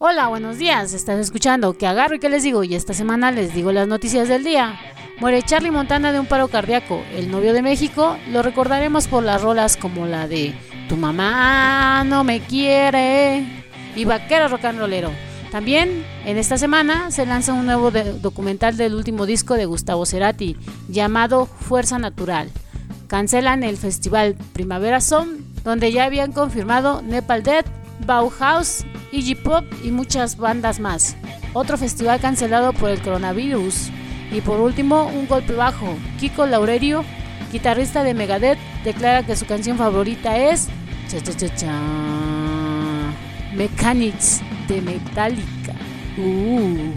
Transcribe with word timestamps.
Hola, 0.00 0.28
buenos 0.28 0.58
días. 0.58 0.92
Estás 0.92 1.18
escuchando 1.18 1.76
que 1.76 1.84
agarro 1.84 2.14
y 2.14 2.20
que 2.20 2.28
les 2.28 2.44
digo 2.44 2.62
y 2.62 2.76
esta 2.76 2.94
semana 2.94 3.32
les 3.32 3.52
digo 3.52 3.72
las 3.72 3.88
noticias 3.88 4.28
del 4.28 4.44
día. 4.44 4.78
Muere 5.18 5.42
Charlie 5.42 5.72
Montana 5.72 6.12
de 6.12 6.20
un 6.20 6.26
paro 6.26 6.46
cardíaco. 6.46 7.02
El 7.16 7.32
novio 7.32 7.52
de 7.52 7.62
México 7.62 8.16
lo 8.30 8.42
recordaremos 8.42 9.08
por 9.08 9.24
las 9.24 9.42
rolas 9.42 9.76
como 9.76 10.06
la 10.06 10.28
de 10.28 10.54
Tu 10.88 10.96
mamá 10.96 12.04
no 12.04 12.22
me 12.22 12.38
quiere 12.38 13.44
y 13.96 14.04
Vaquero 14.04 14.46
rock 14.46 14.66
and 14.66 14.78
rollero. 14.78 15.10
También 15.50 16.06
en 16.24 16.38
esta 16.38 16.58
semana 16.58 17.10
se 17.10 17.26
lanza 17.26 17.52
un 17.52 17.66
nuevo 17.66 17.90
documental 17.90 18.76
del 18.76 18.94
último 18.94 19.26
disco 19.26 19.54
de 19.54 19.66
Gustavo 19.66 20.06
Cerati 20.06 20.56
llamado 20.88 21.46
Fuerza 21.46 21.98
Natural. 21.98 22.52
Cancelan 23.08 23.64
el 23.64 23.76
festival 23.76 24.36
Primavera 24.52 25.00
Son 25.00 25.48
donde 25.64 25.92
ya 25.92 26.04
habían 26.04 26.32
confirmado 26.32 27.02
Nepal 27.02 27.42
Dead, 27.42 27.64
Bauhaus 28.06 28.84
Iggy 29.12 29.34
Pop 29.34 29.64
y 29.82 29.90
muchas 29.90 30.36
bandas 30.36 30.80
más. 30.80 31.16
Otro 31.52 31.76
festival 31.76 32.20
cancelado 32.20 32.72
por 32.72 32.90
el 32.90 33.00
coronavirus. 33.00 33.90
Y 34.30 34.40
por 34.40 34.60
último, 34.60 35.06
un 35.06 35.26
golpe 35.26 35.54
bajo. 35.54 35.96
Kiko 36.20 36.46
Laurerio, 36.46 37.04
guitarrista 37.50 38.04
de 38.04 38.14
Megadeth, 38.14 38.58
declara 38.84 39.22
que 39.22 39.36
su 39.36 39.46
canción 39.46 39.78
favorita 39.78 40.36
es 40.36 40.68
cha, 41.08 41.20
cha, 41.22 41.34
cha, 41.34 41.54
cha, 41.54 41.80
Mechanics 43.54 44.42
de 44.68 44.82
Metallica. 44.82 45.74
Uh, 46.18 46.92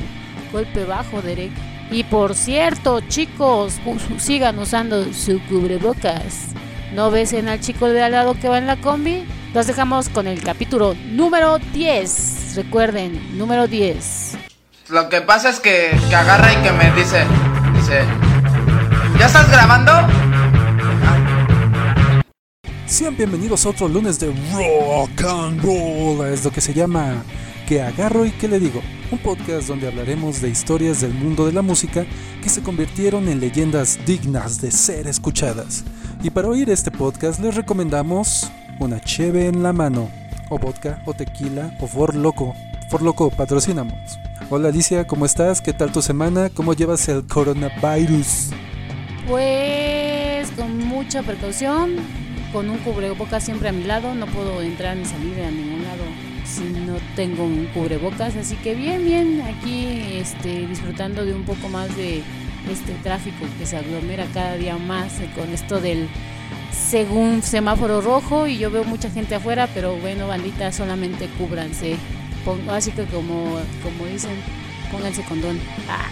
golpe 0.52 0.84
bajo, 0.84 1.22
Derek. 1.22 1.52
Y 1.91 2.04
por 2.04 2.36
cierto, 2.36 3.02
chicos, 3.02 3.80
sigan 4.18 4.60
usando 4.60 5.13
su 5.13 5.41
cubrebocas. 5.48 6.49
¿No 6.94 7.12
ves 7.12 7.34
en 7.34 7.48
al 7.48 7.62
chico 7.62 7.88
de 7.88 8.02
al 8.02 8.12
lado 8.12 8.34
que 8.34 8.49
va 8.49 8.58
en 8.58 8.68
la 8.68 8.76
combi? 8.77 9.26
Los 9.54 9.68
dejamos 9.68 10.08
con 10.08 10.28
el 10.28 10.41
capítulo 10.41 10.96
número 11.10 11.60
10. 11.73 12.55
Recuerden, 12.55 13.38
número 13.38 13.68
10. 13.68 14.38
Lo 14.88 15.10
que 15.10 15.20
pasa 15.20 15.50
es 15.50 15.60
que, 15.60 15.91
que 16.08 16.16
agarra 16.16 16.54
y 16.54 16.55
que 16.64 16.72
me 16.72 16.90
dice, 16.91 17.26
dice, 17.76 18.05
¿ya 19.20 19.26
estás 19.26 19.52
grabando? 19.52 19.91
Sean 22.85 23.18
bienvenidos 23.18 23.66
a 23.66 23.70
otro 23.70 23.90
lunes 23.90 24.22
de 24.22 24.34
Rock 24.54 25.22
and 25.27 25.62
Roll. 25.62 26.27
Es 26.27 26.46
lo 26.46 26.52
que 26.52 26.62
se 26.62 26.74
llama 26.74 27.22
Que 27.68 27.82
agarro 27.82 28.26
y 28.26 28.32
que 28.32 28.48
le 28.48 28.57
digo. 28.57 28.82
Un 29.12 29.20
podcast 29.20 29.68
donde 29.68 29.90
hablaremos 29.90 30.41
de 30.41 30.48
historias 30.48 31.02
del 31.02 31.13
mundo 31.13 31.46
de 31.46 31.52
la 31.52 31.62
música 31.62 32.05
que 32.41 32.48
se 32.48 32.63
convirtieron 32.63 33.27
en 33.27 33.41
leyendas 33.41 33.99
dignas 34.05 34.62
de 34.62 34.72
ser 34.72 35.07
escuchadas. 35.07 35.84
Y 36.24 36.29
para 36.29 36.48
oír 36.48 36.70
este 36.70 36.90
podcast 36.90 37.41
les 37.41 37.55
recomendamos 37.55 38.49
una 38.82 38.99
cheve 38.99 39.46
en 39.46 39.62
la 39.62 39.74
mano, 39.74 40.10
o 40.49 40.57
vodka, 40.57 41.01
o 41.05 41.13
tequila, 41.13 41.71
o 41.79 41.87
for 41.87 42.15
loco. 42.15 42.55
For 42.90 43.01
loco, 43.01 43.29
patrocinamos. 43.29 44.20
Hola 44.49 44.70
Alicia, 44.70 45.05
¿cómo 45.05 45.26
estás? 45.26 45.62
¿Qué 45.62 45.71
tal 45.71 45.91
tu 45.91 46.01
semana? 46.01 46.49
¿Cómo 46.49 46.73
llevas 46.73 47.07
el 47.07 47.26
coronavirus? 47.27 48.49
Pues 49.27 50.49
con 50.57 50.79
mucha 50.79 51.21
precaución, 51.21 51.91
con 52.51 52.70
un 52.70 52.79
cubrebocas 52.79 53.43
siempre 53.43 53.70
a 53.70 53.71
mi 53.71 53.84
lado, 53.84 54.15
no 54.15 54.26
puedo 54.26 54.62
entrar 54.62 54.98
ni 54.98 55.05
salir 55.05 55.40
a 55.41 55.51
ningún 55.51 55.84
lado 55.84 56.04
si 56.43 56.63
no 56.63 56.95
tengo 57.16 57.45
un 57.45 57.68
cubrebocas, 57.73 58.35
así 58.35 58.55
que 58.55 58.73
bien, 58.73 59.05
bien, 59.05 59.41
aquí 59.41 60.18
este, 60.18 60.68
disfrutando 60.68 61.23
de 61.23 61.34
un 61.34 61.43
poco 61.43 61.70
más 61.70 61.95
de 61.95 62.23
este 62.70 62.93
tráfico 63.04 63.45
que 63.57 63.66
se 63.66 63.77
aglomera 63.77 64.25
cada 64.34 64.56
día 64.56 64.78
más 64.78 65.13
con 65.35 65.50
esto 65.53 65.79
del 65.79 66.09
según 66.72 67.41
semáforo 67.44 68.02
rojo 68.02 68.47
y 68.47 68.58
yo 68.58 68.72
veo 68.72 68.84
mucha 68.84 69.09
gente 69.09 69.36
afuera, 69.36 69.68
pero 69.74 69.96
bueno, 69.97 70.28
bandita, 70.28 70.72
solamente 70.72 71.28
cúbranse. 71.38 71.97
así 72.69 72.91
que 72.91 73.06
como, 73.06 73.59
como 73.84 74.06
dicen, 74.12 74.31
pónganse 74.91 75.24
condón. 75.24 75.59
Ah. 75.90 76.08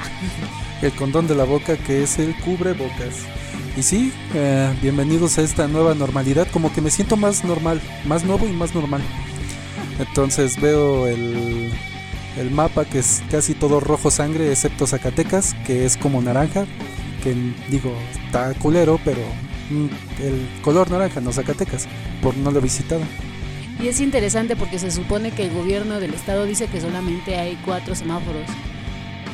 El 0.82 0.92
condón 0.94 1.28
de 1.28 1.36
la 1.36 1.44
boca 1.44 1.78
que 1.78 2.04
es 2.04 2.20
el 2.20 2.36
cubrebocas. 2.38 3.26
Y 3.78 3.84
sí, 3.84 4.14
eh, 4.34 4.74
bienvenidos 4.82 5.38
a 5.38 5.42
esta 5.42 5.68
nueva 5.68 5.94
normalidad, 5.94 6.48
como 6.52 6.74
que 6.74 6.82
me 6.82 6.90
siento 6.90 7.18
más 7.18 7.44
normal, 7.44 7.82
más 8.06 8.24
nuevo 8.24 8.48
y 8.48 8.52
más 8.52 8.74
normal. 8.74 9.02
Entonces 10.00 10.60
veo 10.60 11.08
el, 11.08 11.72
el 12.38 12.52
mapa 12.52 12.86
que 12.86 13.00
es 13.00 13.22
casi 13.30 13.54
todo 13.54 13.80
rojo 13.80 14.12
sangre, 14.12 14.52
excepto 14.52 14.88
Zacatecas, 14.88 15.56
que 15.66 15.86
es 15.86 15.98
como 15.98 16.22
naranja, 16.22 16.66
que 17.24 17.36
digo, 17.70 17.94
está 18.26 18.54
culero, 18.54 19.00
pero 19.04 19.22
el 19.70 20.62
color 20.62 20.90
naranja, 20.90 21.22
no 21.22 21.32
Zacatecas, 21.32 21.88
por 22.22 22.36
no 22.38 22.52
lo 22.52 22.62
visitado. 22.62 23.02
Y 23.82 23.88
es 23.88 24.02
interesante 24.02 24.56
porque 24.56 24.78
se 24.78 24.92
supone 24.92 25.32
que 25.32 25.46
el 25.46 25.54
gobierno 25.54 26.00
del 26.00 26.14
estado 26.14 26.46
dice 26.46 26.68
que 26.68 26.82
solamente 26.82 27.38
hay 27.38 27.58
cuatro 27.64 27.96
semáforos. 27.96 28.44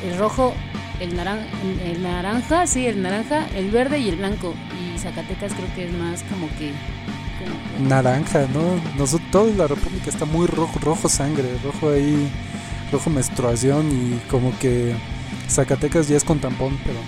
El 0.04 0.16
rojo, 0.18 0.54
el 1.00 1.16
naranja, 1.16 1.46
el 1.84 2.02
naranja, 2.02 2.66
sí, 2.66 2.86
el 2.86 3.02
naranja, 3.02 3.48
el 3.56 3.70
verde 3.70 3.98
y 3.98 4.08
el 4.08 4.16
blanco. 4.16 4.54
Y 4.94 4.98
Zacatecas 4.98 5.52
creo 5.52 5.74
que 5.74 5.86
es 5.86 5.92
más 5.92 6.22
como 6.24 6.48
que... 6.58 6.72
Naranja, 7.80 8.46
¿no? 8.54 8.80
Nosotros, 8.96 9.30
toda 9.30 9.52
la 9.52 9.66
República 9.66 10.10
está 10.10 10.24
muy 10.24 10.46
rojo, 10.46 10.78
rojo 10.80 11.08
sangre, 11.08 11.44
rojo 11.62 11.90
ahí, 11.90 12.28
rojo 12.90 13.10
menstruación 13.10 13.90
y 13.90 14.30
como 14.30 14.56
que 14.58 14.94
Zacatecas 15.48 16.08
ya 16.08 16.16
es 16.16 16.24
con 16.24 16.38
tampón, 16.38 16.78
pero 16.84 16.98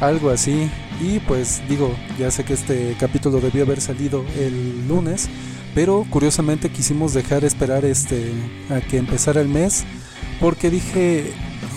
algo 0.00 0.30
así. 0.30 0.68
Y 1.00 1.18
pues 1.20 1.62
digo, 1.68 1.94
ya 2.18 2.30
sé 2.30 2.44
que 2.44 2.52
este 2.52 2.94
capítulo 2.98 3.40
debió 3.40 3.64
haber 3.64 3.80
salido 3.80 4.24
el 4.38 4.86
lunes, 4.86 5.28
pero 5.74 6.06
curiosamente 6.10 6.70
quisimos 6.70 7.14
dejar 7.14 7.44
esperar 7.44 7.84
este 7.84 8.32
a 8.68 8.80
que 8.80 8.98
empezara 8.98 9.40
el 9.40 9.48
mes 9.48 9.84
porque 10.40 10.70
dije, 10.70 11.32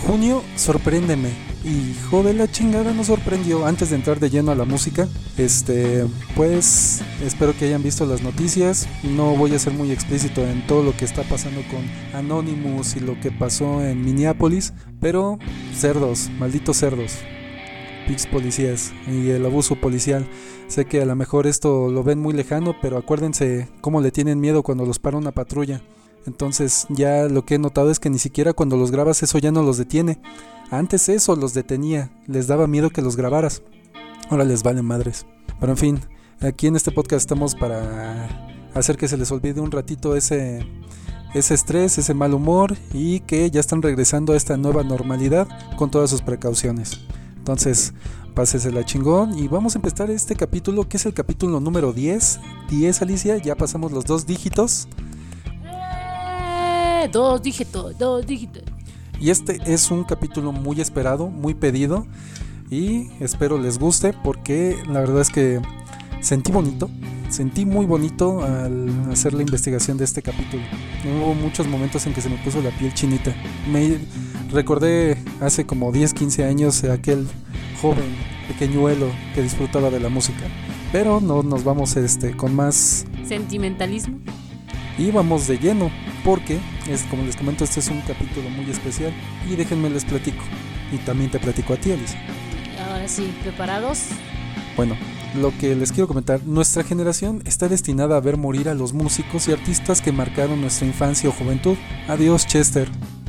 junio, 0.06 0.42
sorpréndeme. 0.56 1.30
Y 1.64 1.94
joder, 2.10 2.34
la 2.34 2.50
chingada 2.50 2.92
nos 2.92 3.06
sorprendió 3.06 3.64
antes 3.64 3.88
de 3.88 3.96
entrar 3.96 4.20
de 4.20 4.28
lleno 4.28 4.52
a 4.52 4.54
la 4.54 4.66
música. 4.66 5.08
Este, 5.38 6.04
pues 6.36 7.00
espero 7.24 7.56
que 7.56 7.64
hayan 7.64 7.82
visto 7.82 8.04
las 8.04 8.22
noticias. 8.22 8.86
No 9.02 9.34
voy 9.34 9.54
a 9.54 9.58
ser 9.58 9.72
muy 9.72 9.90
explícito 9.90 10.46
en 10.46 10.66
todo 10.66 10.82
lo 10.82 10.94
que 10.94 11.06
está 11.06 11.22
pasando 11.22 11.62
con 11.70 11.80
Anonymous 12.18 12.96
y 12.96 13.00
lo 13.00 13.18
que 13.18 13.30
pasó 13.30 13.82
en 13.82 14.04
Minneapolis, 14.04 14.74
pero 15.00 15.38
cerdos, 15.74 16.28
malditos 16.38 16.76
cerdos. 16.76 17.12
Pix 18.06 18.26
policías 18.26 18.92
y 19.06 19.30
el 19.30 19.44
abuso 19.46 19.76
policial. 19.76 20.26
Sé 20.68 20.84
que 20.86 21.02
a 21.02 21.06
lo 21.06 21.16
mejor 21.16 21.46
esto 21.46 21.90
lo 21.90 22.02
ven 22.02 22.20
muy 22.20 22.34
lejano, 22.34 22.74
pero 22.80 22.98
acuérdense 22.98 23.68
cómo 23.80 24.00
le 24.00 24.10
tienen 24.10 24.40
miedo 24.40 24.62
cuando 24.62 24.84
los 24.84 24.98
para 24.98 25.16
una 25.16 25.32
patrulla. 25.32 25.82
Entonces 26.26 26.86
ya 26.88 27.28
lo 27.28 27.44
que 27.44 27.56
he 27.56 27.58
notado 27.58 27.90
es 27.90 28.00
que 28.00 28.10
ni 28.10 28.18
siquiera 28.18 28.52
cuando 28.52 28.76
los 28.76 28.90
grabas 28.90 29.22
eso 29.22 29.38
ya 29.38 29.52
no 29.52 29.62
los 29.62 29.76
detiene. 29.76 30.20
Antes 30.70 31.08
eso 31.08 31.36
los 31.36 31.54
detenía, 31.54 32.10
les 32.26 32.46
daba 32.46 32.66
miedo 32.66 32.90
que 32.90 33.02
los 33.02 33.16
grabaras. 33.16 33.62
Ahora 34.30 34.44
les 34.44 34.62
valen 34.62 34.84
madres. 34.84 35.26
Pero 35.60 35.72
en 35.72 35.78
fin, 35.78 36.00
aquí 36.40 36.66
en 36.66 36.76
este 36.76 36.90
podcast 36.90 37.22
estamos 37.22 37.54
para 37.54 38.28
hacer 38.74 38.96
que 38.96 39.08
se 39.08 39.16
les 39.16 39.30
olvide 39.30 39.60
un 39.60 39.70
ratito 39.70 40.16
ese, 40.16 40.66
ese 41.34 41.54
estrés, 41.54 41.98
ese 41.98 42.14
mal 42.14 42.34
humor 42.34 42.76
y 42.92 43.20
que 43.20 43.50
ya 43.50 43.60
están 43.60 43.82
regresando 43.82 44.32
a 44.32 44.36
esta 44.36 44.56
nueva 44.56 44.82
normalidad 44.82 45.46
con 45.76 45.90
todas 45.90 46.10
sus 46.10 46.22
precauciones. 46.22 47.00
Entonces, 47.44 47.92
la 48.72 48.84
chingón 48.86 49.38
y 49.38 49.48
vamos 49.48 49.74
a 49.74 49.78
empezar 49.78 50.10
este 50.10 50.34
capítulo 50.34 50.88
que 50.88 50.96
es 50.96 51.04
el 51.04 51.12
capítulo 51.12 51.60
número 51.60 51.92
10. 51.92 52.40
10, 52.70 53.02
Alicia, 53.02 53.36
ya 53.36 53.54
pasamos 53.54 53.92
los 53.92 54.06
dos 54.06 54.26
dígitos. 54.26 54.88
Eh, 55.62 57.06
dos 57.12 57.42
dígitos, 57.42 57.98
dos 57.98 58.26
dígitos. 58.26 58.62
Y 59.20 59.28
este 59.28 59.60
es 59.66 59.90
un 59.90 60.04
capítulo 60.04 60.52
muy 60.52 60.80
esperado, 60.80 61.28
muy 61.28 61.52
pedido 61.52 62.06
y 62.70 63.10
espero 63.20 63.58
les 63.58 63.78
guste 63.78 64.14
porque 64.24 64.78
la 64.88 65.00
verdad 65.00 65.20
es 65.20 65.28
que 65.28 65.60
sentí 66.22 66.50
bonito, 66.50 66.88
sentí 67.34 67.64
muy 67.64 67.84
bonito 67.84 68.44
al 68.44 69.10
hacer 69.10 69.34
la 69.34 69.42
investigación 69.42 69.98
de 69.98 70.04
este 70.04 70.22
capítulo. 70.22 70.62
Hubo 71.04 71.34
muchos 71.34 71.66
momentos 71.66 72.06
en 72.06 72.14
que 72.14 72.20
se 72.20 72.28
me 72.28 72.36
puso 72.36 72.62
la 72.62 72.70
piel 72.70 72.94
chinita. 72.94 73.34
Me 73.68 73.98
recordé 74.52 75.18
hace 75.40 75.66
como 75.66 75.90
10, 75.90 76.14
15 76.14 76.44
años 76.44 76.84
aquel 76.84 77.26
joven 77.82 78.04
pequeñuelo 78.46 79.08
que 79.34 79.42
disfrutaba 79.42 79.90
de 79.90 79.98
la 79.98 80.08
música. 80.08 80.44
Pero 80.92 81.20
no 81.20 81.42
nos 81.42 81.64
vamos 81.64 81.96
este 81.96 82.36
con 82.36 82.54
más 82.54 83.04
sentimentalismo. 83.26 84.20
Y 84.96 85.10
vamos 85.10 85.48
de 85.48 85.58
lleno, 85.58 85.90
porque 86.24 86.60
es 86.88 87.02
como 87.02 87.24
les 87.24 87.34
comento, 87.34 87.64
este 87.64 87.80
es 87.80 87.88
un 87.88 88.00
capítulo 88.02 88.48
muy 88.50 88.70
especial 88.70 89.12
y 89.50 89.56
déjenme 89.56 89.90
les 89.90 90.04
platico. 90.04 90.44
Y 90.92 90.98
también 90.98 91.32
te 91.32 91.40
platico 91.40 91.72
a 91.72 91.76
ti, 91.78 91.90
Alice. 91.90 92.16
Ahora 92.88 93.08
sí, 93.08 93.34
¿preparados? 93.42 94.04
Bueno, 94.76 94.96
lo 95.34 95.56
que 95.58 95.74
les 95.74 95.92
quiero 95.92 96.08
comentar, 96.08 96.42
nuestra 96.44 96.84
generación 96.84 97.42
está 97.44 97.68
destinada 97.68 98.16
a 98.16 98.20
ver 98.20 98.36
morir 98.36 98.68
a 98.68 98.74
los 98.74 98.92
músicos 98.92 99.48
y 99.48 99.52
artistas 99.52 100.00
que 100.00 100.12
marcaron 100.12 100.60
nuestra 100.60 100.86
infancia 100.86 101.28
o 101.28 101.32
juventud. 101.32 101.76
Adiós 102.08 102.46
Chester, 102.46 102.88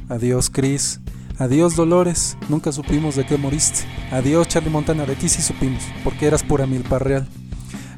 adiós 0.09 0.49
Chris, 0.49 0.99
adiós 1.39 1.75
Dolores, 1.75 2.37
nunca 2.49 2.71
supimos 2.71 3.15
de 3.15 3.25
qué 3.25 3.37
moriste. 3.37 3.81
Adiós 4.11 4.47
Charlie 4.47 4.69
Montana, 4.69 5.05
de 5.05 5.15
ti 5.15 5.29
supimos, 5.29 5.83
porque 6.03 6.27
eras 6.27 6.43
pura 6.43 6.67
milpa 6.67 6.99
real. 6.99 7.27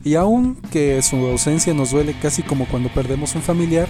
Y 0.04 0.16
aun 0.16 0.56
que 0.72 1.02
su 1.02 1.18
ausencia 1.18 1.74
nos 1.74 1.92
duele 1.92 2.16
casi 2.22 2.42
como 2.42 2.66
cuando 2.68 2.90
perdemos 2.90 3.36
un 3.36 3.42
familiar, 3.42 3.88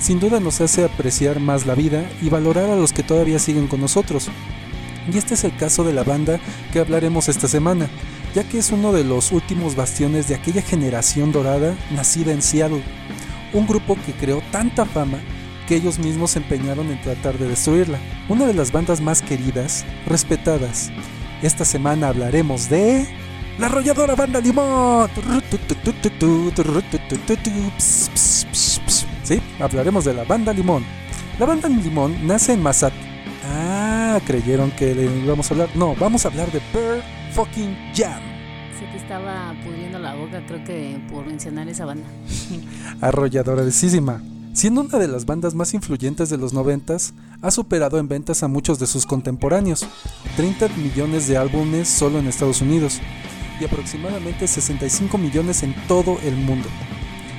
sin 0.00 0.18
duda 0.18 0.40
nos 0.40 0.60
hace 0.60 0.84
apreciar 0.84 1.40
más 1.40 1.66
la 1.66 1.74
vida 1.74 2.08
y 2.22 2.30
valorar 2.30 2.70
a 2.70 2.76
los 2.76 2.92
que 2.92 3.02
todavía 3.02 3.38
siguen 3.38 3.66
con 3.66 3.80
nosotros. 3.80 4.28
Y 5.12 5.16
este 5.16 5.34
es 5.34 5.44
el 5.44 5.56
caso 5.56 5.84
de 5.84 5.92
la 5.92 6.04
banda 6.04 6.38
que 6.72 6.80
hablaremos 6.80 7.28
esta 7.28 7.48
semana, 7.48 7.88
ya 8.34 8.44
que 8.44 8.58
es 8.58 8.70
uno 8.70 8.92
de 8.92 9.04
los 9.04 9.32
últimos 9.32 9.74
bastiones 9.74 10.28
de 10.28 10.34
aquella 10.34 10.62
generación 10.62 11.32
dorada 11.32 11.76
nacida 11.90 12.32
en 12.32 12.42
Seattle, 12.42 12.82
un 13.52 13.66
grupo 13.66 13.96
que 14.06 14.12
creó 14.12 14.42
tanta 14.52 14.84
fama 14.84 15.18
que 15.66 15.76
ellos 15.76 15.98
mismos 15.98 16.30
se 16.32 16.38
empeñaron 16.38 16.90
en 16.90 17.00
tratar 17.02 17.36
de 17.36 17.48
destruirla. 17.48 17.98
Una 18.28 18.46
de 18.46 18.54
las 18.54 18.72
bandas 18.72 19.02
más 19.02 19.20
queridas, 19.20 19.84
respetadas. 20.06 20.90
Esta 21.42 21.64
semana 21.64 22.08
hablaremos 22.08 22.70
de... 22.70 23.06
La 23.58 23.66
arrolladora 23.66 24.14
banda 24.14 24.40
Limón. 24.40 25.10
Sí, 29.24 29.42
hablaremos 29.60 30.04
de 30.04 30.14
la 30.14 30.24
banda 30.24 30.52
Limón. 30.52 30.84
La 31.38 31.46
banda 31.46 31.68
Limón 31.68 32.26
nace 32.26 32.54
en 32.54 32.62
Masat. 32.62 32.92
Ah, 33.44 33.97
creyeron 34.24 34.70
que 34.70 34.94
le 34.94 35.04
íbamos 35.24 35.50
a 35.50 35.54
hablar. 35.54 35.68
No, 35.74 35.94
vamos 35.96 36.24
a 36.24 36.28
hablar 36.28 36.50
de 36.50 36.60
Pearl 36.72 37.02
Fucking 37.32 37.76
Jam. 37.94 38.20
Sé 38.78 38.88
que 38.90 38.96
estaba 38.96 39.54
pudriendo 39.64 39.98
la 39.98 40.14
boca, 40.14 40.44
creo 40.46 40.64
que 40.64 41.00
por 41.10 41.26
mencionar 41.26 41.68
esa 41.68 41.84
banda. 41.84 42.06
Arrolladorísima. 43.00 44.22
Siendo 44.52 44.80
una 44.80 44.98
de 44.98 45.08
las 45.08 45.24
bandas 45.24 45.54
más 45.54 45.74
influyentes 45.74 46.30
de 46.30 46.38
los 46.38 46.52
noventas, 46.52 47.14
ha 47.42 47.50
superado 47.50 47.98
en 47.98 48.08
ventas 48.08 48.42
a 48.42 48.48
muchos 48.48 48.78
de 48.78 48.86
sus 48.86 49.06
contemporáneos, 49.06 49.86
30 50.36 50.68
millones 50.76 51.28
de 51.28 51.36
álbumes 51.36 51.88
solo 51.88 52.18
en 52.18 52.26
Estados 52.26 52.60
Unidos 52.60 53.00
y 53.60 53.64
aproximadamente 53.64 54.48
65 54.48 55.16
millones 55.18 55.62
en 55.62 55.74
todo 55.86 56.18
el 56.24 56.34
mundo 56.34 56.68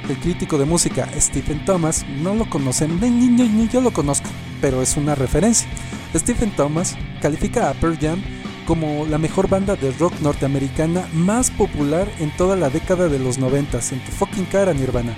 el 0.10 0.18
crítico 0.18 0.58
de 0.58 0.66
música 0.66 1.08
Stephen 1.20 1.64
Thomas, 1.66 2.06
no 2.22 2.34
lo 2.34 2.50
conocen, 2.50 3.00
ni, 3.00 3.10
ni, 3.10 3.48
ni, 3.48 3.68
yo 3.68 3.80
lo 3.82 3.92
conozco, 3.92 4.28
pero 4.60 4.82
es 4.82 4.98
una 4.98 5.16
referencia. 5.16 5.70
Stephen 6.16 6.52
Thomas 6.52 6.98
califica 7.22 7.70
a 7.70 7.74
Pearl 7.74 7.98
Jam 8.00 8.22
como 8.66 9.06
la 9.06 9.18
mejor 9.18 9.50
banda 9.50 9.76
de 9.76 9.92
rock 9.94 10.14
norteamericana 10.22 11.08
más 11.14 11.50
popular 11.50 12.08
en 12.20 12.30
toda 12.38 12.56
la 12.56 12.70
década 12.70 13.08
de 13.08 13.18
los 13.18 13.38
90, 13.40 13.80
en 13.92 14.00
tu 14.06 14.12
fucking 14.12 14.46
cara, 14.46 14.74
Nirvana. 14.74 15.16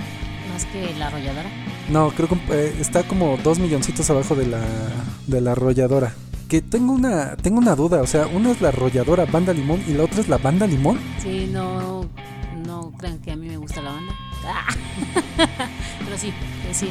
¿Más 0.53 0.65
que 0.65 0.93
la 0.97 1.07
arrolladora? 1.07 1.49
No, 1.89 2.11
creo 2.11 2.29
que 2.29 2.38
eh, 2.51 2.73
está 2.79 3.03
como 3.03 3.38
dos 3.38 3.59
milloncitos 3.59 4.09
abajo 4.09 4.35
de 4.35 4.47
la, 4.47 4.61
de 5.27 5.41
la 5.41 5.51
arrolladora. 5.51 6.13
Que 6.47 6.61
tengo 6.61 6.93
una, 6.93 7.35
tengo 7.35 7.59
una 7.59 7.75
duda, 7.75 8.01
o 8.01 8.07
sea, 8.07 8.27
una 8.27 8.51
es 8.51 8.61
la 8.61 8.69
arrolladora 8.69 9.25
Banda 9.25 9.53
Limón 9.53 9.83
y 9.88 9.93
la 9.93 10.03
otra 10.03 10.21
es 10.21 10.29
la 10.29 10.38
Banda 10.38 10.65
Limón. 10.67 10.99
Sí, 11.21 11.49
no, 11.51 12.05
no 12.65 12.91
crean 12.97 13.19
que 13.19 13.31
a 13.31 13.35
mí 13.35 13.47
me 13.47 13.57
gusta 13.57 13.81
la 13.81 13.91
banda. 13.91 14.13
Pero 16.05 16.17
sí, 16.17 16.33
sí. 16.71 16.89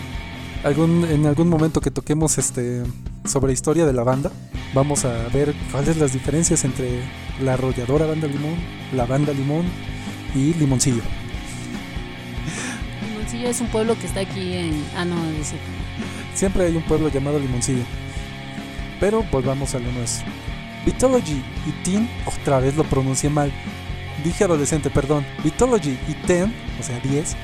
Algún, 0.63 1.07
en 1.07 1.27
algún 1.27 1.49
momento 1.49 1.81
que 1.81 1.91
toquemos 1.91 2.37
este 2.37 2.83
sobre 3.25 3.53
historia 3.53 3.87
de 3.87 3.93
la 3.93 4.03
banda, 4.03 4.31
vamos 4.75 5.05
a 5.05 5.29
ver 5.29 5.55
cuáles 5.73 5.97
las 5.97 6.13
diferencias 6.13 6.65
entre 6.65 7.03
la 7.41 7.55
arrolladora 7.55 8.07
banda 8.07 8.29
limón, 8.29 8.57
la 8.95 9.07
banda 9.07 9.33
limón 9.33 9.65
y 10.35 10.53
limoncillo. 10.55 11.03
Limoncillo 13.09 13.49
es 13.49 13.61
un 13.61 13.69
pueblo 13.69 13.99
que 13.99 14.07
está 14.07 14.21
aquí 14.21 14.55
en. 14.55 14.85
Ah, 14.97 15.05
no, 15.05 15.17
dice. 15.33 15.57
Siempre 16.35 16.67
hay 16.67 16.77
un 16.77 16.83
pueblo 16.83 17.09
llamado 17.09 17.39
Limoncillo. 17.39 17.85
Pero 18.99 19.25
pues 19.31 19.45
vamos 19.45 19.75
a 19.75 19.79
lo 19.79 19.91
nuestro. 19.93 20.27
Vitology 20.85 21.43
y 21.67 21.85
Teen, 21.85 22.09
otra 22.27 22.61
vez 22.61 22.77
lo 22.77 22.85
pronuncié 22.85 23.31
mal. 23.31 23.53
Dije 24.25 24.45
adolescente, 24.45 24.91
perdón. 24.91 25.25
Vitology 25.43 25.99
y 26.09 26.15
Ten, 26.27 26.55
o 26.79 26.83
sea 26.83 27.01
10, 27.01 27.37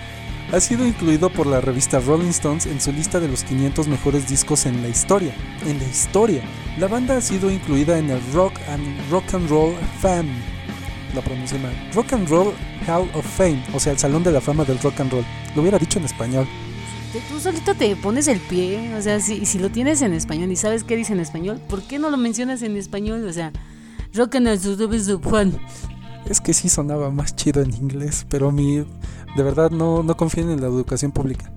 ha 0.53 0.61
sido 0.61 0.87
incluido 0.87 1.31
por 1.31 1.47
la 1.47 1.61
revista 1.61 2.01
Rolling 2.01 2.29
Stones 2.29 2.67
en 2.67 2.81
su 2.81 2.93
lista 2.93 3.21
de 3.21 3.29
los 3.29 3.45
500 3.45 3.89
mejores 3.89 4.29
discos 4.29 4.67
en 4.67 4.83
la 4.83 4.89
historia. 4.89 5.35
En 5.67 5.79
la 5.79 5.85
historia. 5.85 6.43
La 6.79 6.89
banda 6.89 7.17
ha 7.17 7.21
sido 7.21 7.51
incluida 7.51 7.99
en 7.99 8.11
el 8.11 8.21
Rock 8.33 8.55
and 8.69 9.11
Rock 9.11 9.35
and 9.35 9.49
Roll 9.49 9.75
Fame. 10.01 10.31
La 11.15 11.23
pronuncié 11.23 11.59
mal. 11.59 11.73
Rock 11.95 12.13
and 12.13 12.29
Roll 12.29 12.53
Hall 12.87 13.11
of 13.15 13.27
Fame, 13.37 13.63
o 13.75 13.81
sea, 13.81 13.93
el 13.93 13.99
Salón 13.99 14.23
de 14.23 14.33
la 14.33 14.41
Fama 14.41 14.65
del 14.65 14.79
Rock 14.79 15.01
and 15.01 15.11
Roll. 15.11 15.25
Lo 15.55 15.63
hubiera 15.63 15.79
dicho 15.79 15.99
en 15.99 16.05
español. 16.05 16.47
Tú 17.31 17.41
solito 17.41 17.75
te 17.75 17.97
pones 17.97 18.29
el 18.29 18.41
pie, 18.41 18.95
o 18.95 19.01
sea, 19.01 19.21
si, 19.21 19.47
si 19.47 19.59
lo 19.59 19.71
tienes 19.71 20.03
en 20.03 20.13
español 20.13 20.53
y 20.53 20.57
sabes 20.57 20.85
qué 20.85 20.97
dice 20.97 21.15
en 21.15 21.21
español, 21.21 21.61
¿por 21.67 21.83
qué 21.83 21.99
no 21.99 22.11
lo 22.11 22.19
mencionas 22.19 22.61
en 22.63 22.77
español? 22.77 23.27
O 23.27 23.33
sea, 23.33 23.53
Rock 24.13 24.37
and 24.37 24.63
Roll 24.63 25.21
Juan. 25.23 25.59
Es 26.29 26.41
que 26.41 26.55
sí 26.55 26.69
sonaba 26.69 27.11
más 27.11 27.37
chido 27.37 27.63
en 27.63 27.75
inglés, 27.75 28.27
pero 28.29 28.51
mi 28.51 28.79
de 29.37 29.43
verdad 29.43 29.71
no, 29.71 30.03
no 30.03 30.17
confíen 30.17 30.51
en 30.51 30.61
la 30.61 30.67
educación 30.67 31.13
pública. 31.13 31.53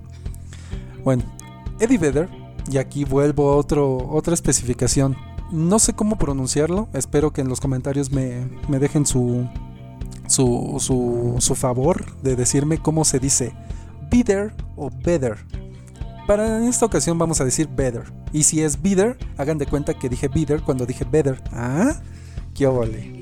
Bueno, 1.02 1.24
Eddie 1.80 1.98
Vedder, 1.98 2.28
y 2.70 2.78
aquí 2.78 3.04
vuelvo 3.04 3.50
a 3.50 3.56
otro, 3.56 4.08
otra 4.10 4.34
especificación. 4.34 5.16
No 5.50 5.78
sé 5.78 5.94
cómo 5.94 6.16
pronunciarlo, 6.16 6.88
espero 6.92 7.32
que 7.32 7.40
en 7.40 7.48
los 7.48 7.60
comentarios 7.60 8.12
me, 8.12 8.48
me 8.68 8.78
dejen 8.78 9.06
su, 9.06 9.48
su, 10.28 10.76
su, 10.78 11.36
su, 11.38 11.54
favor 11.56 12.04
de 12.22 12.36
decirme 12.36 12.78
cómo 12.78 13.04
se 13.04 13.18
dice 13.18 13.52
Bitter 14.10 14.54
o 14.76 14.90
Better. 14.90 15.38
Para 16.28 16.64
esta 16.68 16.86
ocasión 16.86 17.18
vamos 17.18 17.40
a 17.40 17.44
decir 17.44 17.66
Better. 17.66 18.12
Y 18.32 18.44
si 18.44 18.62
es 18.62 18.80
Bitter, 18.80 19.18
hagan 19.36 19.58
de 19.58 19.66
cuenta 19.66 19.94
que 19.94 20.08
dije 20.08 20.28
Bitter 20.28 20.62
cuando 20.62 20.86
dije 20.86 21.04
Better. 21.04 21.42
¿Ah? 21.52 21.94
¡Qué 22.54 22.66
vale! 22.66 23.20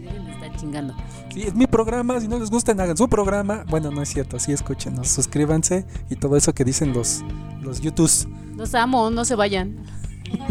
chingando 0.58 0.94
es 1.36 1.54
mi 1.54 1.66
programa, 1.66 2.20
si 2.20 2.28
no 2.28 2.38
les 2.38 2.50
gusta, 2.50 2.72
hagan 2.72 2.96
su 2.96 3.08
programa. 3.08 3.64
Bueno, 3.68 3.90
no 3.90 4.02
es 4.02 4.08
cierto, 4.08 4.38
sí 4.38 4.52
escúchenos, 4.52 5.08
suscríbanse 5.08 5.86
y 6.10 6.16
todo 6.16 6.36
eso 6.36 6.54
que 6.54 6.64
dicen 6.64 6.92
los, 6.92 7.22
los 7.60 7.80
YouTubes. 7.80 8.26
Los 8.56 8.74
amo, 8.74 9.10
no 9.10 9.24
se 9.24 9.34
vayan. 9.34 9.76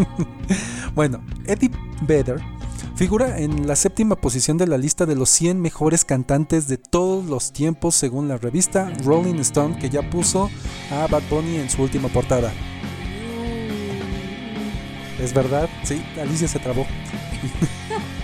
bueno, 0.96 1.24
Eddie 1.46 1.72
Vedder 2.02 2.42
figura 2.98 3.38
en 3.38 3.68
la 3.68 3.76
séptima 3.76 4.16
posición 4.16 4.58
de 4.58 4.66
la 4.66 4.80
lista 4.80 5.06
de 5.06 5.16
los 5.16 5.30
100 5.30 5.62
mejores 5.62 6.04
cantantes 6.04 6.68
de 6.68 6.78
todos 6.78 7.26
los 7.26 7.54
tiempos 7.54 7.94
según 7.94 8.28
la 8.28 8.38
revista 8.38 8.92
Rolling 9.04 9.36
Stone 9.36 9.78
que 9.78 9.92
ya 9.92 10.10
puso 10.10 10.50
a 10.92 11.06
Bad 11.06 11.22
Bunny 11.30 11.58
en 11.58 11.70
su 11.70 11.84
última 11.84 12.10
portada. 12.10 12.52
Mm. 15.20 15.22
¿Es 15.22 15.32
verdad? 15.32 15.70
Sí, 15.84 16.02
Alicia 16.20 16.48
se 16.48 16.58
trabó. 16.58 16.88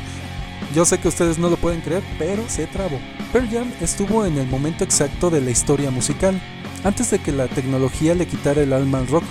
Yo 0.73 0.85
sé 0.85 0.97
que 0.97 1.07
ustedes 1.07 1.37
no 1.37 1.51
lo 1.51 1.57
pueden 1.57 1.81
creer, 1.81 2.01
pero 2.17 2.43
se 2.49 2.65
trabó. 2.65 2.99
Pearl 3.31 3.47
Jam 3.47 3.71
estuvo 3.79 4.25
en 4.25 4.39
el 4.39 4.47
momento 4.47 4.83
exacto 4.83 5.29
de 5.29 5.39
la 5.39 5.51
historia 5.51 5.91
musical, 5.91 6.41
antes 6.83 7.11
de 7.11 7.19
que 7.19 7.31
la 7.31 7.47
tecnología 7.47 8.15
le 8.15 8.25
quitara 8.25 8.63
el 8.63 8.73
alma 8.73 8.97
al 8.97 9.07
rock, 9.07 9.23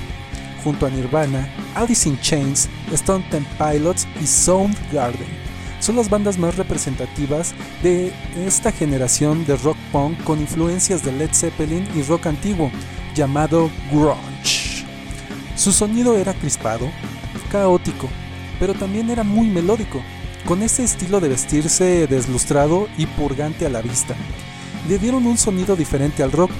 junto 0.62 0.86
a 0.86 0.90
Nirvana, 0.90 1.52
Alice 1.74 2.08
in 2.08 2.20
Chains, 2.20 2.68
Stone 2.92 3.24
Temple 3.28 3.56
Pilots 3.58 4.06
y 4.22 4.26
Soundgarden. 4.26 5.26
Son 5.80 5.96
las 5.96 6.08
bandas 6.08 6.38
más 6.38 6.56
representativas 6.56 7.54
de 7.82 8.12
esta 8.46 8.70
generación 8.70 9.44
de 9.44 9.56
rock 9.56 9.76
punk 9.90 10.22
con 10.22 10.40
influencias 10.40 11.02
de 11.02 11.10
Led 11.10 11.30
Zeppelin 11.32 11.88
y 11.96 12.02
rock 12.02 12.26
antiguo, 12.26 12.70
llamado 13.16 13.68
grunge. 13.90 14.86
Su 15.56 15.72
sonido 15.72 16.16
era 16.16 16.34
crispado, 16.34 16.88
caótico, 17.50 18.08
pero 18.60 18.74
también 18.74 19.10
era 19.10 19.24
muy 19.24 19.48
melódico, 19.48 20.00
con 20.46 20.62
ese 20.62 20.84
estilo 20.84 21.20
de 21.20 21.28
vestirse 21.28 22.06
deslustrado 22.06 22.88
y 22.98 23.06
purgante 23.06 23.66
a 23.66 23.70
la 23.70 23.80
vista. 23.80 24.14
Le 24.88 24.98
dieron 24.98 25.26
un 25.26 25.38
sonido 25.38 25.76
diferente 25.76 26.22
al 26.22 26.32
rock, 26.32 26.50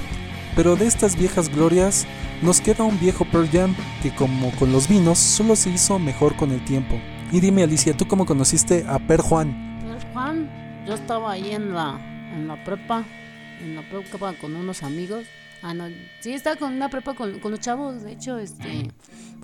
pero 0.54 0.76
de 0.76 0.86
estas 0.86 1.16
viejas 1.16 1.48
glorias 1.48 2.06
nos 2.42 2.60
queda 2.60 2.84
un 2.84 2.98
viejo 3.00 3.24
Pearl 3.24 3.48
Jam 3.50 3.74
que 4.02 4.14
como 4.14 4.50
con 4.52 4.72
los 4.72 4.88
vinos 4.88 5.18
solo 5.18 5.56
se 5.56 5.70
hizo 5.70 5.98
mejor 5.98 6.36
con 6.36 6.52
el 6.52 6.64
tiempo. 6.64 7.00
Y 7.32 7.40
dime 7.40 7.62
Alicia, 7.62 7.96
¿tú 7.96 8.06
cómo 8.06 8.26
conociste 8.26 8.84
a 8.86 8.98
Per 8.98 9.20
Juan? 9.20 9.78
Per 9.80 10.12
Juan, 10.12 10.84
yo 10.86 10.94
estaba 10.94 11.32
ahí 11.32 11.50
en 11.52 11.72
la, 11.72 11.98
en 12.34 12.46
la 12.46 12.62
prepa, 12.62 13.04
en 13.62 13.74
la 13.74 13.82
prepa 13.88 14.34
con 14.34 14.54
unos 14.54 14.82
amigos. 14.82 15.24
Ah, 15.62 15.74
no, 15.74 15.86
sí, 16.20 16.32
estaba 16.32 16.56
con 16.56 16.74
una 16.74 16.88
prepa 16.88 17.14
con, 17.14 17.38
con 17.38 17.52
los 17.52 17.60
chavos, 17.60 18.02
de 18.02 18.12
hecho, 18.12 18.36
este, 18.38 18.88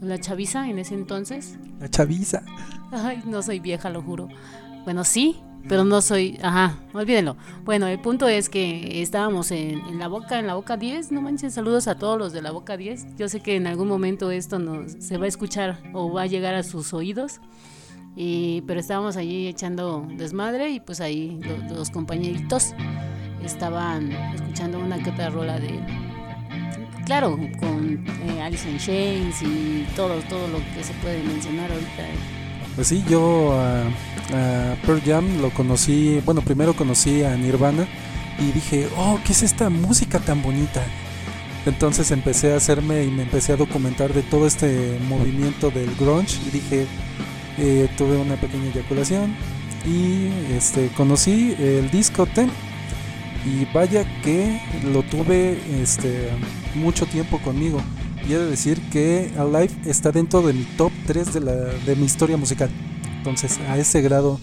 la 0.00 0.18
chaviza 0.18 0.68
en 0.68 0.78
ese 0.78 0.94
entonces. 0.94 1.56
La 1.80 1.88
chaviza. 1.88 2.42
Ay, 2.90 3.22
no 3.26 3.42
soy 3.42 3.60
vieja, 3.60 3.90
lo 3.90 4.02
juro. 4.02 4.28
Bueno, 4.84 5.04
sí, 5.04 5.36
pero 5.68 5.84
no 5.84 6.00
soy. 6.00 6.38
Ajá, 6.42 6.78
olvídenlo. 6.92 7.36
Bueno, 7.64 7.86
el 7.86 8.00
punto 8.00 8.28
es 8.28 8.48
que 8.48 9.02
estábamos 9.02 9.50
en, 9.50 9.98
la 9.98 10.08
boca, 10.08 10.38
en 10.38 10.46
la 10.46 10.54
boca 10.54 10.76
10. 10.76 11.12
No 11.12 11.20
manches, 11.20 11.54
saludos 11.54 11.88
a 11.88 11.96
todos 11.96 12.18
los 12.18 12.32
de 12.32 12.42
la 12.42 12.52
boca 12.52 12.76
10. 12.76 13.16
Yo 13.16 13.28
sé 13.28 13.40
que 13.40 13.56
en 13.56 13.66
algún 13.66 13.88
momento 13.88 14.30
esto 14.30 14.58
nos, 14.58 14.92
se 14.92 15.18
va 15.18 15.26
a 15.26 15.28
escuchar 15.28 15.80
o 15.92 16.12
va 16.12 16.22
a 16.22 16.26
llegar 16.26 16.54
a 16.54 16.62
sus 16.62 16.94
oídos. 16.94 17.40
Y, 18.16 18.62
pero 18.62 18.80
estábamos 18.80 19.16
allí 19.16 19.46
echando 19.46 20.06
desmadre 20.16 20.70
y 20.70 20.80
pues 20.80 21.00
ahí 21.00 21.38
los, 21.70 21.90
compañeritos 21.90 22.74
estaban 23.44 24.10
escuchando 24.10 24.78
una 24.78 25.02
que 25.02 25.10
otra 25.10 25.30
rola 25.30 25.58
de. 25.60 26.07
Claro, 27.08 27.38
con 27.58 28.04
eh, 28.28 28.42
Alice 28.42 28.68
y 28.70 29.86
todo, 29.96 30.20
todo 30.28 30.46
lo 30.46 30.58
que 30.74 30.84
se 30.84 30.92
puede 31.02 31.22
mencionar 31.22 31.72
ahorita 31.72 32.04
pues 32.76 32.88
sí, 32.88 33.02
yo 33.08 33.58
a, 33.58 33.84
Pearl 34.86 35.02
Jam 35.04 35.40
lo 35.40 35.50
conocí, 35.50 36.20
bueno, 36.24 36.42
primero 36.42 36.74
conocí 36.74 37.24
a 37.24 37.34
Nirvana 37.36 37.88
y 38.38 38.52
dije, 38.52 38.86
oh, 38.96 39.18
¿qué 39.24 39.32
es 39.32 39.42
esta 39.42 39.68
música 39.68 40.20
tan 40.20 40.42
bonita? 40.42 40.84
Entonces 41.66 42.10
empecé 42.12 42.52
a 42.52 42.56
hacerme 42.56 43.02
y 43.04 43.10
me 43.10 43.22
empecé 43.22 43.54
a 43.54 43.56
documentar 43.56 44.12
de 44.12 44.22
todo 44.22 44.46
este 44.46 44.96
movimiento 45.08 45.70
del 45.70 45.92
grunge 45.96 46.38
y 46.46 46.50
dije, 46.50 46.86
eh, 47.56 47.88
tuve 47.96 48.18
una 48.18 48.36
pequeña 48.36 48.66
eyaculación 48.66 49.34
y 49.84 50.28
este, 50.54 50.88
conocí 50.90 51.56
el 51.58 51.90
disco 51.90 52.26
Ten 52.26 52.48
y 53.48 53.66
vaya 53.72 54.04
que 54.22 54.60
lo 54.92 55.02
tuve 55.02 55.58
este, 55.80 56.28
mucho 56.74 57.06
tiempo 57.06 57.38
conmigo. 57.38 57.80
Y 58.28 58.32
he 58.32 58.38
de 58.38 58.46
decir 58.46 58.80
que 58.90 59.32
Alive 59.38 59.72
está 59.86 60.12
dentro 60.12 60.42
de 60.42 60.52
mi 60.52 60.64
top 60.76 60.92
3 61.06 61.32
de, 61.32 61.96
mi 61.96 62.04
historia 62.04 62.36
musical. 62.36 62.68
Entonces 63.16 63.58
a 63.68 63.78
ese 63.78 64.02
grado 64.02 64.38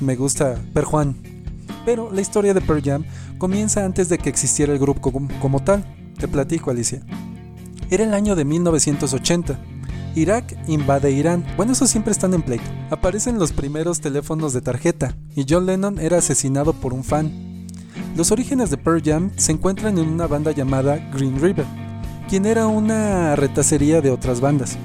me 0.00 0.16
gusta 0.16 0.58
Per 0.74 0.84
Juan. 0.84 1.16
Pero 1.84 2.10
la 2.12 2.20
historia 2.20 2.54
de 2.54 2.60
Per 2.60 2.82
Jam 2.82 3.04
comienza 3.38 3.84
antes 3.84 4.08
de 4.08 4.18
que 4.18 4.28
existiera 4.28 4.72
el 4.72 4.78
grupo 4.78 5.12
como, 5.12 5.28
como 5.40 5.62
tal. 5.62 5.84
Te 6.18 6.26
platico, 6.26 6.70
Alicia. 6.70 7.02
Era 7.90 8.04
el 8.04 8.14
año 8.14 8.34
de 8.34 8.44
1980. 8.44 9.58
Irak 10.16 10.56
invade 10.66 11.12
Irán. 11.12 11.46
Bueno, 11.56 11.72
eso 11.72 11.86
siempre 11.86 12.10
están 12.10 12.34
en 12.34 12.42
pleito. 12.42 12.64
Aparecen 12.90 13.38
los 13.38 13.52
primeros 13.52 14.00
teléfonos 14.00 14.52
de 14.52 14.60
tarjeta 14.60 15.16
y 15.36 15.46
John 15.48 15.66
Lennon 15.66 16.00
era 16.00 16.18
asesinado 16.18 16.72
por 16.72 16.92
un 16.92 17.04
fan. 17.04 17.49
Los 18.16 18.32
orígenes 18.32 18.70
de 18.70 18.76
Pearl 18.76 19.02
Jam 19.04 19.30
se 19.36 19.52
encuentran 19.52 19.98
en 19.98 20.08
una 20.08 20.26
banda 20.26 20.52
llamada 20.52 20.96
Green 21.12 21.40
River, 21.40 21.66
quien 22.28 22.46
era 22.46 22.66
una 22.66 23.36
retacería 23.36 24.00
de 24.00 24.10
otras 24.10 24.40
bandas. 24.40 24.76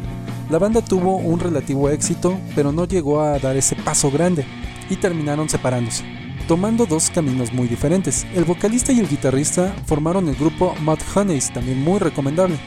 La 0.49 0.59
banda 0.59 0.81
tuvo 0.81 1.17
un 1.17 1.39
relativo 1.39 1.89
éxito, 1.89 2.37
pero 2.55 2.71
no 2.71 2.85
llegó 2.85 3.21
a 3.21 3.39
dar 3.39 3.55
ese 3.55 3.75
paso 3.75 4.11
grande 4.11 4.45
y 4.89 4.95
terminaron 4.95 5.49
separándose 5.49 6.03
tomando 6.47 6.85
dos 6.85 7.09
caminos 7.09 7.51
muy 7.53 7.67
diferentes. 7.67 8.25
El 8.35 8.45
vocalista 8.45 8.91
y 8.91 8.99
el 8.99 9.09
guitarrista 9.09 9.75
formaron 9.85 10.27
el 10.29 10.35
grupo 10.35 10.75
Mud 10.81 10.99
Honeys, 11.15 11.51
también 11.51 11.81
muy 11.81 11.99
recomendable. 11.99 12.57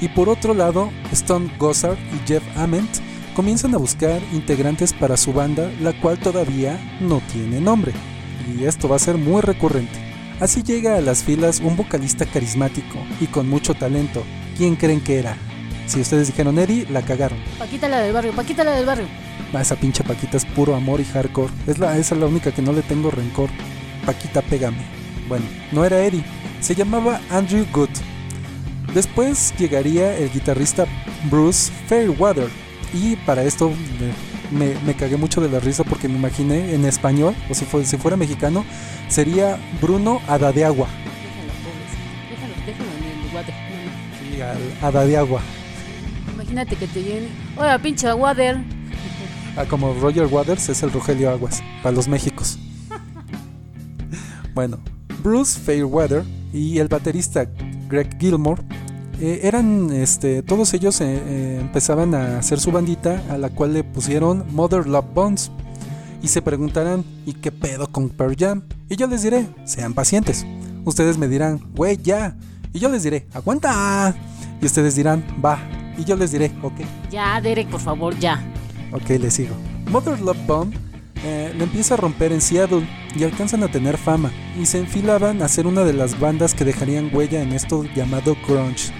Y 0.00 0.08
por 0.08 0.28
otro 0.28 0.54
lado, 0.54 0.90
Stone 1.12 1.50
Gossard 1.58 1.98
y 2.14 2.28
Jeff 2.28 2.42
Ament 2.56 2.90
comienzan 3.34 3.74
a 3.74 3.78
buscar 3.78 4.20
integrantes 4.32 4.92
para 4.92 5.16
su 5.16 5.32
banda, 5.32 5.70
la 5.80 5.98
cual 6.00 6.18
todavía 6.18 6.78
no 7.00 7.20
tiene 7.32 7.60
nombre. 7.60 7.92
Y 8.46 8.64
esto 8.64 8.88
va 8.88 8.96
a 8.96 9.00
ser 9.00 9.16
muy 9.16 9.42
recurrente. 9.42 9.98
Así 10.40 10.62
llega 10.62 10.96
a 10.96 11.00
las 11.00 11.24
filas 11.24 11.60
un 11.60 11.76
vocalista 11.76 12.26
carismático 12.26 12.98
y 13.20 13.26
con 13.26 13.48
mucho 13.48 13.74
talento. 13.74 14.22
¿Quién 14.56 14.76
creen 14.76 15.00
que 15.00 15.18
era? 15.18 15.36
Si 15.86 16.00
ustedes 16.00 16.26
dijeron 16.26 16.58
Eddie, 16.58 16.86
la 16.90 17.02
cagaron. 17.02 17.38
Paquita 17.58 17.88
la 17.88 18.00
del 18.00 18.12
barrio, 18.12 18.32
Paquita 18.32 18.64
la 18.64 18.72
del 18.72 18.86
barrio. 18.86 19.06
Ah, 19.54 19.62
esa 19.62 19.76
pinche 19.76 20.04
Paquita 20.04 20.36
es 20.36 20.44
puro 20.44 20.74
amor 20.74 21.00
y 21.00 21.04
hardcore. 21.04 21.52
Es 21.66 21.78
la, 21.78 21.96
esa 21.96 22.14
es 22.14 22.20
la 22.20 22.26
única 22.26 22.52
que 22.52 22.60
no 22.60 22.72
le 22.72 22.82
tengo 22.82 23.10
rencor. 23.10 23.48
Paquita, 24.04 24.42
pégame. 24.42 24.84
Bueno, 25.28 25.46
no 25.72 25.84
era 25.84 26.04
Eddie. 26.04 26.24
Se 26.60 26.74
llamaba 26.74 27.20
Andrew 27.30 27.64
Good. 27.72 27.88
Después 28.92 29.54
llegaría 29.58 30.16
el 30.16 30.30
guitarrista 30.30 30.86
Bruce 31.30 31.72
Fairweather. 31.86 32.48
Y 32.92 33.16
para 33.16 33.44
esto 33.44 33.72
me, 34.50 34.74
me, 34.86 34.94
cagué 34.94 35.16
mucho 35.16 35.40
de 35.40 35.48
la 35.48 35.60
risa 35.60 35.84
porque 35.84 36.08
me 36.08 36.16
imaginé 36.16 36.74
en 36.74 36.84
español, 36.84 37.34
o 37.50 37.54
si, 37.54 37.64
fue, 37.64 37.84
si 37.84 37.96
fuera 37.96 38.16
mexicano, 38.16 38.64
sería 39.08 39.58
Bruno 39.80 40.20
Hada 40.28 40.52
de 40.52 40.64
Agua. 40.64 40.88
Déjalo, 42.30 42.54
déjalo, 42.66 42.90
déjalo 42.90 42.90
en 42.98 43.44
el 43.44 43.54
Sí, 44.34 44.82
Hada 44.82 45.06
de 45.06 45.16
Agua. 45.16 45.40
Imagínate 46.34 46.76
que 46.76 46.86
te 46.86 47.00
viene. 47.00 47.28
Hola, 47.56 47.78
pinche 47.78 48.12
Water. 48.12 48.58
Ah, 49.56 49.64
como 49.64 49.94
Roger 49.94 50.26
Waters 50.26 50.68
es 50.68 50.82
el 50.82 50.92
Rogelio 50.92 51.30
Aguas, 51.30 51.62
para 51.82 51.94
los 51.94 52.08
Méxicos. 52.08 52.58
bueno, 54.54 54.78
Bruce 55.22 55.58
Fairweather 55.58 56.24
y 56.52 56.78
el 56.78 56.88
baterista 56.88 57.46
Greg 57.88 58.18
Gilmore 58.18 58.62
eh, 59.20 59.40
eran, 59.44 59.90
este, 59.92 60.42
todos 60.42 60.74
ellos 60.74 61.00
eh, 61.00 61.20
eh, 61.26 61.58
empezaban 61.60 62.14
a 62.14 62.38
hacer 62.38 62.60
su 62.60 62.70
bandita 62.70 63.22
a 63.30 63.38
la 63.38 63.48
cual 63.50 63.72
le 63.72 63.84
pusieron 63.84 64.44
Mother 64.50 64.86
Love 64.86 65.12
Bones. 65.14 65.50
Y 66.22 66.28
se 66.28 66.42
preguntarán, 66.42 67.04
¿y 67.24 67.34
qué 67.34 67.52
pedo 67.52 67.86
con 67.86 68.08
Pearl 68.08 68.34
Jam? 68.36 68.62
Y 68.88 68.96
yo 68.96 69.06
les 69.06 69.22
diré, 69.22 69.46
sean 69.64 69.94
pacientes. 69.94 70.44
Ustedes 70.84 71.18
me 71.18 71.28
dirán, 71.28 71.60
güey, 71.74 71.96
ya. 72.02 72.36
Y 72.72 72.78
yo 72.78 72.88
les 72.88 73.02
diré, 73.02 73.26
aguanta. 73.32 74.14
Y 74.60 74.66
ustedes 74.66 74.96
dirán, 74.96 75.24
va. 75.44 75.58
Y 75.96 76.04
yo 76.04 76.16
les 76.16 76.32
diré, 76.32 76.52
ok. 76.62 76.74
Ya, 77.10 77.40
Derek, 77.40 77.68
por 77.68 77.80
favor, 77.80 78.18
ya. 78.18 78.42
Ok, 78.92 79.10
le 79.10 79.30
sigo. 79.30 79.54
Mother 79.90 80.20
Love 80.20 80.46
Bomb 80.46 80.74
eh, 81.24 81.52
le 81.56 81.64
empieza 81.64 81.94
a 81.94 81.96
romper 81.96 82.32
en 82.32 82.40
Seattle 82.40 82.86
y 83.14 83.24
alcanzan 83.24 83.62
a 83.62 83.68
tener 83.68 83.96
fama 83.96 84.30
y 84.60 84.66
se 84.66 84.78
enfilaban 84.78 85.42
a 85.42 85.48
ser 85.48 85.66
una 85.66 85.84
de 85.84 85.92
las 85.92 86.18
bandas 86.20 86.54
que 86.54 86.64
dejarían 86.64 87.10
huella 87.12 87.42
en 87.42 87.52
esto 87.52 87.84
llamado 87.94 88.36
grunge. 88.46 88.92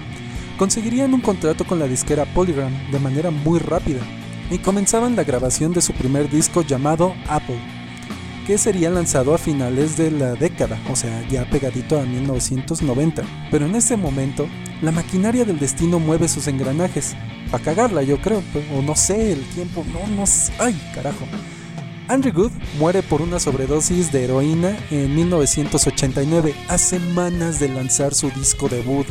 Conseguirían 0.57 1.13
un 1.13 1.21
contrato 1.21 1.65
con 1.65 1.77
la 1.77 1.87
disquera 1.87 2.25
Polygram 2.33 2.73
de 2.91 2.99
manera 2.99 3.29
muy 3.29 3.59
rápida 3.59 3.99
y 4.49 4.57
comenzaban 4.57 5.15
la 5.15 5.23
grabación 5.23 5.71
de 5.71 5.81
su 5.81 5.93
primer 5.93 6.29
disco 6.31 6.63
llamado 6.63 7.13
Apple, 7.27 7.59
que 8.47 8.57
sería 8.57 8.89
lanzado 8.89 9.35
a 9.35 9.37
finales 9.37 9.97
de 9.97 10.09
la 10.09 10.33
década, 10.33 10.79
o 10.89 10.95
sea, 10.95 11.27
ya 11.29 11.47
pegadito 11.47 11.99
a 11.99 12.05
1990. 12.05 13.23
Pero 13.51 13.67
en 13.67 13.75
ese 13.75 13.97
momento, 13.97 14.47
la 14.81 14.91
maquinaria 14.91 15.45
del 15.45 15.59
destino 15.59 15.99
mueve 15.99 16.27
sus 16.27 16.47
engranajes 16.47 17.15
para 17.51 17.63
cagarla, 17.63 18.01
yo 18.01 18.19
creo. 18.19 18.41
O 18.75 18.81
no 18.81 18.95
sé, 18.95 19.33
el 19.33 19.43
tiempo, 19.49 19.85
no, 19.93 20.07
no 20.15 20.25
sé. 20.25 20.53
Ay, 20.57 20.75
carajo. 20.95 21.25
Andrew 22.07 22.33
Good 22.33 22.51
muere 22.79 23.03
por 23.03 23.21
una 23.21 23.39
sobredosis 23.39 24.11
de 24.11 24.23
heroína 24.23 24.75
en 24.89 25.13
1989, 25.13 26.55
a 26.67 26.77
semanas 26.79 27.59
de 27.59 27.69
lanzar 27.69 28.15
su 28.15 28.31
disco 28.31 28.69
debut. 28.69 29.05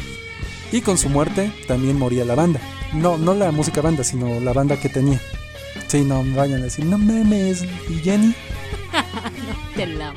Y 0.72 0.80
con 0.80 0.98
su 0.98 1.08
muerte 1.08 1.52
también 1.66 1.98
moría 1.98 2.24
la 2.24 2.34
banda. 2.34 2.60
No, 2.92 3.16
no 3.16 3.34
la 3.34 3.52
música 3.52 3.80
banda, 3.80 4.04
sino 4.04 4.40
la 4.40 4.52
banda 4.52 4.78
que 4.78 4.88
tenía. 4.88 5.20
Sí, 5.88 6.02
no 6.02 6.24
vayan 6.34 6.60
a 6.60 6.64
decir, 6.64 6.84
no 6.84 6.98
memes, 6.98 7.64
¿y 7.88 8.00
Jenny? 8.02 8.34
no 8.92 9.72
te 9.76 9.86
la 9.86 10.14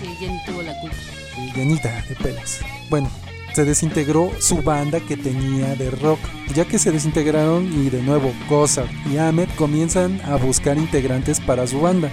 Sí, 0.00 0.06
Jenny 0.18 0.38
tuvo 0.46 0.62
la 0.62 0.78
culpa. 0.80 0.96
Y 1.36 1.52
llenita 1.52 2.02
de 2.08 2.14
pelos. 2.16 2.60
Bueno, 2.88 3.10
se 3.54 3.64
desintegró 3.64 4.30
su 4.38 4.62
banda 4.62 5.00
que 5.00 5.16
tenía 5.16 5.74
de 5.74 5.90
rock. 5.90 6.20
Ya 6.54 6.64
que 6.64 6.78
se 6.78 6.92
desintegraron 6.92 7.66
y 7.66 7.90
de 7.90 8.02
nuevo 8.02 8.32
Gossard 8.48 8.88
y 9.12 9.18
Ahmed 9.18 9.48
comienzan 9.56 10.20
a 10.24 10.36
buscar 10.36 10.78
integrantes 10.78 11.40
para 11.40 11.66
su 11.66 11.80
banda. 11.80 12.10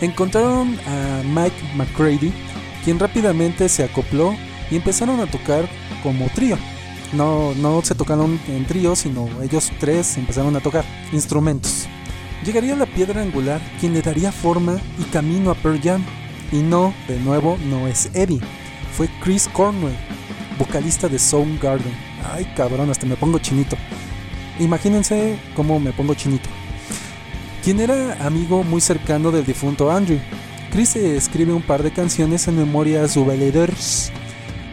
Encontraron 0.00 0.78
a 0.86 1.22
Mike 1.24 1.74
McCready, 1.74 2.32
quien 2.84 2.98
rápidamente 2.98 3.68
se 3.68 3.84
acopló 3.84 4.34
y 4.70 4.76
empezaron 4.76 5.20
a 5.20 5.26
tocar 5.26 5.68
como 6.02 6.28
trío. 6.30 6.56
No, 7.12 7.54
no 7.54 7.82
se 7.82 7.94
tocaron 7.94 8.38
en 8.46 8.64
trío, 8.66 8.94
sino 8.94 9.28
ellos 9.42 9.72
tres 9.80 10.16
empezaron 10.16 10.54
a 10.56 10.60
tocar 10.60 10.84
instrumentos. 11.12 11.88
Llegaría 12.44 12.76
la 12.76 12.86
piedra 12.86 13.20
angular, 13.20 13.60
quien 13.80 13.92
le 13.92 14.02
daría 14.02 14.32
forma 14.32 14.78
y 14.98 15.02
camino 15.04 15.50
a 15.50 15.54
Pearl 15.54 15.80
Jam. 15.82 16.04
Y 16.52 16.58
no, 16.58 16.94
de 17.08 17.18
nuevo, 17.20 17.58
no 17.68 17.86
es 17.88 18.10
Eddie, 18.14 18.40
fue 18.96 19.08
Chris 19.22 19.48
Cornwell, 19.52 19.96
vocalista 20.58 21.08
de 21.08 21.18
Soundgarden. 21.18 21.92
Ay, 22.32 22.46
cabrón, 22.56 22.90
hasta 22.90 23.06
me 23.06 23.16
pongo 23.16 23.38
chinito. 23.38 23.76
Imagínense 24.58 25.38
cómo 25.54 25.80
me 25.80 25.92
pongo 25.92 26.14
chinito. 26.14 26.48
Quien 27.64 27.80
era 27.80 28.24
amigo 28.24 28.62
muy 28.62 28.80
cercano 28.80 29.30
del 29.30 29.44
difunto 29.44 29.90
Andrew. 29.90 30.18
Chris 30.72 30.96
escribe 30.96 31.52
un 31.52 31.62
par 31.62 31.82
de 31.82 31.92
canciones 31.92 32.46
en 32.46 32.56
memoria 32.56 33.02
a 33.04 33.08
su 33.08 33.24
valedores 33.24 34.12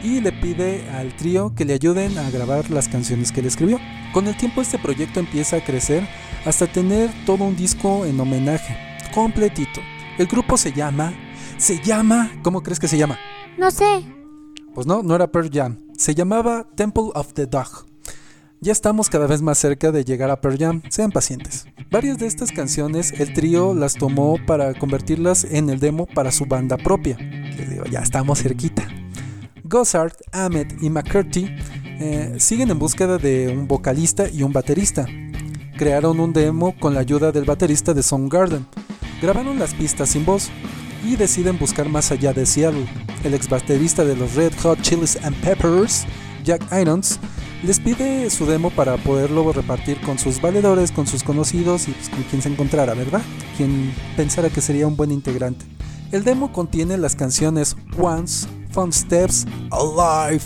y 0.04 0.22
le 0.22 0.32
pide 0.32 0.90
al 0.92 1.16
trío 1.16 1.54
que 1.56 1.66
le 1.66 1.74
ayuden 1.74 2.18
a 2.18 2.30
grabar 2.30 2.70
las 2.70 2.88
canciones 2.88 3.32
que 3.32 3.42
le 3.42 3.48
escribió. 3.48 3.80
Con 4.14 4.28
el 4.28 4.38
tiempo 4.38 4.62
este 4.62 4.80
proyecto 4.80 5.20
empieza 5.20 5.58
a 5.58 5.64
crecer 5.64 6.08
hasta 6.46 6.68
tener 6.68 7.10
todo 7.26 7.44
un 7.44 7.56
disco 7.56 8.06
en 8.06 8.20
homenaje, 8.20 8.76
completito. 9.14 9.82
El 10.18 10.28
grupo 10.28 10.58
se 10.58 10.72
llama, 10.74 11.14
se 11.58 11.82
llama, 11.82 12.32
¿cómo 12.44 12.64
crees 12.64 12.80
que 12.80 12.88
se 12.88 12.98
llama? 12.98 13.18
No 13.58 13.72
sé. 13.72 14.04
Pues 14.74 14.88
no, 14.88 15.04
no 15.04 15.16
era 15.16 15.32
Pearl 15.32 15.50
Jam. 15.52 15.80
Se 15.98 16.14
llamaba 16.14 16.68
Temple 16.76 17.10
of 17.14 17.34
the 17.34 17.46
Dog. 17.46 17.88
Ya 18.60 18.72
estamos 18.72 19.10
cada 19.10 19.28
vez 19.28 19.42
más 19.42 19.60
cerca 19.60 19.92
de 19.92 20.04
llegar 20.04 20.32
a 20.32 20.42
Pearl 20.42 20.58
Jam, 20.58 20.82
sean 20.90 21.12
pacientes. 21.12 21.66
Varias 21.92 22.18
de 22.18 22.26
estas 22.26 22.52
canciones 22.52 23.12
el 23.20 23.34
trío 23.34 23.76
las 23.76 23.94
tomó 23.94 24.38
para 24.48 24.74
convertirlas 24.74 25.44
en 25.44 25.70
el 25.70 25.80
demo 25.80 26.08
para 26.08 26.32
su 26.32 26.46
banda 26.46 26.76
propia. 26.78 27.18
Les 27.18 27.70
digo, 27.70 27.86
ya 27.86 28.00
estamos 28.00 28.42
cerquita. 28.42 28.88
Gossard, 29.68 30.14
Ahmed 30.32 30.82
y 30.82 30.90
McCurdy 30.90 31.50
eh, 32.00 32.36
siguen 32.38 32.72
en 32.72 32.80
búsqueda 32.80 33.18
de 33.18 33.50
un 33.50 33.68
vocalista 33.68 34.30
y 34.30 34.44
un 34.44 34.54
baterista. 34.54 35.06
Crearon 35.78 36.20
un 36.20 36.32
demo 36.32 36.76
con 36.80 36.94
la 36.94 37.02
ayuda 37.02 37.32
del 37.32 37.46
baterista 37.46 37.94
de 37.94 38.02
Soundgarden. 38.02 38.66
Grabaron 39.22 39.60
las 39.60 39.74
pistas 39.74 40.10
sin 40.10 40.26
voz 40.26 40.50
y 41.06 41.16
deciden 41.16 41.60
buscar 41.60 41.90
más 41.90 42.12
allá 42.12 42.34
de 42.34 42.46
Seattle. 42.46 42.86
El 43.24 43.34
ex 43.34 43.50
baterista 43.50 44.06
de 44.06 44.16
los 44.16 44.36
Red 44.36 44.54
Hot 44.62 44.82
Chilies 44.82 45.18
Peppers, 45.44 46.06
Jack 46.44 46.62
Irons, 46.80 47.20
les 47.64 47.80
pide 47.80 48.30
su 48.30 48.46
demo 48.46 48.70
para 48.70 48.98
poderlo 48.98 49.52
repartir 49.52 50.00
con 50.02 50.20
sus 50.20 50.40
valedores, 50.40 50.92
con 50.92 51.08
sus 51.08 51.24
conocidos 51.24 51.88
y 51.88 51.92
pues, 51.92 52.10
con 52.10 52.24
quien 52.24 52.42
se 52.42 52.50
encontrara, 52.50 52.94
¿verdad? 52.94 53.22
Quien 53.58 53.94
pensara 54.16 54.50
que 54.50 54.62
sería 54.62 54.88
un 54.88 54.96
buen 54.96 55.12
integrante. 55.12 55.66
El 56.12 56.24
demo 56.24 56.54
contiene 56.54 56.98
las 56.98 57.16
canciones 57.16 57.76
Once, 57.98 58.48
Steps, 58.92 59.46
Alive, 59.72 60.44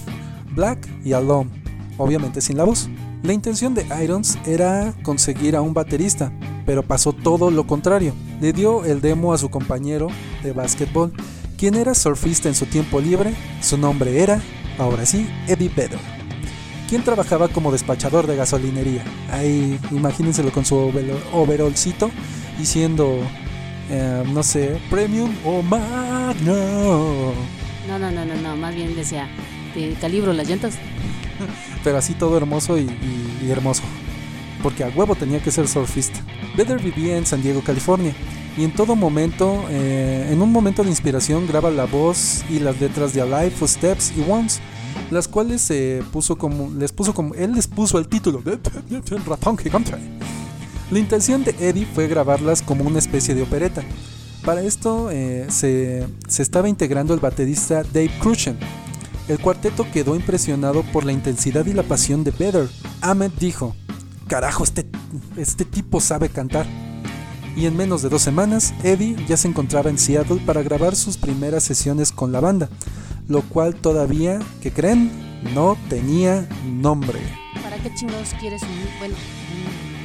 Black 0.55 0.87
y 1.03 1.13
Alone, 1.13 1.49
obviamente 1.97 2.39
sin 2.41 2.57
la 2.57 2.63
voz. 2.63 2.89
La 3.23 3.33
intención 3.33 3.73
de 3.75 3.85
Irons 4.03 4.37
era 4.45 4.93
conseguir 5.03 5.55
a 5.55 5.61
un 5.61 5.73
baterista, 5.73 6.31
pero 6.65 6.81
pasó 6.81 7.13
todo 7.13 7.51
lo 7.51 7.67
contrario. 7.67 8.13
Le 8.39 8.53
dio 8.53 8.85
el 8.85 9.01
demo 9.01 9.33
a 9.33 9.37
su 9.37 9.49
compañero 9.49 10.07
de 10.43 10.53
básquetbol, 10.53 11.13
quien 11.57 11.75
era 11.75 11.93
surfista 11.93 12.47
en 12.47 12.55
su 12.55 12.65
tiempo 12.65 12.99
libre. 12.99 13.35
Su 13.61 13.77
nombre 13.77 14.23
era, 14.23 14.41
ahora 14.79 15.05
sí, 15.05 15.29
Eddie 15.47 15.69
Vedder, 15.69 15.99
quien 16.89 17.03
trabajaba 17.03 17.49
como 17.49 17.71
despachador 17.71 18.25
de 18.25 18.37
gasolinería. 18.37 19.03
Ahí 19.29 19.79
imagínenselo 19.91 20.51
con 20.51 20.65
su 20.65 20.77
overolcito 21.33 22.09
diciendo, 22.57 23.19
eh, 23.89 24.23
no 24.33 24.41
sé, 24.41 24.79
Premium 24.89 25.31
o 25.45 25.61
Magno. 25.61 27.33
No, 27.91 27.99
no, 27.99 28.09
no, 28.09 28.23
no, 28.23 28.35
no, 28.35 28.55
más 28.55 28.73
bien 28.73 28.95
decía, 28.95 29.27
de 29.75 29.97
calibro 29.99 30.31
las 30.31 30.47
llantas. 30.47 30.75
Pero 31.83 31.97
así 31.97 32.13
todo 32.13 32.37
hermoso 32.37 32.77
y, 32.77 32.87
hermoso. 33.49 33.83
Porque 34.63 34.85
a 34.85 34.87
huevo 34.87 35.13
tenía 35.13 35.43
que 35.43 35.51
ser 35.51 35.67
surfista. 35.67 36.21
Vedder 36.55 36.81
vivía 36.81 37.17
en 37.17 37.25
San 37.25 37.41
Diego, 37.41 37.61
California. 37.61 38.13
Y 38.55 38.63
en 38.63 38.73
todo 38.73 38.95
momento, 38.95 39.65
eh, 39.69 40.29
en 40.31 40.41
un 40.41 40.53
momento 40.53 40.83
de 40.83 40.89
inspiración, 40.89 41.45
graba 41.47 41.69
la 41.69 41.83
voz 41.83 42.45
y 42.49 42.59
las 42.59 42.79
letras 42.79 43.13
de 43.13 43.23
Alive, 43.23 43.51
Footsteps 43.51 44.13
y 44.15 44.23
Once, 44.31 44.61
las 45.09 45.27
cuales 45.27 45.61
se 45.61 46.01
puso 46.13 46.37
como, 46.37 46.71
les 46.73 46.93
puso 46.93 47.13
como, 47.13 47.35
él 47.35 47.51
les 47.51 47.67
puso 47.67 47.99
el 47.99 48.07
título 48.07 48.41
de 48.41 48.57
Ratón 49.27 49.57
Gigante. 49.57 49.91
La 50.91 50.97
intención 50.97 51.43
de 51.43 51.53
Eddie 51.59 51.85
fue 51.93 52.07
grabarlas 52.07 52.61
como 52.61 52.85
una 52.85 52.99
especie 52.99 53.35
de 53.35 53.41
opereta. 53.41 53.83
Para 54.45 54.61
esto 54.61 55.11
eh, 55.11 55.45
se, 55.49 56.07
se, 56.27 56.41
estaba 56.41 56.67
integrando 56.67 57.13
el 57.13 57.19
baterista 57.19 57.83
Dave 57.83 58.11
Crushen. 58.19 58.57
El 59.27 59.39
cuarteto 59.39 59.85
quedó 59.93 60.15
impresionado 60.15 60.83
por 60.91 61.05
la 61.05 61.11
intensidad 61.11 61.65
y 61.67 61.73
la 61.73 61.83
pasión 61.83 62.23
de 62.23 62.31
Vedder. 62.31 62.67
Ahmed 63.01 63.31
dijo, 63.39 63.75
carajo, 64.27 64.63
este, 64.63 64.85
este 65.37 65.63
tipo 65.63 66.01
sabe 66.01 66.29
cantar. 66.29 66.65
Y 67.55 67.65
en 67.65 67.77
menos 67.77 68.01
de 68.01 68.09
dos 68.09 68.21
semanas, 68.21 68.73
Eddie 68.83 69.15
ya 69.27 69.37
se 69.37 69.47
encontraba 69.47 69.89
en 69.89 69.99
Seattle 69.99 70.41
para 70.45 70.63
grabar 70.63 70.95
sus 70.95 71.17
primeras 71.17 71.63
sesiones 71.63 72.11
con 72.11 72.31
la 72.31 72.39
banda, 72.39 72.69
lo 73.27 73.41
cual 73.41 73.75
todavía, 73.75 74.39
que 74.61 74.71
creen, 74.71 75.11
no 75.53 75.77
tenía 75.89 76.47
nombre. 76.65 77.19
¿Para 77.61 77.77
qué 77.77 77.93
chingados 77.93 78.33
quieres 78.39 78.61
un, 78.63 79.13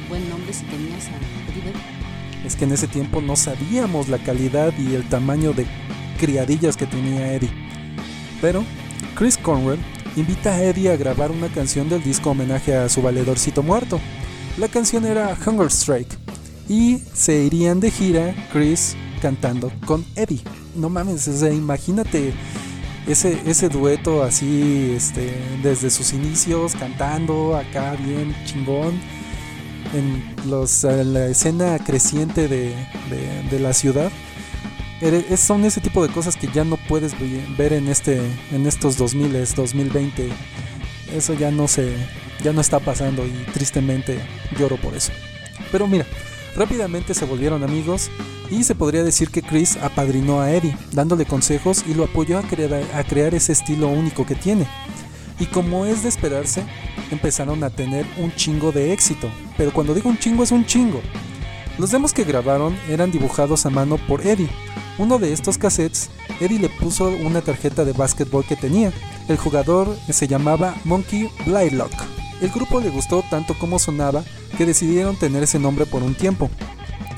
buen 0.09 0.29
nombre 0.29 0.53
si 0.53 0.65
tenías 0.65 1.07
a 1.07 1.96
Es 2.45 2.55
que 2.55 2.65
en 2.65 2.71
ese 2.71 2.87
tiempo 2.87 3.21
no 3.21 3.35
sabíamos 3.35 4.09
la 4.09 4.17
calidad 4.19 4.73
y 4.77 4.95
el 4.95 5.07
tamaño 5.09 5.53
de 5.53 5.65
criadillas 6.19 6.77
que 6.77 6.85
tenía 6.85 7.33
Eddie. 7.33 7.51
Pero 8.41 8.63
Chris 9.15 9.37
Cornwell 9.37 9.79
invita 10.15 10.51
a 10.51 10.63
Eddie 10.63 10.91
a 10.91 10.97
grabar 10.97 11.31
una 11.31 11.47
canción 11.47 11.89
del 11.89 12.03
disco 12.03 12.31
homenaje 12.31 12.75
a 12.75 12.89
su 12.89 13.01
valedorcito 13.01 13.63
muerto. 13.63 13.99
La 14.57 14.67
canción 14.67 15.05
era 15.05 15.37
Hunger 15.45 15.67
Strike 15.67 16.17
y 16.67 16.99
se 17.13 17.43
irían 17.43 17.79
de 17.79 17.91
gira 17.91 18.35
Chris 18.51 18.95
cantando 19.21 19.71
con 19.85 20.05
Eddie. 20.15 20.41
No 20.75 20.89
mames, 20.89 21.27
imagínate 21.43 22.33
ese, 23.07 23.39
ese 23.45 23.69
dueto 23.69 24.23
así 24.23 24.93
este, 24.95 25.33
desde 25.63 25.89
sus 25.89 26.13
inicios 26.13 26.75
cantando 26.75 27.55
acá 27.55 27.95
bien 27.95 28.35
chingón 28.45 28.99
en, 29.93 30.35
los, 30.49 30.83
la 30.83 31.27
escena 31.27 31.79
creciente 31.79 32.47
de, 32.47 32.75
la 33.59 33.73
ciudad. 33.73 34.11
son 35.37 35.65
ese 35.65 35.81
tipo 35.81 36.05
de 36.05 36.13
cosas 36.13 36.35
que 36.35 36.47
ya 36.47 36.63
no 36.63 36.77
puedes 36.77 37.13
ver 37.57 37.73
en, 37.73 37.87
este, 37.87 38.21
en 38.51 38.65
estos 38.67 38.97
2000, 38.97 39.47
2020. 39.55 40.29
Eso 41.13 41.33
ya 41.33 41.51
no 41.51 41.67
se, 41.67 41.93
ya 42.43 42.53
no 42.53 42.61
está 42.61 42.79
pasando 42.79 43.25
y 43.25 43.31
tristemente 43.53 44.19
lloro 44.59 44.77
por 44.77 44.93
eso. 44.93 45.11
Pero 45.71 45.87
mira, 45.87 46.05
rápidamente 46.55 47.13
se 47.13 47.25
volvieron 47.25 47.63
amigos 47.63 48.09
y 48.49 48.63
se 48.63 48.75
podría 48.75 49.03
decir 49.03 49.29
que 49.29 49.41
Chris 49.41 49.77
apadrinó 49.77 50.41
a 50.41 50.51
Eddie, 50.51 50.77
dándole 50.91 51.25
consejos 51.25 51.83
y 51.87 51.93
lo 51.93 52.05
apoyó 52.05 52.39
a 52.39 52.43
crear, 52.43 52.83
a 52.93 53.03
crear 53.03 53.35
ese 53.35 53.51
estilo 53.53 53.87
único 53.87 54.25
que 54.25 54.35
tiene. 54.35 54.67
Y 55.39 55.45
como 55.45 55.85
es 55.85 56.03
de 56.03 56.09
esperarse, 56.09 56.63
empezaron 57.11 57.63
a 57.63 57.69
tener 57.69 58.05
un 58.17 58.33
chingo 58.33 58.71
de 58.71 58.93
éxito. 58.93 59.29
Pero 59.57 59.73
cuando 59.73 59.93
digo 59.93 60.09
un 60.09 60.19
chingo 60.19 60.43
es 60.43 60.51
un 60.51 60.65
chingo. 60.65 61.01
Los 61.77 61.91
demos 61.91 62.13
que 62.13 62.23
grabaron 62.23 62.77
eran 62.89 63.11
dibujados 63.11 63.65
a 63.65 63.69
mano 63.69 63.97
por 64.07 64.25
Eddie. 64.25 64.49
Uno 64.97 65.19
de 65.19 65.31
estos 65.31 65.57
cassettes, 65.57 66.09
Eddie 66.39 66.59
le 66.59 66.69
puso 66.69 67.09
una 67.09 67.41
tarjeta 67.41 67.85
de 67.85 67.93
básquetbol 67.93 68.45
que 68.45 68.55
tenía. 68.55 68.91
El 69.27 69.37
jugador 69.37 69.95
se 70.09 70.27
llamaba 70.27 70.75
Monkey 70.85 71.29
Blylock. 71.45 71.91
El 72.41 72.49
grupo 72.49 72.79
le 72.79 72.89
gustó 72.89 73.23
tanto 73.29 73.57
como 73.57 73.79
sonaba 73.79 74.23
que 74.57 74.65
decidieron 74.65 75.15
tener 75.15 75.43
ese 75.43 75.59
nombre 75.59 75.85
por 75.85 76.03
un 76.03 76.15
tiempo. 76.15 76.49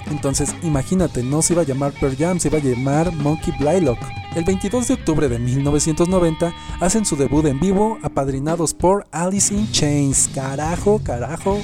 Entonces, 0.10 0.56
imagínate, 0.63 1.23
no 1.23 1.41
se 1.41 1.54
iba 1.54 1.62
a 1.62 1.65
llamar 1.65 1.93
Pearl 1.93 2.17
Jam, 2.17 2.39
se 2.39 2.47
iba 2.47 2.58
a 2.58 2.62
llamar 2.62 3.13
Monkey 3.13 3.54
Blylock. 3.60 3.99
El 4.36 4.43
22 4.43 4.88
de 4.88 4.93
octubre 4.95 5.30
de 5.30 5.39
1990 5.39 6.54
hacen 6.80 7.06
su 7.06 7.15
debut 7.15 7.45
en 7.45 7.60
vivo, 7.60 7.97
apadrinados 8.02 8.73
por 8.73 9.08
Alice 9.12 9.54
in 9.54 9.71
Chains. 9.71 10.30
Carajo, 10.34 10.99
carajo, 11.04 11.60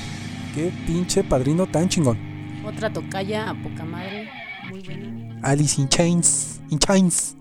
qué 0.56 0.72
pinche 0.88 1.24
padrino 1.24 1.68
tan 1.68 1.90
chingón. 1.90 2.18
Otra 2.66 2.92
tocaya 2.92 3.50
a 3.50 3.62
poca 3.62 3.84
madre, 3.84 4.30
muy 4.70 4.82
buena. 4.82 5.40
Alice 5.44 5.80
in 5.80 5.90
Chains, 5.90 6.62
in 6.70 6.80
Chains, 6.80 7.36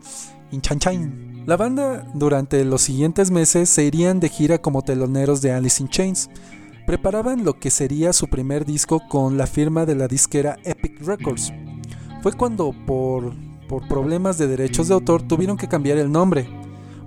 in 0.51 0.61
Chain 0.61 0.79
Chain. 0.81 1.45
La 1.47 1.57
banda 1.57 2.07
durante 2.13 2.65
los 2.65 2.83
siguientes 2.83 3.31
meses 3.31 3.71
se 3.71 3.85
irían 3.85 4.19
de 4.19 4.29
gira 4.29 4.59
como 4.59 4.83
teloneros 4.83 5.41
de 5.41 5.53
Alice 5.53 5.81
in 5.81 5.89
Chains 5.89 6.29
preparaban 6.87 7.45
lo 7.45 7.59
que 7.59 7.71
sería 7.71 8.13
su 8.13 8.29
primer 8.29 8.65
disco 8.67 9.01
con 9.09 9.39
la 9.39 9.47
firma 9.47 9.87
de 9.87 9.95
la 9.95 10.09
disquera 10.09 10.59
Epic 10.65 11.01
Records. 11.01 11.53
Fue 12.23 12.33
cuando 12.33 12.75
por, 12.87 13.33
por 13.69 13.87
problemas 13.89 14.39
de 14.39 14.49
derechos 14.49 14.89
de 14.89 14.95
autor 14.95 15.23
tuvieron 15.23 15.57
que 15.57 15.69
cambiar 15.69 15.99
el 15.99 16.11
nombre. 16.13 16.47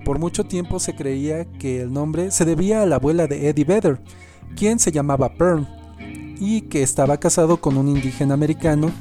Por 0.04 0.20
mucho 0.20 0.46
tiempo 0.46 0.80
se 0.80 0.96
creía 0.96 1.46
que 1.46 1.82
el 1.82 1.91
nombre 1.91 2.32
se 2.32 2.46
debía 2.46 2.82
a 2.82 2.86
la 2.86 2.96
abuela 2.96 3.28
de 3.28 3.50
Eddie 3.50 3.65
Vedder, 3.65 4.02
quien 4.56 4.80
se 4.80 4.91
llamaba 4.91 5.34
Pearl, 5.34 5.67
y 6.39 6.62
que 6.62 6.84
estaba 6.84 7.17
casado 7.17 7.58
con 7.58 7.78
un 7.78 7.88
indígena 7.88 8.34
americano 8.34 8.91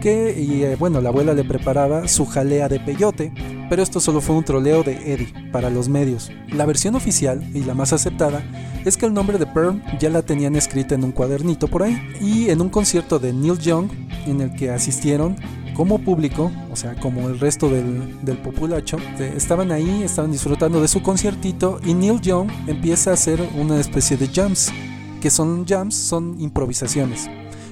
que, 0.00 0.38
y, 0.38 0.62
eh, 0.62 0.76
bueno, 0.76 1.00
la 1.00 1.08
abuela 1.08 1.34
le 1.34 1.44
preparaba 1.44 2.08
su 2.08 2.24
jalea 2.26 2.68
de 2.68 2.80
peyote, 2.80 3.32
pero 3.68 3.82
esto 3.82 4.00
solo 4.00 4.20
fue 4.20 4.36
un 4.36 4.44
troleo 4.44 4.82
de 4.82 5.12
Eddie 5.12 5.32
para 5.52 5.70
los 5.70 5.88
medios. 5.88 6.30
La 6.52 6.66
versión 6.66 6.94
oficial 6.94 7.44
y 7.54 7.64
la 7.64 7.74
más 7.74 7.92
aceptada 7.92 8.42
es 8.84 8.96
que 8.96 9.06
el 9.06 9.14
nombre 9.14 9.38
de 9.38 9.46
Pearl 9.46 9.82
ya 9.98 10.10
la 10.10 10.22
tenían 10.22 10.56
escrita 10.56 10.94
en 10.94 11.04
un 11.04 11.12
cuadernito 11.12 11.68
por 11.68 11.82
ahí 11.82 12.00
y 12.20 12.50
en 12.50 12.60
un 12.60 12.68
concierto 12.68 13.18
de 13.18 13.32
Neil 13.32 13.58
Young 13.58 13.90
en 14.26 14.40
el 14.40 14.54
que 14.54 14.70
asistieron 14.70 15.36
como 15.74 15.98
público, 16.00 16.50
o 16.72 16.76
sea, 16.76 16.96
como 16.96 17.28
el 17.28 17.38
resto 17.38 17.68
del, 17.68 18.24
del, 18.24 18.36
populacho, 18.38 18.96
estaban 19.20 19.70
ahí, 19.70 20.02
estaban 20.02 20.32
disfrutando 20.32 20.82
de 20.82 20.88
su 20.88 21.02
conciertito 21.02 21.80
y 21.84 21.94
Neil 21.94 22.20
Young 22.20 22.50
empieza 22.66 23.10
a 23.10 23.14
hacer 23.14 23.40
una 23.56 23.78
especie 23.78 24.16
de 24.16 24.26
jams, 24.26 24.72
que 25.20 25.30
son 25.30 25.66
jams, 25.66 25.94
son 25.94 26.40
improvisaciones. 26.40 27.28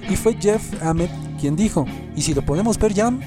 Y 0.09 0.15
fue 0.15 0.37
Jeff 0.39 0.61
Ahmed 0.81 1.09
quien 1.39 1.55
dijo, 1.55 1.85
¿y 2.15 2.21
si 2.21 2.33
lo 2.33 2.43
ponemos 2.45 2.77
per 2.77 2.93
jam? 2.93 3.19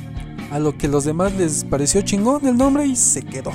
A 0.51 0.59
lo 0.59 0.77
que 0.77 0.89
los 0.89 1.05
demás 1.05 1.33
les 1.35 1.65
pareció 1.65 2.03
chingón 2.03 2.47
el 2.47 2.57
nombre 2.57 2.87
y 2.87 2.97
se 2.97 3.23
quedó. 3.23 3.53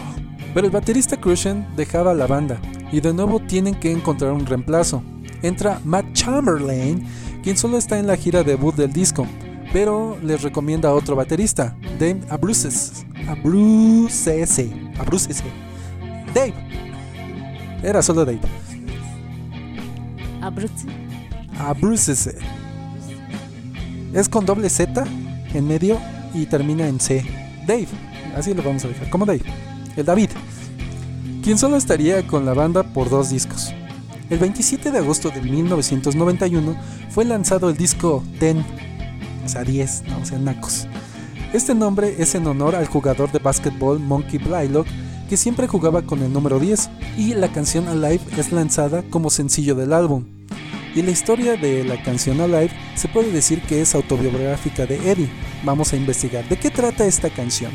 Pero 0.53 0.67
el 0.67 0.71
baterista 0.71 1.17
Crushen 1.17 1.67
dejaba 1.75 2.13
la 2.13 2.27
banda 2.27 2.57
y 2.91 3.01
de 3.01 3.13
nuevo 3.13 3.39
tienen 3.39 3.75
que 3.75 3.91
encontrar 3.91 4.31
un 4.31 4.45
reemplazo. 4.45 5.03
Entra 5.41 5.81
Matt 5.83 6.13
Chamberlain, 6.13 7.05
quien 7.43 7.57
solo 7.57 7.77
está 7.77 7.99
en 7.99 8.07
la 8.07 8.15
gira 8.15 8.43
debut 8.43 8.73
del 8.75 8.93
disco, 8.93 9.27
pero 9.73 10.17
les 10.23 10.41
recomienda 10.41 10.89
a 10.89 10.93
otro 10.93 11.15
baterista, 11.15 11.75
Dave 11.99 12.21
Abruces. 12.29 13.05
Abrucese. 13.27 14.71
Abrucese. 14.97 15.43
Dave. 16.33 16.53
Era 17.83 18.01
solo 18.01 18.23
Dave. 18.23 18.64
Abrucese. 20.45 20.87
Abrucese. 21.57 22.37
Es 24.13 24.29
con 24.29 24.45
doble 24.45 24.69
Z 24.69 25.03
en 25.53 25.67
medio 25.67 25.99
y 26.33 26.45
termina 26.45 26.87
en 26.87 26.99
C. 26.99 27.25
Dave. 27.67 27.87
Así 28.35 28.53
lo 28.53 28.63
vamos 28.63 28.85
a 28.85 28.87
dejar. 28.87 29.09
Como 29.09 29.25
Dave. 29.25 29.43
El 29.95 30.05
David 30.05 30.29
quien 31.45 31.59
solo 31.59 31.77
estaría 31.77 32.25
con 32.25 32.43
la 32.43 32.55
banda 32.55 32.81
por 32.81 33.07
dos 33.07 33.29
discos. 33.29 33.71
El 34.31 34.39
27 34.39 34.89
de 34.89 34.97
agosto 34.97 35.29
de 35.29 35.41
1991 35.43 36.75
fue 37.11 37.23
lanzado 37.23 37.69
el 37.69 37.77
disco 37.77 38.23
Ten, 38.39 38.65
o 39.45 39.47
sea 39.47 39.63
10, 39.63 40.03
o 40.23 40.25
sea 40.25 40.39
nacos. 40.39 40.87
Este 41.53 41.75
nombre 41.75 42.15
es 42.17 42.33
en 42.33 42.47
honor 42.47 42.73
al 42.75 42.87
jugador 42.87 43.31
de 43.31 43.37
básquetbol 43.37 43.99
Monkey 43.99 44.39
Blylock, 44.39 44.87
que 45.29 45.37
siempre 45.37 45.67
jugaba 45.67 46.01
con 46.01 46.23
el 46.23 46.33
número 46.33 46.59
10, 46.59 46.89
y 47.15 47.35
la 47.35 47.51
canción 47.51 47.87
Alive 47.87 48.21
es 48.37 48.51
lanzada 48.51 49.03
como 49.03 49.29
sencillo 49.29 49.75
del 49.75 49.93
álbum. 49.93 50.34
Y 50.95 51.01
la 51.01 51.11
historia 51.11 51.57
de 51.57 51.83
la 51.83 52.01
canción 52.01 52.39
Alive 52.39 52.71
se 52.95 53.09
puede 53.09 53.29
decir 53.29 53.61
que 53.61 53.81
es 53.81 53.93
autobiográfica 53.93 54.85
de 54.85 54.95
Eddie. 55.11 55.29
Vamos 55.65 55.91
a 55.91 55.97
investigar 55.97 56.47
de 56.47 56.55
qué 56.55 56.71
trata 56.71 57.05
esta 57.05 57.29
canción. 57.29 57.73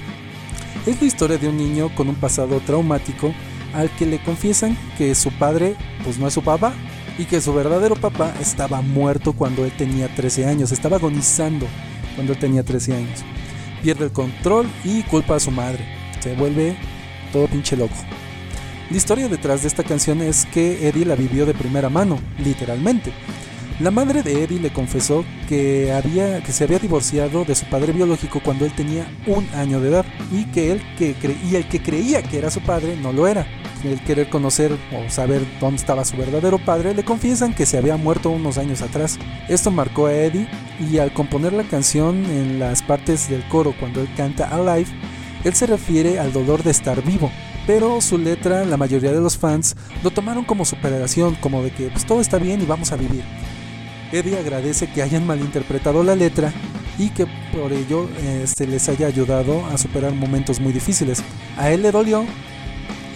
Es 0.86 0.98
la 0.98 1.06
historia 1.06 1.36
de 1.36 1.48
un 1.48 1.58
niño 1.58 1.94
con 1.94 2.08
un 2.08 2.14
pasado 2.14 2.60
traumático 2.60 3.34
al 3.74 3.90
que 3.90 4.06
le 4.06 4.22
confiesan 4.22 4.74
que 4.96 5.14
su 5.14 5.30
padre 5.32 5.76
pues 6.02 6.18
no 6.18 6.26
es 6.26 6.32
su 6.32 6.42
papá 6.42 6.72
y 7.18 7.26
que 7.26 7.42
su 7.42 7.52
verdadero 7.52 7.94
papá 7.94 8.32
estaba 8.40 8.80
muerto 8.80 9.34
cuando 9.34 9.66
él 9.66 9.72
tenía 9.76 10.08
13 10.14 10.46
años, 10.46 10.72
estaba 10.72 10.96
agonizando 10.96 11.66
cuando 12.14 12.32
él 12.32 12.38
tenía 12.38 12.62
13 12.62 12.94
años. 12.94 13.20
Pierde 13.82 14.06
el 14.06 14.12
control 14.12 14.66
y 14.82 15.02
culpa 15.02 15.36
a 15.36 15.40
su 15.40 15.50
madre. 15.50 15.84
Se 16.20 16.34
vuelve 16.34 16.74
todo 17.34 17.46
pinche 17.48 17.76
loco. 17.76 17.96
La 18.90 18.96
historia 18.96 19.28
detrás 19.28 19.62
de 19.62 19.68
esta 19.68 19.84
canción 19.84 20.20
es 20.20 20.46
que 20.46 20.88
Eddie 20.88 21.04
la 21.04 21.14
vivió 21.14 21.46
de 21.46 21.54
primera 21.54 21.88
mano, 21.88 22.18
literalmente. 22.38 23.12
La 23.78 23.92
madre 23.92 24.24
de 24.24 24.42
Eddie 24.42 24.58
le 24.58 24.72
confesó 24.72 25.24
que, 25.48 25.92
había, 25.92 26.42
que 26.42 26.50
se 26.50 26.64
había 26.64 26.80
divorciado 26.80 27.44
de 27.44 27.54
su 27.54 27.66
padre 27.66 27.92
biológico 27.92 28.40
cuando 28.44 28.66
él 28.66 28.72
tenía 28.72 29.06
un 29.28 29.46
año 29.54 29.80
de 29.80 29.90
edad 29.90 30.04
y 30.32 30.44
que 30.46 30.72
él 30.72 30.82
que 30.98 31.14
y 31.48 31.54
el 31.54 31.68
que 31.68 31.80
creía 31.80 32.24
que 32.24 32.38
era 32.38 32.50
su 32.50 32.60
padre 32.62 32.96
no 33.00 33.12
lo 33.12 33.28
era. 33.28 33.46
El 33.84 34.02
querer 34.02 34.28
conocer 34.28 34.76
o 34.92 35.08
saber 35.08 35.42
dónde 35.60 35.76
estaba 35.76 36.04
su 36.04 36.16
verdadero 36.16 36.58
padre, 36.58 36.92
le 36.92 37.04
confiesan 37.04 37.54
que 37.54 37.66
se 37.66 37.78
había 37.78 37.96
muerto 37.96 38.28
unos 38.30 38.58
años 38.58 38.82
atrás. 38.82 39.20
Esto 39.48 39.70
marcó 39.70 40.06
a 40.06 40.14
Eddie 40.14 40.48
y 40.80 40.98
al 40.98 41.14
componer 41.14 41.52
la 41.52 41.62
canción 41.62 42.24
en 42.24 42.58
las 42.58 42.82
partes 42.82 43.30
del 43.30 43.46
coro 43.46 43.72
cuando 43.78 44.00
él 44.00 44.08
canta 44.16 44.48
Alive, 44.48 44.90
él 45.44 45.54
se 45.54 45.66
refiere 45.66 46.18
al 46.18 46.32
dolor 46.32 46.64
de 46.64 46.72
estar 46.72 47.02
vivo, 47.02 47.30
pero 47.72 48.00
su 48.00 48.18
letra 48.18 48.64
la 48.64 48.76
mayoría 48.76 49.12
de 49.12 49.20
los 49.20 49.38
fans 49.38 49.76
lo 50.02 50.10
tomaron 50.10 50.44
como 50.44 50.64
superación, 50.64 51.36
como 51.36 51.62
de 51.62 51.70
que 51.70 51.86
pues, 51.86 52.04
todo 52.04 52.20
está 52.20 52.36
bien 52.36 52.60
y 52.60 52.64
vamos 52.66 52.90
a 52.90 52.96
vivir. 52.96 53.22
Eddie 54.10 54.40
agradece 54.40 54.90
que 54.90 55.02
hayan 55.02 55.24
malinterpretado 55.24 56.02
la 56.02 56.16
letra 56.16 56.52
y 56.98 57.10
que 57.10 57.28
por 57.52 57.72
ello 57.72 58.08
se 58.18 58.42
este, 58.42 58.66
les 58.66 58.88
haya 58.88 59.06
ayudado 59.06 59.64
a 59.66 59.78
superar 59.78 60.12
momentos 60.14 60.58
muy 60.58 60.72
difíciles. 60.72 61.22
A 61.56 61.70
él 61.70 61.82
le 61.82 61.92
dolió 61.92 62.24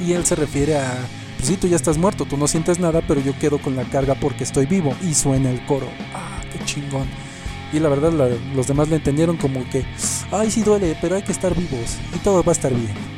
y 0.07 0.13
él 0.13 0.25
se 0.25 0.37
refiere 0.37 0.77
a, 0.77 1.05
pues 1.37 1.49
sí, 1.49 1.57
tú 1.57 1.67
ya 1.67 1.75
estás 1.75 1.99
muerto, 1.99 2.25
tú 2.25 2.37
no 2.37 2.47
sientes 2.47 2.79
nada, 2.79 3.03
pero 3.09 3.21
yo 3.21 3.37
quedo 3.37 3.59
con 3.59 3.75
la 3.75 3.83
carga 3.83 4.15
porque 4.15 4.45
estoy 4.45 4.67
vivo. 4.67 4.95
Y 5.03 5.15
suena 5.15 5.51
el 5.51 5.67
coro. 5.67 5.89
Ah, 6.15 6.41
qué 6.53 6.65
chingón. 6.65 7.09
Y 7.73 7.81
la 7.81 7.89
verdad 7.89 8.13
los 8.55 8.69
demás 8.69 8.89
lo 8.89 8.95
entendieron 8.95 9.37
como 9.37 9.69
que, 9.69 9.85
ay, 10.31 10.49
sí 10.53 10.63
duele, 10.63 10.97
pero 11.01 11.17
hay 11.17 11.23
que 11.23 11.33
estar 11.33 11.57
vivos 11.57 11.97
y 12.15 12.19
todo 12.19 12.45
va 12.45 12.53
a 12.53 12.55
estar 12.55 12.73
bien. 12.73 13.14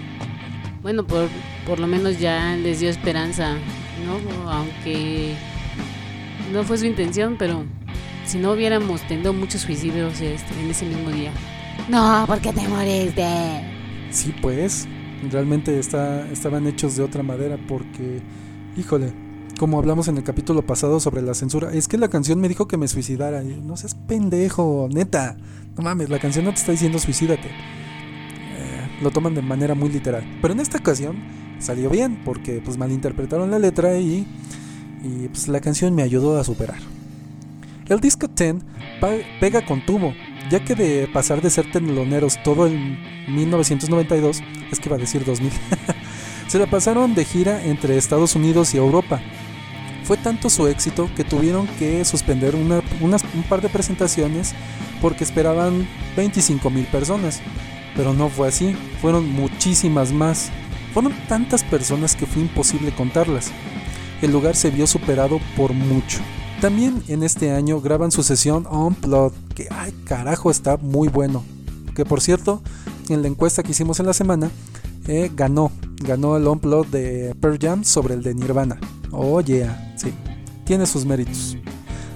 Bueno, 0.87 1.05
por, 1.05 1.27
por 1.67 1.81
lo 1.81 1.89
menos 1.89 2.21
ya 2.21 2.55
les 2.55 2.79
dio 2.79 2.89
esperanza, 2.89 3.55
¿no? 4.07 4.49
Aunque 4.49 5.35
no 6.53 6.63
fue 6.63 6.79
su 6.79 6.87
intención, 6.87 7.35
pero 7.37 7.65
si 8.25 8.39
no 8.39 8.53
hubiéramos 8.53 9.01
tenido 9.09 9.33
muchos 9.33 9.63
suicidios 9.63 10.21
este, 10.21 10.61
en 10.61 10.71
ese 10.71 10.87
mismo 10.87 11.11
día. 11.11 11.33
No, 11.89 12.23
porque 12.29 12.53
te 12.53 12.69
moriste. 12.69 13.27
Sí, 14.13 14.33
pues, 14.41 14.87
realmente 15.29 15.77
está, 15.77 16.25
estaban 16.31 16.69
hechos 16.69 16.95
de 16.95 17.03
otra 17.03 17.25
manera 17.25 17.59
porque, 17.67 18.23
híjole, 18.77 19.13
como 19.59 19.81
hablamos 19.81 20.07
en 20.07 20.19
el 20.19 20.23
capítulo 20.23 20.65
pasado 20.65 21.01
sobre 21.01 21.21
la 21.21 21.35
censura, 21.35 21.73
es 21.73 21.89
que 21.89 21.99
la 21.99 22.11
canción 22.11 22.39
me 22.39 22.49
dijo 22.49 22.69
que 22.69 22.77
me 22.77 22.87
suicidara. 22.87 23.43
Y 23.43 23.61
no 23.61 23.77
seas 23.77 23.97
pendejo, 23.97 24.89
neta. 24.89 25.37
No 25.77 25.83
mames, 25.83 26.11
la 26.11 26.21
canción 26.21 26.45
no 26.45 26.53
te 26.53 26.61
está 26.61 26.71
diciendo 26.71 27.01
suicídate. 27.01 27.51
Lo 29.03 29.11
toman 29.11 29.35
de 29.35 29.43
manera 29.43 29.75
muy 29.75 29.91
literal. 29.91 30.25
Pero 30.41 30.55
en 30.55 30.61
esta 30.61 30.79
ocasión 30.79 31.17
salió 31.59 31.91
bien 31.91 32.21
porque 32.25 32.61
pues 32.65 32.77
malinterpretaron 32.79 33.51
la 33.51 33.59
letra 33.59 33.99
y 33.99 34.27
y 35.07 35.29
pues 35.29 35.49
la 35.49 35.61
canción 35.61 35.95
me 35.95 36.03
ayudó 36.03 36.39
a 36.39 36.45
superar. 36.45 36.79
El 37.89 38.01
disco 38.01 38.27
10 38.27 38.57
pega 39.41 39.65
con 39.65 39.85
tubo, 39.85 40.13
ya 40.51 40.65
que 40.65 40.75
de 40.75 41.09
pasar 41.13 41.41
de 41.41 41.51
ser 41.51 41.71
teloneros 41.71 42.43
todo 42.43 42.67
en 42.67 42.99
1992, 43.29 44.43
es 44.73 44.81
que 44.81 44.89
va 44.89 44.97
a 44.97 44.99
decir 44.99 45.25
2000, 45.25 45.53
se 46.49 46.59
la 46.59 46.67
pasaron 46.67 47.15
de 47.15 47.25
gira 47.25 47.65
entre 47.65 47.97
Estados 47.97 48.35
Unidos 48.35 48.75
y 48.75 48.79
Europa. 48.79 49.21
Fue 50.03 50.17
tanto 50.17 50.51
su 50.51 50.69
éxito 50.69 51.11
que 51.17 51.25
tuvieron 51.25 51.67
que 51.79 52.05
suspender 52.05 52.55
una, 52.55 52.81
un 53.01 53.43
par 53.49 53.61
de 53.61 53.69
presentaciones 53.69 54.55
porque 55.01 55.25
esperaban 55.25 55.87
25 56.17 56.71
mil 56.71 56.87
personas. 56.87 57.41
Pero 57.97 58.13
no 58.13 58.29
fue 58.29 58.49
así, 58.49 58.77
fueron 59.01 59.31
muchísimas 59.31 60.13
más. 60.13 60.51
Fueron 60.93 61.15
tantas 61.29 61.63
personas 61.65 62.15
que 62.17 62.27
fue 62.27 62.43
imposible 62.43 62.95
contarlas 62.95 63.53
el 64.23 64.33
lugar 64.33 64.57
se 64.57 64.71
vio 64.71 64.87
superado 64.87 65.41
por 65.57 65.73
mucho. 65.73 66.19
También 66.61 67.03
en 67.09 67.23
este 67.23 67.51
año 67.51 67.81
graban 67.81 68.11
su 68.11 68.23
sesión 68.23 68.67
Unplugged, 68.67 69.37
que 69.55 69.69
ay 69.71 69.93
carajo 70.05 70.51
está 70.51 70.77
muy 70.79 71.09
bueno. 71.09 71.45
Que 71.95 72.05
por 72.05 72.21
cierto, 72.21 72.63
en 73.09 73.23
la 73.23 73.29
encuesta 73.29 73.63
que 73.63 73.73
hicimos 73.73 74.01
en 74.01 74.07
la 74.07 74.15
semana, 74.15 74.51
eh, 75.07 75.31
ganó, 75.35 75.71
ganó 76.03 76.37
el 76.37 76.47
Unplugged 76.47 76.91
de 76.91 77.35
Pearl 77.35 77.59
Jam 77.61 77.85
sobre 77.85 78.15
el 78.15 78.23
de 78.23 78.35
Nirvana. 78.35 78.79
Oh 79.13 79.41
yeah, 79.41 79.95
sí, 79.97 80.13
tiene 80.65 80.87
sus 80.87 81.05
méritos. 81.05 81.57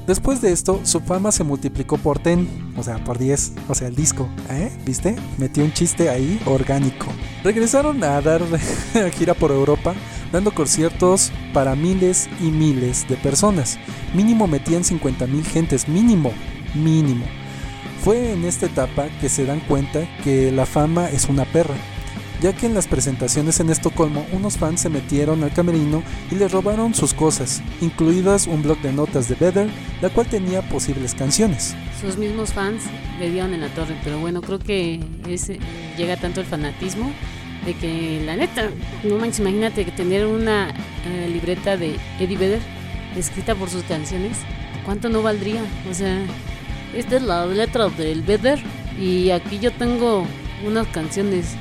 Después 0.07 0.41
de 0.41 0.53
esto, 0.53 0.81
su 0.83 1.01
fama 1.01 1.31
se 1.31 1.45
multiplicó 1.45 1.97
por 1.99 2.23
10, 2.23 2.39
o 2.77 2.83
sea, 2.83 3.03
por 3.05 3.19
10, 3.19 3.53
o 3.69 3.75
sea, 3.75 3.89
el 3.89 3.95
disco, 3.95 4.29
¿eh? 4.49 4.73
¿Viste? 4.85 5.15
Metió 5.39 5.63
un 5.65 5.73
chiste 5.73 6.09
ahí 6.09 6.41
orgánico. 6.47 7.07
Regresaron 7.45 8.03
a 8.03 8.21
dar 8.21 8.43
gira 9.13 9.35
por 9.35 9.51
Europa 9.51 9.95
dando 10.33 10.53
conciertos 10.53 11.33
para 11.53 11.75
miles 11.75 12.29
y 12.41 12.45
miles 12.45 13.09
de 13.09 13.17
personas. 13.17 13.79
Mínimo 14.15 14.47
metían 14.47 14.85
50 14.85 15.27
mil 15.27 15.45
gentes, 15.45 15.89
mínimo, 15.89 16.33
mínimo. 16.75 17.27
Fue 18.03 18.33
en 18.33 18.45
esta 18.45 18.67
etapa 18.67 19.09
que 19.21 19.29
se 19.29 19.45
dan 19.45 19.61
cuenta 19.61 20.09
que 20.25 20.51
la 20.51 20.67
fama 20.67 21.11
es 21.11 21.29
una 21.29 21.45
perra, 21.45 21.75
ya 22.40 22.53
que 22.53 22.66
en 22.66 22.74
las 22.74 22.87
presentaciones 22.87 23.61
en 23.61 23.70
Estocolmo 23.70 24.26
unos 24.33 24.57
fans 24.57 24.81
se 24.81 24.88
metieron 24.88 25.44
al 25.44 25.53
camerino 25.53 26.03
y 26.31 26.37
le 26.37 26.48
robaron 26.48 26.94
sus 26.94 27.14
cosas, 27.14 27.62
incluidas 27.81 28.46
un 28.46 28.62
blog 28.62 28.79
de 28.81 28.92
notas 28.92 29.29
de 29.29 29.35
Better, 29.35 29.68
la 30.00 30.09
cual 30.11 30.26
tenía 30.26 30.62
posibles 30.62 31.14
canciones. 31.14 31.74
Sus 32.00 32.16
mismos 32.16 32.53
fans 32.53 32.85
le 33.18 33.31
dieron 33.31 33.53
en 33.53 33.61
la 33.61 33.68
torre, 33.68 33.96
pero 34.03 34.18
bueno, 34.18 34.40
creo 34.40 34.59
que 34.59 35.00
llega 35.96 36.16
tanto 36.16 36.40
el 36.40 36.46
fanatismo 36.46 37.12
de 37.66 37.74
que 37.74 38.22
la 38.24 38.37
neta, 38.37 38.70
no 39.05 39.16
manches, 39.16 39.40
imagínate 39.40 39.85
que 39.85 39.92
tener 39.92 40.24
una 40.24 40.70
eh, 40.70 41.29
libreta 41.31 41.76
de 41.76 41.96
Eddie 42.18 42.38
Vedder 42.38 42.61
escrita 43.16 43.55
por 43.55 43.68
sus 43.68 43.83
canciones, 43.83 44.38
¿cuánto 44.85 45.09
no 45.09 45.22
valdría? 45.22 45.62
O 45.90 45.94
sea, 45.94 46.18
esta 46.94 47.16
es 47.16 47.22
la 47.22 47.46
letra 47.46 47.88
del 47.88 48.22
Vedder 48.22 48.62
y 48.98 49.31
aquí 49.31 49.59
yo 49.59 49.72
tengo 49.72 50.24
unas 50.66 50.87
canciones. 50.88 51.57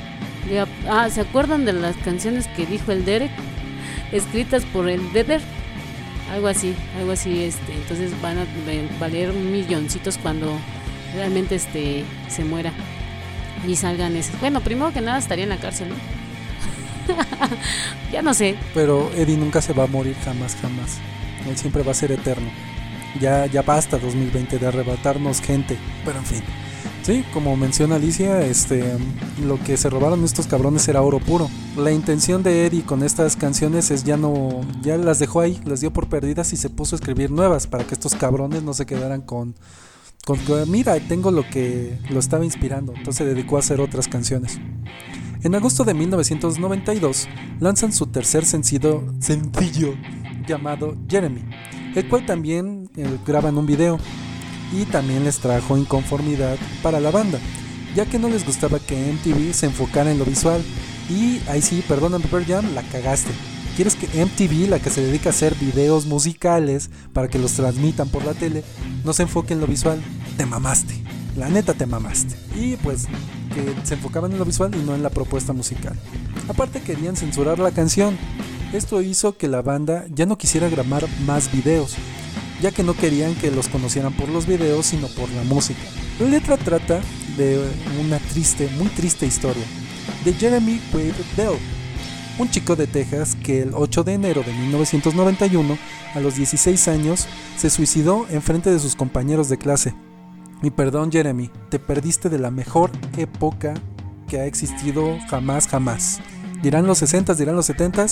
Ah, 0.89 1.09
¿se 1.09 1.21
acuerdan 1.21 1.65
de 1.65 1.73
las 1.73 1.95
canciones 1.97 2.47
que 2.47 2.65
dijo 2.65 2.91
el 2.91 3.05
Derek? 3.05 3.31
Escritas 4.11 4.65
por 4.65 4.89
el 4.89 5.01
Vedder. 5.13 5.41
Algo 6.31 6.47
así, 6.47 6.75
algo 6.99 7.11
así, 7.11 7.43
este, 7.43 7.73
entonces 7.73 8.11
van 8.21 8.37
a 8.37 8.45
valer 8.99 9.33
milloncitos 9.33 10.19
cuando 10.19 10.59
realmente 11.15 11.55
este 11.55 12.05
se 12.27 12.43
muera 12.43 12.71
y 13.67 13.75
salgan 13.75 14.15
ese. 14.15 14.31
Bueno, 14.39 14.61
primero 14.61 14.93
que 14.93 15.01
nada 15.01 15.17
estaría 15.17 15.43
en 15.43 15.49
la 15.49 15.57
cárcel, 15.57 15.89
¿no? 15.89 15.95
ya 18.11 18.21
no 18.21 18.33
sé. 18.33 18.55
Pero 18.73 19.11
Eddie 19.15 19.37
nunca 19.37 19.61
se 19.61 19.73
va 19.73 19.85
a 19.85 19.87
morir 19.87 20.15
jamás, 20.23 20.55
jamás. 20.61 20.99
Él 21.47 21.57
siempre 21.57 21.83
va 21.83 21.91
a 21.91 21.95
ser 21.95 22.11
eterno. 22.11 22.49
Ya, 23.19 23.45
ya 23.47 23.61
basta 23.61 23.97
2020 23.97 24.59
de 24.59 24.67
arrebatarnos 24.67 25.41
gente. 25.41 25.77
Pero 26.05 26.19
en 26.19 26.25
fin. 26.25 26.43
Sí, 27.03 27.23
como 27.33 27.55
menciona 27.55 27.95
Alicia, 27.95 28.41
este, 28.41 28.83
lo 29.43 29.57
que 29.63 29.77
se 29.77 29.89
robaron 29.89 30.23
estos 30.23 30.47
cabrones 30.47 30.87
era 30.87 31.01
oro 31.01 31.19
puro. 31.19 31.49
La 31.77 31.91
intención 31.91 32.43
de 32.43 32.65
Eddie 32.65 32.83
con 32.83 33.03
estas 33.03 33.35
canciones 33.35 33.89
es 33.89 34.03
ya 34.03 34.17
no, 34.17 34.61
ya 34.81 34.97
las 34.97 35.17
dejó 35.17 35.41
ahí, 35.41 35.59
las 35.65 35.81
dio 35.81 35.91
por 35.91 36.07
perdidas 36.07 36.53
y 36.53 36.57
se 36.57 36.69
puso 36.69 36.95
a 36.95 36.97
escribir 36.97 37.31
nuevas 37.31 37.67
para 37.67 37.85
que 37.85 37.93
estos 37.93 38.15
cabrones 38.15 38.63
no 38.63 38.73
se 38.73 38.85
quedaran 38.85 39.21
con, 39.21 39.55
mira, 40.67 40.99
tengo 40.99 41.31
lo 41.31 41.49
que 41.49 41.97
lo 42.09 42.19
estaba 42.19 42.45
inspirando, 42.45 42.91
entonces 42.91 43.15
se 43.15 43.25
dedicó 43.25 43.55
a 43.55 43.59
hacer 43.59 43.81
otras 43.81 44.07
canciones. 44.07 44.59
En 45.41 45.55
agosto 45.55 45.85
de 45.85 45.93
1992 45.93 47.27
lanzan 47.59 47.93
su 47.93 48.07
tercer 48.07 48.45
sencillo, 48.45 49.05
sencillo 49.19 49.95
llamado 50.45 50.97
Jeremy, 51.09 51.45
el 51.95 52.07
cual 52.09 52.25
también 52.25 52.89
eh, 52.97 53.17
graban 53.25 53.57
un 53.57 53.65
video 53.65 53.97
y 54.71 54.85
también 54.85 55.23
les 55.23 55.39
trajo 55.39 55.77
inconformidad 55.77 56.57
para 56.81 56.99
la 56.99 57.11
banda, 57.11 57.39
ya 57.95 58.05
que 58.05 58.19
no 58.19 58.29
les 58.29 58.45
gustaba 58.45 58.79
que 58.79 59.13
MTV 59.13 59.53
se 59.53 59.65
enfocara 59.65 60.11
en 60.11 60.19
lo 60.19 60.25
visual 60.25 60.61
y 61.09 61.41
ahí 61.47 61.61
sí, 61.61 61.83
perdóname 61.87 62.25
Pearl 62.25 62.45
Jam, 62.45 62.75
la 62.75 62.83
cagaste. 62.83 63.31
¿Quieres 63.75 63.95
que 63.95 64.07
MTV, 64.07 64.69
la 64.69 64.79
que 64.79 64.89
se 64.89 65.01
dedica 65.01 65.29
a 65.29 65.31
hacer 65.31 65.55
videos 65.55 66.05
musicales 66.05 66.89
para 67.13 67.29
que 67.29 67.39
los 67.39 67.53
transmitan 67.53 68.09
por 68.09 68.25
la 68.25 68.33
tele, 68.33 68.63
no 69.03 69.13
se 69.13 69.23
enfoque 69.23 69.53
en 69.53 69.61
lo 69.61 69.67
visual? 69.67 70.01
Te 70.37 70.45
mamaste. 70.45 70.93
La 71.35 71.49
neta 71.49 71.73
te 71.73 71.85
mamaste. 71.85 72.35
Y 72.55 72.75
pues 72.77 73.07
que 73.53 73.73
se 73.83 73.95
enfocaban 73.95 74.33
en 74.33 74.37
lo 74.37 74.45
visual 74.45 74.75
y 74.75 74.85
no 74.85 74.93
en 74.93 75.01
la 75.01 75.09
propuesta 75.09 75.53
musical. 75.53 75.97
Aparte 76.47 76.81
querían 76.81 77.15
censurar 77.15 77.57
la 77.57 77.71
canción. 77.71 78.17
Esto 78.73 79.01
hizo 79.01 79.37
que 79.37 79.47
la 79.47 79.61
banda 79.61 80.05
ya 80.13 80.25
no 80.25 80.37
quisiera 80.37 80.69
grabar 80.69 81.07
más 81.25 81.51
videos, 81.51 81.95
ya 82.61 82.71
que 82.71 82.83
no 82.83 82.93
querían 82.93 83.35
que 83.35 83.51
los 83.51 83.67
conocieran 83.67 84.13
por 84.13 84.29
los 84.29 84.45
videos, 84.45 84.87
sino 84.87 85.07
por 85.07 85.29
la 85.31 85.43
música. 85.43 85.79
La 86.19 86.27
letra 86.27 86.57
trata 86.57 87.01
de 87.37 87.63
una 88.01 88.19
triste, 88.19 88.69
muy 88.77 88.87
triste 88.89 89.25
historia, 89.25 89.63
de 90.25 90.33
Jeremy 90.33 90.81
Wade 90.93 91.13
Bell, 91.37 91.57
un 92.37 92.49
chico 92.49 92.75
de 92.75 92.87
Texas 92.87 93.35
que 93.35 93.61
el 93.61 93.71
8 93.73 94.03
de 94.03 94.13
enero 94.13 94.43
de 94.43 94.53
1991, 94.53 95.77
a 96.15 96.19
los 96.19 96.35
16 96.35 96.87
años, 96.87 97.27
se 97.57 97.69
suicidó 97.69 98.25
en 98.29 98.41
frente 98.41 98.71
de 98.71 98.79
sus 98.79 98.95
compañeros 98.95 99.49
de 99.49 99.57
clase. 99.57 99.93
Y 100.61 100.71
perdón 100.71 101.11
Jeremy, 101.11 101.49
te 101.69 101.79
perdiste 101.79 102.29
de 102.29 102.39
la 102.39 102.51
mejor 102.51 102.91
época 103.17 103.73
que 104.27 104.39
ha 104.39 104.45
existido 104.45 105.17
jamás, 105.29 105.67
jamás. 105.67 106.19
Dirán 106.61 106.85
los 106.85 106.97
60, 106.97 107.33
dirán 107.35 107.55
los 107.55 107.65
70, 107.65 108.05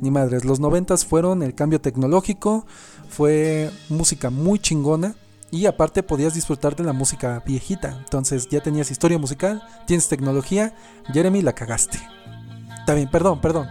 ni 0.00 0.10
madres, 0.10 0.44
los 0.44 0.60
90 0.60 0.96
fueron 0.98 1.42
el 1.42 1.54
cambio 1.54 1.80
tecnológico, 1.80 2.66
fue 3.08 3.70
música 3.88 4.30
muy 4.30 4.58
chingona 4.58 5.14
y 5.50 5.66
aparte 5.66 6.02
podías 6.02 6.34
disfrutar 6.34 6.76
de 6.76 6.84
la 6.84 6.92
música 6.92 7.42
viejita. 7.46 7.96
Entonces 7.98 8.48
ya 8.48 8.60
tenías 8.60 8.90
historia 8.90 9.18
musical, 9.18 9.62
tienes 9.86 10.08
tecnología, 10.08 10.74
Jeremy 11.12 11.42
la 11.42 11.54
cagaste. 11.54 11.98
Bien, 12.86 13.08
perdón, 13.10 13.40
perdón. 13.40 13.68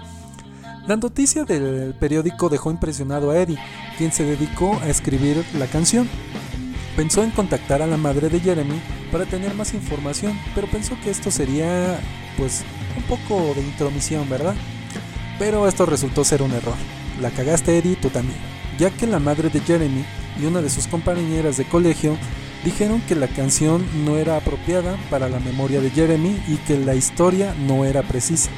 La 0.88 0.98
noticia 0.98 1.46
del 1.46 1.96
periódico 1.96 2.50
dejó 2.50 2.70
impresionado 2.70 3.32
a 3.32 3.38
Eddie, 3.38 3.58
quien 3.98 4.12
se 4.12 4.24
dedicó 4.24 4.78
a 4.82 4.90
escribir 4.90 5.44
la 5.58 5.68
canción. 5.68 6.08
Pensó 6.96 7.24
en 7.24 7.32
contactar 7.32 7.82
a 7.82 7.88
la 7.88 7.98
madre 7.98 8.30
de 8.30 8.40
Jeremy 8.40 8.80
para 9.12 9.26
tener 9.26 9.54
más 9.56 9.74
información, 9.74 10.38
pero 10.54 10.68
pensó 10.68 10.96
que 11.04 11.10
esto 11.10 11.32
sería, 11.32 12.00
pues, 12.38 12.64
un 12.96 13.04
poco 13.04 13.54
de 13.56 13.62
intromisión, 13.62 14.30
¿verdad? 14.30 14.56
Pero 15.40 15.68
esto 15.68 15.86
resultó 15.86 16.24
ser 16.24 16.42
un 16.42 16.52
error. 16.52 16.76
La 17.20 17.32
cagaste 17.32 17.78
Eddie, 17.78 17.96
tú 17.96 18.10
también. 18.10 18.55
Ya 18.78 18.90
que 18.90 19.08
la 19.08 19.20
madre 19.20 19.50
de 19.50 19.62
Jeremy 19.62 20.06
y 20.42 20.46
una 20.46 20.62
de 20.62 20.70
sus 20.70 20.88
compañeras 20.88 21.58
de 21.58 21.66
colegio 21.66 22.18
dijeron 22.64 23.02
que 23.08 23.16
la 23.16 23.28
canción 23.28 23.86
no 24.06 24.18
era 24.18 24.38
apropiada 24.38 24.98
para 25.10 25.30
la 25.30 25.40
memoria 25.40 25.80
de 25.80 25.92
Jeremy 25.92 26.42
y 26.48 26.58
que 26.68 26.78
la 26.78 26.96
historia 26.96 27.54
no 27.68 27.86
era 27.86 28.02
precisa. 28.02 28.50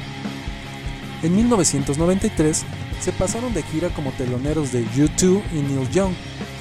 En 1.23 1.35
1993 1.35 2.63
se 2.99 3.11
pasaron 3.11 3.53
de 3.53 3.63
gira 3.63 3.89
como 3.89 4.11
teloneros 4.11 4.71
de 4.71 4.85
U2 4.87 5.41
y 5.53 5.55
Neil 5.57 5.89
Young. 5.91 6.13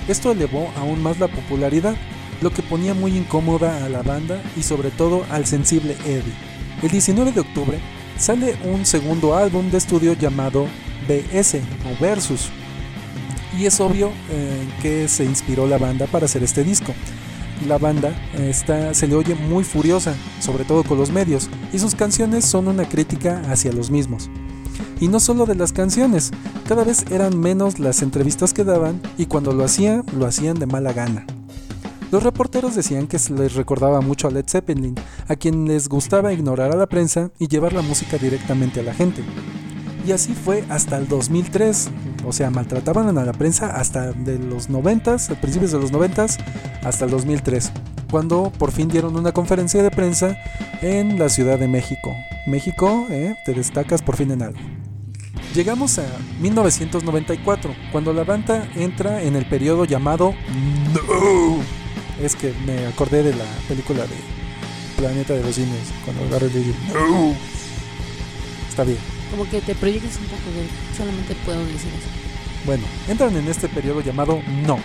Esto 0.08 0.32
elevó 0.32 0.70
aún 0.76 1.02
más 1.02 1.18
la 1.18 1.28
popularidad, 1.28 1.96
lo 2.42 2.50
que 2.50 2.62
ponía 2.62 2.94
muy 2.94 3.16
incómoda 3.16 3.84
a 3.84 3.88
la 3.88 4.02
banda 4.02 4.42
y 4.56 4.62
sobre 4.62 4.90
todo 4.90 5.24
al 5.30 5.46
sensible 5.46 5.96
Eddie. 6.04 6.34
El 6.82 6.90
19 6.90 7.32
de 7.32 7.40
octubre 7.40 7.78
sale 8.18 8.56
un 8.64 8.84
segundo 8.84 9.34
álbum 9.34 9.70
de 9.70 9.78
estudio 9.78 10.12
llamado 10.14 10.66
BS 11.08 11.60
o 11.84 12.02
Versus. 12.02 12.50
Y 13.58 13.66
es 13.66 13.80
obvio 13.80 14.12
en 14.30 14.82
que 14.82 15.08
se 15.08 15.24
inspiró 15.24 15.66
la 15.66 15.78
banda 15.78 16.06
para 16.06 16.26
hacer 16.26 16.42
este 16.42 16.62
disco. 16.62 16.92
La 17.66 17.78
banda 17.78 18.14
está, 18.34 18.92
se 18.92 19.06
le 19.06 19.14
oye 19.14 19.34
muy 19.34 19.64
furiosa, 19.64 20.14
sobre 20.40 20.64
todo 20.64 20.84
con 20.84 20.98
los 20.98 21.10
medios, 21.10 21.48
y 21.72 21.78
sus 21.78 21.94
canciones 21.94 22.44
son 22.44 22.68
una 22.68 22.86
crítica 22.86 23.42
hacia 23.50 23.72
los 23.72 23.90
mismos. 23.90 24.28
Y 25.00 25.08
no 25.08 25.20
solo 25.20 25.46
de 25.46 25.54
las 25.54 25.72
canciones, 25.72 26.32
cada 26.68 26.84
vez 26.84 27.04
eran 27.10 27.38
menos 27.38 27.78
las 27.78 28.02
entrevistas 28.02 28.52
que 28.52 28.64
daban 28.64 29.00
y 29.16 29.26
cuando 29.26 29.52
lo 29.52 29.64
hacían, 29.64 30.04
lo 30.18 30.26
hacían 30.26 30.58
de 30.58 30.66
mala 30.66 30.92
gana. 30.92 31.26
Los 32.12 32.22
reporteros 32.22 32.74
decían 32.74 33.06
que 33.06 33.18
se 33.18 33.32
les 33.32 33.54
recordaba 33.54 34.00
mucho 34.00 34.28
a 34.28 34.30
Led 34.30 34.44
Zeppelin, 34.46 34.94
a 35.28 35.34
quien 35.34 35.66
les 35.66 35.88
gustaba 35.88 36.32
ignorar 36.32 36.72
a 36.72 36.76
la 36.76 36.86
prensa 36.86 37.30
y 37.38 37.48
llevar 37.48 37.72
la 37.72 37.82
música 37.82 38.16
directamente 38.16 38.80
a 38.80 38.84
la 38.84 38.94
gente. 38.94 39.22
Y 40.06 40.12
así 40.12 40.34
fue 40.34 40.62
hasta 40.68 40.98
el 40.98 41.08
2003, 41.08 41.88
o 42.24 42.32
sea, 42.32 42.50
maltrataban 42.50 43.18
a 43.18 43.24
la 43.24 43.32
prensa 43.32 43.74
hasta 43.74 44.12
de 44.12 44.38
los 44.38 44.70
90, 44.70 45.14
a 45.14 45.40
principios 45.40 45.72
de 45.72 45.80
los 45.80 45.90
90 45.90 46.26
hasta 46.84 47.04
el 47.04 47.10
2003, 47.10 47.72
cuando 48.08 48.52
por 48.56 48.70
fin 48.70 48.88
dieron 48.88 49.16
una 49.16 49.32
conferencia 49.32 49.82
de 49.82 49.90
prensa 49.90 50.36
en 50.80 51.18
la 51.18 51.28
Ciudad 51.28 51.58
de 51.58 51.66
México. 51.66 52.14
México, 52.46 53.08
¿eh? 53.10 53.34
te 53.44 53.52
destacas 53.52 54.00
por 54.02 54.16
fin 54.16 54.30
en 54.30 54.42
algo. 54.42 54.60
Llegamos 55.56 55.98
a 55.98 56.06
1994, 56.40 57.74
cuando 57.90 58.12
la 58.12 58.22
banda 58.22 58.68
entra 58.76 59.22
en 59.22 59.34
el 59.34 59.48
periodo 59.48 59.86
llamado 59.86 60.34
No. 60.94 61.58
Es 62.22 62.36
que 62.36 62.54
me 62.64 62.86
acordé 62.86 63.24
de 63.24 63.34
la 63.34 63.44
película 63.66 64.02
de 64.02 64.16
Planeta 64.96 65.34
de 65.34 65.42
los 65.42 65.56
Simios, 65.56 65.88
cuando 66.04 66.22
agarré 66.26 66.46
el 66.46 66.74
No. 66.94 67.34
Está 68.68 68.84
bien. 68.84 69.15
Como 69.30 69.48
que 69.48 69.60
te 69.60 69.74
proyectes 69.74 70.18
un 70.18 70.26
poco 70.26 70.50
de 70.54 70.96
solamente 70.96 71.34
puedo 71.44 71.60
decir 71.66 71.90
eso. 71.98 72.08
Bueno, 72.64 72.84
entran 73.08 73.36
en 73.36 73.48
este 73.48 73.68
periodo 73.68 74.00
llamado 74.00 74.40
No, 74.66 74.78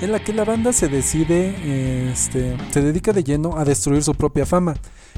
en 0.00 0.12
la 0.12 0.20
que 0.20 0.32
la 0.32 0.44
banda 0.44 0.72
se 0.72 0.88
decide, 0.88 2.10
este, 2.10 2.56
se 2.70 2.82
dedica 2.82 3.12
de 3.12 3.24
lleno 3.24 3.56
a 3.58 3.64
destruir 3.64 4.02
su 4.02 4.14
propia 4.14 4.46
fama 4.46 4.76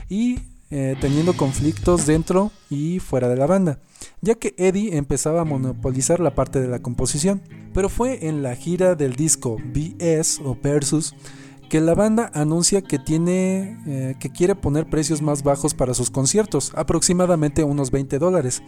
y 0.09 0.39
eh, 0.71 0.97
teniendo 1.01 1.33
conflictos 1.35 2.05
dentro 2.05 2.53
y 2.69 2.99
fuera 2.99 3.29
de 3.29 3.37
la 3.37 3.47
banda, 3.47 3.79
ya 4.21 4.35
que 4.35 4.55
Eddie 4.59 4.97
empezaba 4.99 5.41
a 5.41 5.45
monopolizar 5.45 6.21
la 6.21 6.35
parte 6.35 6.61
de 6.61 6.69
la 6.69 6.81
composición. 6.81 7.41
Pero 7.73 7.89
fue 7.89 8.27
en 8.29 8.43
la 8.43 8.55
gira 8.55 8.95
del 8.95 9.15
disco 9.15 9.57
BS 9.57 10.41
o 10.45 10.57
Versus 10.63 11.15
que 11.69 11.81
la 11.81 11.95
banda 11.95 12.31
anuncia 12.35 12.83
que 12.83 12.99
tiene 12.99 13.79
eh, 13.87 14.17
que 14.19 14.31
quiere 14.31 14.55
poner 14.55 14.89
precios 14.89 15.23
más 15.23 15.43
bajos 15.43 15.75
para 15.75 15.95
sus 15.95 16.11
conciertos, 16.11 16.73
aproximadamente 16.75 17.65
unos 17.65 17.91
20 17.91 18.19
dólares, 18.19 18.63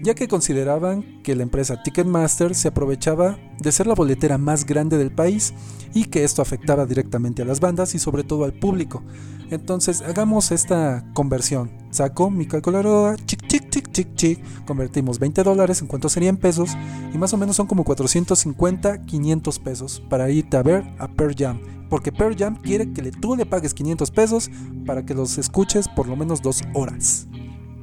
ya 0.00 0.14
que 0.14 0.28
consideraban 0.28 1.22
que 1.22 1.34
la 1.34 1.42
empresa 1.42 1.82
Ticketmaster 1.82 2.54
se 2.54 2.68
aprovechaba 2.68 3.38
de 3.58 3.72
ser 3.72 3.86
la 3.86 3.94
boletera 3.94 4.38
más 4.38 4.66
grande 4.66 4.98
del 4.98 5.12
país 5.12 5.54
y 5.94 6.06
que 6.06 6.24
esto 6.24 6.42
afectaba 6.42 6.84
directamente 6.86 7.42
a 7.42 7.44
las 7.44 7.60
bandas 7.60 7.94
y 7.94 7.98
sobre 7.98 8.24
todo 8.24 8.44
al 8.44 8.52
público. 8.52 9.02
Entonces 9.50 10.02
hagamos 10.02 10.50
esta 10.50 11.04
conversión. 11.14 11.70
Saco 11.90 12.30
mi 12.30 12.46
calculadora, 12.46 13.16
chic, 13.24 13.46
chic, 13.46 13.70
chic, 13.70 13.92
chic, 13.92 14.14
chic, 14.14 14.64
convertimos 14.66 15.18
20 15.18 15.42
dólares 15.44 15.80
en 15.80 15.86
cuánto 15.86 16.08
serían 16.08 16.36
pesos 16.36 16.70
y 17.14 17.18
más 17.18 17.32
o 17.32 17.36
menos 17.36 17.56
son 17.56 17.66
como 17.66 17.84
450, 17.84 19.04
500 19.06 19.58
pesos 19.60 20.02
para 20.10 20.30
irte 20.30 20.56
a 20.56 20.62
ver 20.62 20.84
a 20.98 21.08
Pearl 21.08 21.34
Jam. 21.38 21.60
Porque 21.88 22.12
Pearl 22.12 22.36
Jam 22.36 22.56
quiere 22.56 22.92
que 22.92 23.10
tú 23.12 23.36
le 23.36 23.46
pagues 23.46 23.74
500 23.74 24.10
pesos 24.10 24.50
para 24.86 25.04
que 25.04 25.14
los 25.14 25.38
escuches 25.38 25.88
por 25.88 26.08
lo 26.08 26.16
menos 26.16 26.42
dos 26.42 26.62
horas. 26.74 27.26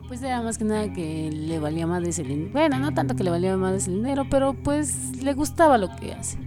Pues 0.07 0.21
era 0.21 0.41
más 0.41 0.57
que 0.57 0.65
nada 0.65 0.91
que 0.91 1.31
le 1.31 1.59
valía 1.59 1.87
más 1.87 2.03
de 2.03 2.09
ese 2.09 2.23
dinero. 2.23 2.49
Bueno, 2.51 2.79
no 2.79 2.93
tanto 2.93 3.15
que 3.15 3.23
le 3.23 3.29
valía 3.29 3.55
más 3.55 3.71
de 3.71 3.77
ese 3.77 3.91
dinero, 3.91 4.25
pero 4.29 4.53
pues 4.53 5.15
le 5.21 5.33
gustaba 5.33 5.77
lo 5.77 5.95
que 5.95 6.13
hace. 6.13 6.37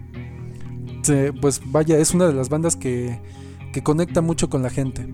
Sí, 1.03 1.39
pues 1.41 1.61
vaya, 1.67 1.99
es 1.99 2.13
una 2.15 2.27
de 2.27 2.35
las 2.35 2.49
bandas 2.49 2.77
que, 2.77 3.21
que 3.73 3.83
conecta 3.83 4.21
mucho 4.21 4.51
con 4.51 4.63
la 4.63 4.71
gente. 4.71 5.09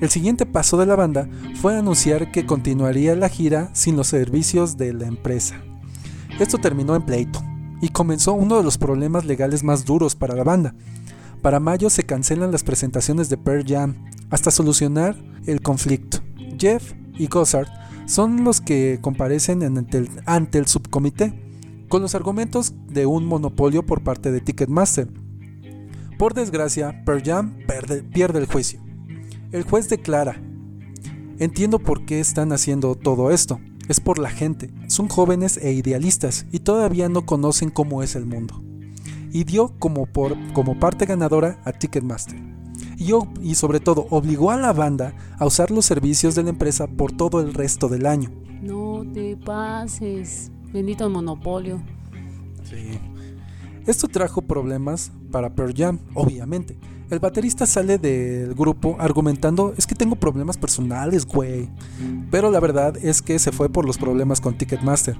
El 0.00 0.08
siguiente 0.08 0.46
paso 0.46 0.78
de 0.78 0.86
la 0.86 0.96
banda 0.96 1.28
fue 1.56 1.76
anunciar 1.76 2.32
que 2.32 2.46
continuaría 2.46 3.14
la 3.14 3.28
gira 3.28 3.68
sin 3.74 3.96
los 3.96 4.06
servicios 4.06 4.78
de 4.78 4.94
la 4.94 5.06
empresa. 5.06 5.60
Esto 6.38 6.56
terminó 6.56 6.96
en 6.96 7.02
pleito 7.02 7.42
y 7.82 7.90
comenzó 7.90 8.32
uno 8.32 8.56
de 8.56 8.62
los 8.62 8.78
problemas 8.78 9.26
legales 9.26 9.62
más 9.62 9.84
duros 9.84 10.14
para 10.14 10.34
la 10.34 10.42
banda. 10.42 10.74
Para 11.42 11.58
mayo 11.58 11.88
se 11.88 12.02
cancelan 12.02 12.52
las 12.52 12.64
presentaciones 12.64 13.30
de 13.30 13.38
Pearl 13.38 13.64
Jam 13.66 13.94
hasta 14.28 14.50
solucionar 14.50 15.16
el 15.46 15.62
conflicto. 15.62 16.18
Jeff 16.58 16.92
y 17.18 17.28
Gossard 17.28 17.68
son 18.06 18.44
los 18.44 18.60
que 18.60 18.98
comparecen 19.00 19.62
ante 19.62 20.58
el, 20.58 20.66
subcomité 20.66 21.32
con 21.88 22.02
los 22.02 22.14
argumentos 22.14 22.74
de 22.88 23.06
un 23.06 23.24
monopolio 23.24 23.86
por 23.86 24.02
parte 24.02 24.30
de 24.30 24.40
Ticketmaster. 24.40 25.08
Por 26.18 26.34
desgracia, 26.34 27.02
Pearl 27.06 27.22
Jam 27.24 27.56
pierde 28.12 28.38
el 28.38 28.46
juicio. 28.46 28.80
El 29.50 29.62
juez 29.62 29.88
declara, 29.88 30.40
entiendo 31.38 31.78
por 31.78 32.04
qué 32.04 32.20
están 32.20 32.52
haciendo 32.52 32.94
todo 32.94 33.30
esto, 33.30 33.58
es 33.88 33.98
por 33.98 34.18
la 34.18 34.30
gente, 34.30 34.70
son 34.86 35.08
jóvenes 35.08 35.56
e 35.56 35.72
idealistas 35.72 36.46
y 36.52 36.60
todavía 36.60 37.08
no 37.08 37.26
conocen 37.26 37.70
cómo 37.70 38.02
es 38.02 38.14
el 38.14 38.26
mundo. 38.26 38.62
Y 39.32 39.44
dio 39.44 39.78
como, 39.78 40.06
por, 40.06 40.36
como 40.52 40.78
parte 40.78 41.06
ganadora 41.06 41.60
a 41.64 41.72
Ticketmaster 41.72 42.50
y, 43.00 43.12
y 43.42 43.54
sobre 43.54 43.80
todo 43.80 44.06
obligó 44.10 44.50
a 44.50 44.56
la 44.56 44.72
banda 44.72 45.14
a 45.38 45.46
usar 45.46 45.70
los 45.70 45.86
servicios 45.86 46.34
de 46.34 46.42
la 46.42 46.50
empresa 46.50 46.86
por 46.86 47.12
todo 47.12 47.40
el 47.40 47.54
resto 47.54 47.88
del 47.88 48.06
año. 48.06 48.30
No 48.62 49.04
te 49.14 49.36
pases, 49.36 50.52
bendito 50.70 51.08
monopolio. 51.08 51.80
Sí. 52.62 53.00
Esto 53.86 54.06
trajo 54.06 54.42
problemas 54.42 55.10
para 55.32 55.54
Pearl 55.54 55.74
Jam, 55.74 55.98
obviamente. 56.14 56.78
El 57.08 57.18
baterista 57.18 57.66
sale 57.66 57.98
del 57.98 58.54
grupo 58.54 58.96
argumentando, 59.00 59.74
es 59.76 59.86
que 59.86 59.94
tengo 59.94 60.14
problemas 60.14 60.58
personales, 60.58 61.26
güey. 61.26 61.70
Pero 62.30 62.50
la 62.50 62.60
verdad 62.60 62.96
es 63.02 63.22
que 63.22 63.38
se 63.38 63.50
fue 63.50 63.68
por 63.70 63.86
los 63.86 63.96
problemas 63.96 64.40
con 64.40 64.56
Ticketmaster. 64.56 65.16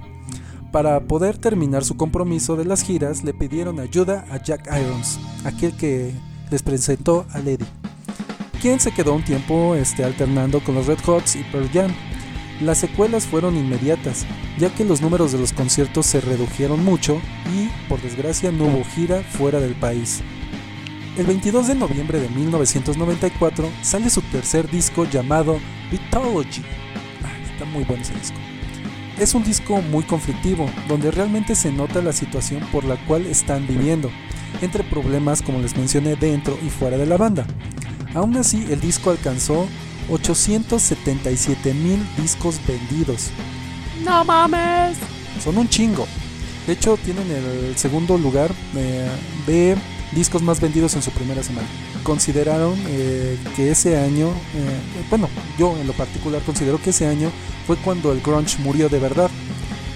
Para 0.71 1.01
poder 1.01 1.37
terminar 1.37 1.83
su 1.83 1.97
compromiso 1.97 2.55
de 2.55 2.63
las 2.63 2.83
giras, 2.83 3.25
le 3.25 3.33
pidieron 3.33 3.79
ayuda 3.81 4.25
a 4.31 4.41
Jack 4.41 4.67
Irons, 4.67 5.19
aquel 5.43 5.75
que 5.75 6.13
les 6.49 6.63
presentó 6.63 7.25
a 7.31 7.39
Lady, 7.39 7.65
quien 8.61 8.79
se 8.79 8.93
quedó 8.93 9.13
un 9.13 9.23
tiempo 9.23 9.75
este, 9.75 10.05
alternando 10.05 10.63
con 10.63 10.75
los 10.75 10.87
Red 10.87 10.99
Hots 11.05 11.35
y 11.35 11.43
Pearl 11.43 11.69
Jam. 11.73 11.91
Las 12.61 12.77
secuelas 12.77 13.25
fueron 13.25 13.57
inmediatas, 13.57 14.25
ya 14.57 14.73
que 14.73 14.85
los 14.85 15.01
números 15.01 15.33
de 15.33 15.39
los 15.39 15.51
conciertos 15.51 16.05
se 16.05 16.21
redujeron 16.21 16.85
mucho 16.85 17.19
y, 17.53 17.67
por 17.89 18.01
desgracia, 18.01 18.51
no 18.51 18.65
hubo 18.65 18.83
gira 18.85 19.23
fuera 19.23 19.59
del 19.59 19.75
país. 19.75 20.21
El 21.17 21.25
22 21.25 21.67
de 21.67 21.75
noviembre 21.75 22.19
de 22.21 22.29
1994 22.29 23.69
sale 23.81 24.09
su 24.09 24.21
tercer 24.21 24.69
disco 24.69 25.03
llamado 25.03 25.59
Mythology. 25.91 26.61
Ah, 27.23 27.51
está 27.51 27.65
muy 27.65 27.83
bueno 27.83 28.03
ese 28.03 28.13
disco. 28.13 28.37
Es 29.21 29.35
un 29.35 29.43
disco 29.43 29.83
muy 29.83 30.03
conflictivo, 30.03 30.67
donde 30.87 31.11
realmente 31.11 31.53
se 31.53 31.71
nota 31.71 32.01
la 32.01 32.11
situación 32.11 32.65
por 32.71 32.85
la 32.85 32.95
cual 33.05 33.27
están 33.27 33.67
viviendo, 33.67 34.09
entre 34.63 34.83
problemas 34.83 35.43
como 35.43 35.59
les 35.59 35.77
mencioné 35.77 36.15
dentro 36.15 36.57
y 36.65 36.71
fuera 36.71 36.97
de 36.97 37.05
la 37.05 37.17
banda. 37.17 37.45
Aún 38.15 38.35
así, 38.35 38.65
el 38.71 38.81
disco 38.81 39.11
alcanzó 39.11 39.67
877 40.09 41.71
mil 41.75 42.03
discos 42.17 42.59
vendidos. 42.67 43.29
¡No 44.03 44.25
mames! 44.25 44.97
Son 45.43 45.55
un 45.55 45.69
chingo. 45.69 46.07
De 46.65 46.73
hecho, 46.73 46.97
tienen 46.97 47.29
el 47.29 47.77
segundo 47.77 48.17
lugar 48.17 48.49
eh, 48.75 49.07
de 49.45 49.77
discos 50.13 50.41
más 50.41 50.59
vendidos 50.59 50.95
en 50.95 51.03
su 51.03 51.11
primera 51.11 51.43
semana. 51.43 51.67
Consideraron 52.03 52.75
eh, 52.87 53.37
que 53.55 53.71
ese 53.71 53.97
año, 53.97 54.29
eh, 54.29 55.05
bueno, 55.09 55.29
yo 55.57 55.77
en 55.77 55.87
lo 55.87 55.93
particular 55.93 56.41
considero 56.43 56.81
que 56.81 56.89
ese 56.89 57.07
año 57.07 57.31
fue 57.67 57.77
cuando 57.77 58.11
el 58.11 58.21
grunge 58.21 58.57
murió 58.59 58.89
de 58.89 58.99
verdad, 58.99 59.29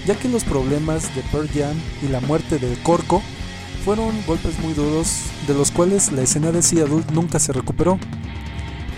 ya 0.06 0.14
que 0.14 0.28
los 0.28 0.44
problemas 0.44 1.14
de 1.16 1.22
Pearl 1.32 1.48
Jam 1.48 1.76
y 2.02 2.08
la 2.08 2.20
muerte 2.20 2.58
del 2.58 2.78
Corco 2.82 3.22
fueron 3.84 4.14
golpes 4.26 4.58
muy 4.60 4.72
duros 4.72 5.22
de 5.46 5.54
los 5.54 5.70
cuales 5.70 6.12
la 6.12 6.22
escena 6.22 6.52
de 6.52 6.62
Seattle 6.62 7.02
nunca 7.12 7.38
se 7.38 7.52
recuperó. 7.52 7.98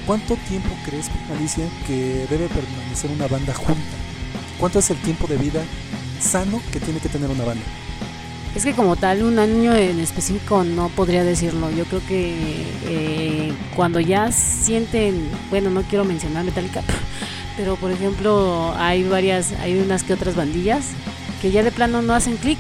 ¿Cuánto 0.07 0.37
tiempo 0.49 0.71
crees, 0.87 1.11
Alicia, 1.31 1.69
que 1.87 2.27
debe 2.31 2.49
permanecer 2.49 3.11
una 3.11 3.27
banda 3.27 3.55
junta? 3.55 3.83
¿Cuánto 4.59 4.79
es 4.79 4.91
el 4.91 4.97
tiempo 5.03 5.27
de 5.27 5.37
vida 5.37 5.63
sano 6.21 6.61
que 6.73 6.81
tiene 6.81 7.01
que 7.01 7.09
tener 7.09 7.31
una 7.31 7.45
banda? 7.45 7.65
Es 8.59 8.65
que 8.65 8.73
como 8.73 8.97
tal, 8.97 9.23
un 9.23 9.39
año 9.39 9.73
en 9.73 10.01
específico 10.01 10.65
no 10.65 10.89
podría 10.89 11.23
decirlo. 11.23 11.71
Yo 11.71 11.85
creo 11.85 12.01
que 12.09 12.35
eh, 12.89 13.53
cuando 13.77 14.01
ya 14.01 14.33
sienten, 14.33 15.29
bueno, 15.49 15.71
no 15.71 15.83
quiero 15.83 16.05
mencionar 16.05 16.45
Metallica, 16.45 16.83
pero 17.57 17.77
por 17.77 17.93
ejemplo 17.93 18.75
hay 18.77 19.05
varias, 19.05 19.53
hay 19.61 19.79
unas 19.79 20.03
que 20.03 20.13
otras 20.13 20.35
bandillas 20.35 20.91
que 21.41 21.53
ya 21.53 21.63
de 21.63 21.71
plano 21.71 22.03
no 22.03 22.15
hacen 22.15 22.37
clic 22.37 22.59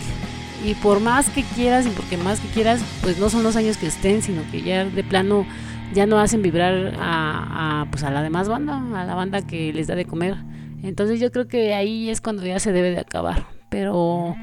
y 0.64 0.74
por 0.74 1.00
más 1.00 1.30
que 1.30 1.42
quieras 1.42 1.84
y 1.84 1.90
porque 1.90 2.16
más 2.16 2.38
que 2.38 2.46
quieras, 2.46 2.80
pues 3.02 3.18
no 3.18 3.28
son 3.28 3.42
los 3.42 3.56
años 3.56 3.76
que 3.76 3.88
estén, 3.88 4.22
sino 4.22 4.42
que 4.52 4.62
ya 4.62 4.84
de 4.84 5.02
plano 5.02 5.46
ya 5.92 6.06
no 6.06 6.20
hacen 6.20 6.42
vibrar 6.42 6.94
a, 7.00 7.80
a, 7.80 7.90
pues 7.90 8.04
a 8.04 8.12
la 8.12 8.22
demás 8.22 8.48
banda, 8.48 8.84
a 8.94 9.04
la 9.04 9.16
banda 9.16 9.44
que 9.44 9.72
les 9.72 9.88
da 9.88 9.96
de 9.96 10.04
comer. 10.04 10.36
Entonces 10.84 11.18
yo 11.18 11.32
creo 11.32 11.48
que 11.48 11.74
ahí 11.74 12.08
es 12.08 12.20
cuando 12.20 12.46
ya 12.46 12.60
se 12.60 12.70
debe 12.70 12.92
de 12.92 13.00
acabar. 13.00 13.46
Pero 13.68 14.36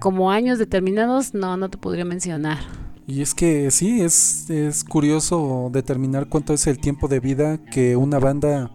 como 0.00 0.30
años 0.30 0.58
determinados, 0.58 1.34
no, 1.34 1.56
no 1.56 1.68
te 1.68 1.78
podría 1.78 2.04
mencionar. 2.04 2.58
Y 3.06 3.22
es 3.22 3.34
que 3.34 3.70
sí, 3.70 4.02
es, 4.02 4.50
es 4.50 4.84
curioso 4.84 5.70
determinar 5.72 6.28
cuánto 6.28 6.52
es 6.52 6.66
el 6.66 6.78
tiempo 6.78 7.08
de 7.08 7.20
vida 7.20 7.58
que 7.58 7.96
una 7.96 8.18
banda 8.18 8.70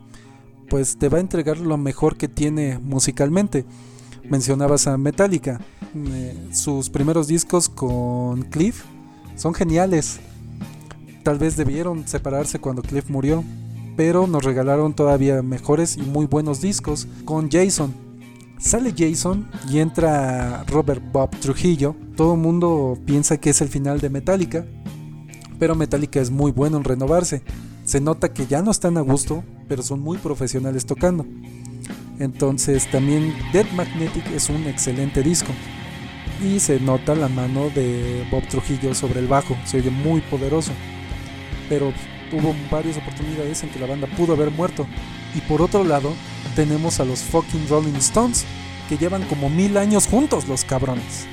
pues 0.70 0.98
te 0.98 1.08
va 1.08 1.20
a 1.20 1.22
entregar 1.22 1.60
lo 1.60 1.78
mejor 1.78 2.18
que 2.18 2.28
tiene 2.28 2.80
musicalmente. 2.80 3.64
Mencionabas 4.24 4.88
a 4.88 4.98
Metallica, 4.98 5.60
eh, 5.96 6.50
sus 6.52 6.90
primeros 6.90 7.28
discos 7.28 7.70
con 7.70 8.44
Cliff 8.44 8.84
son 9.36 9.54
geniales. 9.54 10.20
Tal 11.24 11.38
vez 11.38 11.56
debieron 11.56 12.08
separarse 12.08 12.60
cuando 12.60 12.82
Cliff 12.82 13.10
murió, 13.10 13.44
pero 13.96 14.26
nos 14.26 14.44
regalaron 14.44 14.94
todavía 14.94 15.42
mejores 15.44 15.98
y 15.98 16.02
muy 16.02 16.26
buenos 16.26 16.62
discos 16.62 17.08
con 17.26 17.52
Jason. 17.52 17.94
Sale 18.64 18.94
Jason 18.98 19.50
y 19.70 19.80
entra 19.80 20.64
Robert 20.68 21.04
Bob 21.12 21.32
Trujillo. 21.32 21.98
Todo 22.16 22.36
el 22.36 22.40
mundo 22.40 22.98
piensa 23.06 23.36
que 23.36 23.50
es 23.50 23.60
el 23.60 23.68
final 23.68 24.00
de 24.00 24.10
Metallica, 24.10 24.66
pero 25.60 25.76
Metallica 25.76 26.22
es 26.22 26.32
muy 26.32 26.54
bueno 26.54 26.78
en 26.78 26.86
renovarse. 26.86 27.44
Se 27.84 28.00
nota 28.00 28.32
que 28.32 28.48
ya 28.48 28.62
no 28.62 28.72
están 28.72 28.98
a 28.98 29.02
gusto, 29.02 29.44
pero 29.68 29.84
son 29.84 30.00
muy 30.00 30.18
profesionales 30.18 30.86
tocando. 30.86 31.26
Entonces 32.20 32.90
también 32.90 33.34
Dead 33.52 33.70
Magnetic 33.76 34.26
es 34.34 34.50
un 34.50 34.64
excelente 34.64 35.24
disco. 35.24 35.52
Y 36.42 36.62
se 36.62 36.80
nota 36.80 37.16
la 37.16 37.28
mano 37.28 37.70
de 37.70 38.26
Bob 38.32 38.48
Trujillo 38.48 38.96
sobre 38.96 39.20
el 39.20 39.28
bajo, 39.28 39.58
se 39.66 39.80
oye 39.80 39.90
muy 39.90 40.22
poderoso. 40.22 40.72
Pero 41.68 41.92
hubo 42.34 42.56
varias 42.72 42.98
oportunidades 42.98 43.64
en 43.64 43.70
que 43.70 43.80
la 43.80 43.88
banda 43.88 44.08
pudo 44.18 44.34
haber 44.34 44.52
muerto. 44.52 44.86
Y 45.36 45.42
por 45.42 45.62
otro 45.62 45.84
lado, 45.84 46.14
tenemos 46.56 47.00
a 47.00 47.06
los 47.06 47.20
fucking 47.20 47.68
Rolling 47.70 47.96
Stones, 47.96 48.46
que 48.90 48.98
llevan 48.98 49.24
como 49.24 49.50
mil 49.50 49.78
años 49.78 50.08
juntos 50.08 50.48
los 50.48 50.66
cabrones. 50.66 51.26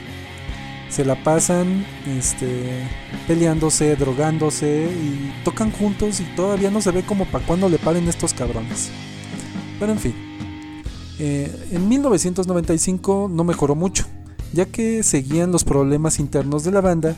Se 0.88 1.04
la 1.04 1.22
pasan 1.22 1.86
este, 2.06 2.82
peleándose, 3.28 3.96
drogándose 3.96 4.88
y 4.90 5.32
tocan 5.44 5.70
juntos 5.70 6.20
y 6.20 6.24
todavía 6.34 6.70
no 6.70 6.80
se 6.80 6.90
ve 6.90 7.02
como 7.02 7.26
para 7.26 7.46
cuando 7.46 7.68
le 7.68 7.78
paren 7.78 8.08
estos 8.08 8.34
cabrones. 8.34 8.90
Pero 9.78 9.92
en 9.92 9.98
fin, 9.98 10.14
eh, 11.18 11.68
en 11.70 11.88
1995 11.88 13.30
no 13.32 13.44
mejoró 13.44 13.76
mucho, 13.76 14.04
ya 14.52 14.66
que 14.66 15.02
seguían 15.04 15.52
los 15.52 15.64
problemas 15.64 16.18
internos 16.18 16.64
de 16.64 16.72
la 16.72 16.80
banda 16.80 17.14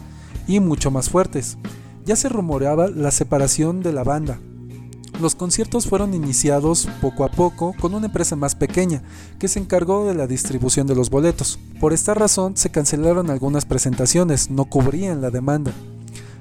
y 0.47 0.61
mucho 0.61 0.91
más 0.91 1.09
fuertes 1.09 1.57
ya 2.05 2.17
se 2.17 2.29
rumoreaba 2.29 2.89
la 2.89 3.11
separación 3.11 3.83
de 3.83 3.93
la 3.93 4.05
banda. 4.05 4.39
Los 5.21 5.35
conciertos 5.35 5.87
fueron 5.87 6.15
iniciados 6.15 6.89
poco 7.01 7.25
a 7.25 7.31
poco 7.31 7.75
con 7.79 7.95
una 7.95 8.07
empresa 8.07 8.35
más 8.35 8.55
pequeña 8.55 9.03
que 9.39 9.47
se 9.49 9.61
encargó 9.61 10.07
de 10.07 10.15
la 10.15 10.27
distribución 10.27 10.87
de 10.87 10.95
los 10.95 11.11
boletos. 11.11 11.59
Por 11.81 11.93
esta 11.93 12.15
razón 12.15 12.57
se 12.57 12.71
cancelaron 12.71 13.31
algunas 13.31 13.65
presentaciones, 13.65 14.51
no 14.51 14.65
cubrían 14.65 15.21
la 15.21 15.31
demanda. 15.31 15.73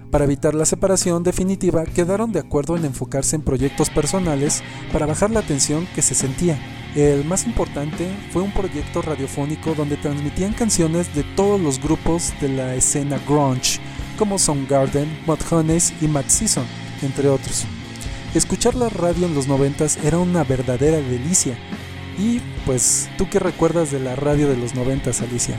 Para 0.09 0.25
evitar 0.25 0.53
la 0.53 0.65
separación 0.65 1.23
definitiva, 1.23 1.85
quedaron 1.85 2.33
de 2.33 2.39
acuerdo 2.39 2.75
en 2.75 2.83
enfocarse 2.83 3.37
en 3.37 3.43
proyectos 3.43 3.89
personales 3.89 4.61
para 4.91 5.05
bajar 5.05 5.31
la 5.31 5.41
tensión 5.41 5.87
que 5.95 6.01
se 6.01 6.15
sentía. 6.15 6.59
El 6.95 7.23
más 7.23 7.45
importante 7.45 8.09
fue 8.33 8.41
un 8.41 8.51
proyecto 8.51 9.01
radiofónico 9.01 9.73
donde 9.73 9.95
transmitían 9.95 10.53
canciones 10.53 11.15
de 11.15 11.23
todos 11.35 11.61
los 11.61 11.81
grupos 11.81 12.33
de 12.41 12.49
la 12.49 12.75
escena 12.75 13.19
grunge, 13.25 13.79
como 14.21 14.37
Soundgarden, 14.37 15.09
Mudhoney 15.25 15.79
y 15.99 16.07
Matt 16.07 16.29
Season, 16.29 16.63
entre 17.01 17.27
otros. 17.27 17.65
Escuchar 18.35 18.75
la 18.75 18.87
radio 18.87 19.25
en 19.25 19.33
los 19.33 19.47
noventas 19.47 19.97
era 20.03 20.19
una 20.19 20.43
verdadera 20.43 20.97
delicia. 20.97 21.57
Y 22.19 22.39
pues, 22.67 23.09
¿tú 23.17 23.27
qué 23.31 23.39
recuerdas 23.39 23.89
de 23.89 23.99
la 23.99 24.15
radio 24.15 24.47
de 24.47 24.57
los 24.57 24.75
noventas, 24.75 25.21
Alicia? 25.21 25.55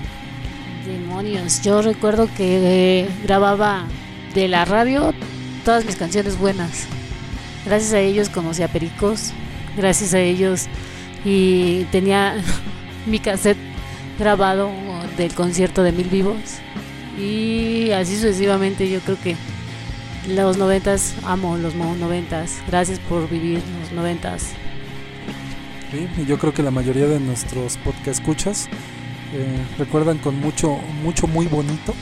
Demonios, 0.87 1.61
yo 1.63 1.83
recuerdo 1.83 2.29
que 2.37 3.01
eh, 3.01 3.09
grababa 3.25 3.85
de 4.33 4.47
la 4.47 4.65
radio 4.65 5.13
todas 5.65 5.85
mis 5.85 5.97
canciones 5.97 6.39
buenas. 6.39 6.85
Gracias 7.67 7.93
a 7.95 7.99
ellos 7.99 8.29
conocí 8.29 8.63
a 8.63 8.69
Pericos, 8.69 9.33
gracias 9.77 10.15
a 10.15 10.21
ellos 10.21 10.67
y 11.25 11.83
tenía 11.91 12.37
mi 13.07 13.19
cassette 13.19 13.59
grabado 14.21 14.71
del 15.17 15.35
concierto 15.35 15.83
de 15.83 15.91
Mil 15.91 16.09
Vivos 16.09 16.61
y 17.19 17.91
así 17.91 18.17
sucesivamente 18.17 18.89
yo 18.89 19.01
creo 19.01 19.19
que 19.21 19.37
los 20.29 20.57
noventas 20.57 21.15
amo 21.25 21.57
los 21.57 21.75
noventas. 21.75 22.59
Gracias 22.69 22.99
por 23.01 23.29
vivir 23.29 23.61
los 23.81 23.93
noventas. 23.93 24.53
Sí, 25.91 26.09
yo 26.27 26.39
creo 26.39 26.55
que 26.55 26.63
la 26.63 26.71
mayoría 26.71 27.07
de 27.07 27.21
nuestros 27.21 27.77
podcast 27.79 28.21
escuchas 28.21 28.69
eh, 29.35 29.67
recuerdan 29.79 30.19
con 30.19 30.39
mucho 30.41 30.79
mucho 31.03 31.27
muy 31.27 31.47
bonito 31.47 31.95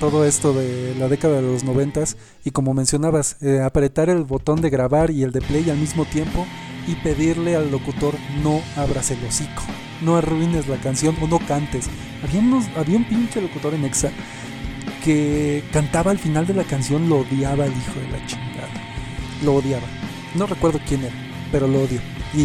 todo 0.00 0.24
esto 0.24 0.52
de 0.52 0.94
la 0.98 1.08
década 1.08 1.36
de 1.36 1.42
los 1.42 1.64
noventas. 1.64 2.16
Y 2.44 2.50
como 2.50 2.74
mencionabas 2.74 3.36
eh, 3.42 3.60
apretar 3.60 4.08
el 4.08 4.24
botón 4.24 4.60
de 4.60 4.70
grabar 4.70 5.10
y 5.10 5.22
el 5.22 5.32
de 5.32 5.40
play 5.40 5.68
al 5.70 5.78
mismo 5.78 6.04
tiempo 6.04 6.46
y 6.86 6.94
pedirle 6.96 7.56
al 7.56 7.70
locutor 7.70 8.14
no 8.42 8.60
abras 8.76 9.10
el 9.10 9.24
hocico 9.24 9.62
no 10.02 10.16
arruines 10.16 10.68
la 10.68 10.76
canción 10.76 11.16
o 11.20 11.26
no 11.26 11.38
cantes 11.38 11.86
había, 12.22 12.40
unos, 12.40 12.64
había 12.76 12.96
un 12.96 13.04
pinche 13.04 13.40
locutor 13.40 13.74
en 13.74 13.84
Exa 13.84 14.10
que 15.04 15.62
cantaba 15.70 16.10
al 16.10 16.18
final 16.18 16.46
de 16.46 16.54
la 16.54 16.64
canción 16.64 17.08
lo 17.08 17.18
odiaba 17.18 17.66
el 17.66 17.72
hijo 17.72 18.00
de 18.00 18.08
la 18.08 18.26
chingada. 18.26 18.68
Lo 19.44 19.56
odiaba. 19.56 19.86
No 20.34 20.46
recuerdo 20.46 20.80
quién 20.88 21.04
era, 21.04 21.14
pero 21.52 21.68
lo 21.68 21.82
odio. 21.82 22.00
Y, 22.32 22.42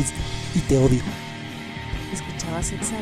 y 0.57 0.61
te 0.67 0.77
odio. 0.77 0.99
¿Escuchabas 2.13 2.73
Exa, 2.73 2.97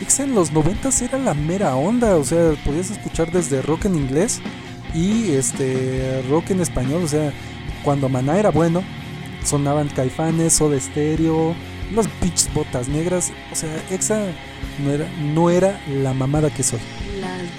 Exa 0.00 0.24
en 0.24 0.34
los 0.34 0.52
noventas 0.52 1.02
era 1.02 1.18
la 1.18 1.34
mera 1.34 1.76
onda. 1.76 2.16
O 2.16 2.24
sea, 2.24 2.52
podías 2.64 2.90
escuchar 2.90 3.30
desde 3.30 3.60
rock 3.60 3.84
en 3.84 3.96
inglés 3.96 4.40
y 4.94 5.32
este 5.32 6.22
rock 6.30 6.50
en 6.50 6.60
español. 6.60 7.02
O 7.04 7.08
sea, 7.08 7.30
cuando 7.84 8.08
Maná 8.08 8.38
era 8.38 8.50
bueno, 8.50 8.82
sonaban 9.44 9.88
caifanes, 9.88 10.60
o 10.62 10.70
de 10.70 10.78
estéreo, 10.78 11.54
las 11.94 12.08
bitches 12.22 12.52
botas 12.54 12.88
negras. 12.88 13.32
O 13.52 13.54
sea, 13.54 13.70
Exa 13.90 14.28
no 14.82 14.90
era, 14.92 15.06
no 15.34 15.50
era 15.50 15.78
la 15.88 16.14
mamada 16.14 16.48
que 16.48 16.62
soy. 16.62 16.80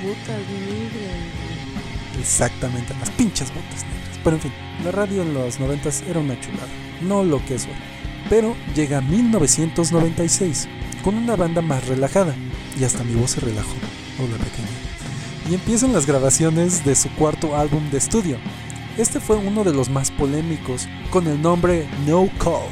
Botas 0.03 0.41
negras. 0.67 2.19
Exactamente, 2.19 2.93
las 2.99 3.09
pinches 3.11 3.49
botas 3.49 3.85
negras. 3.85 4.19
Pero 4.21 4.35
en 4.35 4.41
fin, 4.41 4.51
la 4.83 4.91
radio 4.91 5.21
en 5.21 5.33
los 5.33 5.61
90 5.61 5.89
era 6.09 6.19
una 6.19 6.39
chulada, 6.41 6.67
no 7.01 7.23
lo 7.23 7.43
que 7.45 7.55
es 7.55 7.65
hoy. 7.65 7.71
Pero 8.29 8.53
llega 8.75 8.99
1996 8.99 10.67
con 11.03 11.15
una 11.15 11.37
banda 11.37 11.61
más 11.61 11.87
relajada 11.87 12.35
y 12.77 12.83
hasta 12.83 13.03
mi 13.03 13.15
voz 13.15 13.31
se 13.31 13.39
relajó. 13.39 13.75
Hola 14.19 14.37
pequeña. 14.37 15.49
Y 15.49 15.55
empiezan 15.55 15.93
las 15.93 16.05
grabaciones 16.05 16.83
de 16.83 16.95
su 16.95 17.09
cuarto 17.15 17.55
álbum 17.55 17.89
de 17.89 17.97
estudio. 17.97 18.37
Este 18.97 19.19
fue 19.19 19.37
uno 19.37 19.63
de 19.63 19.73
los 19.73 19.89
más 19.89 20.11
polémicos, 20.11 20.87
con 21.11 21.27
el 21.27 21.41
nombre 21.41 21.87
No 22.05 22.29
Call. 22.39 22.69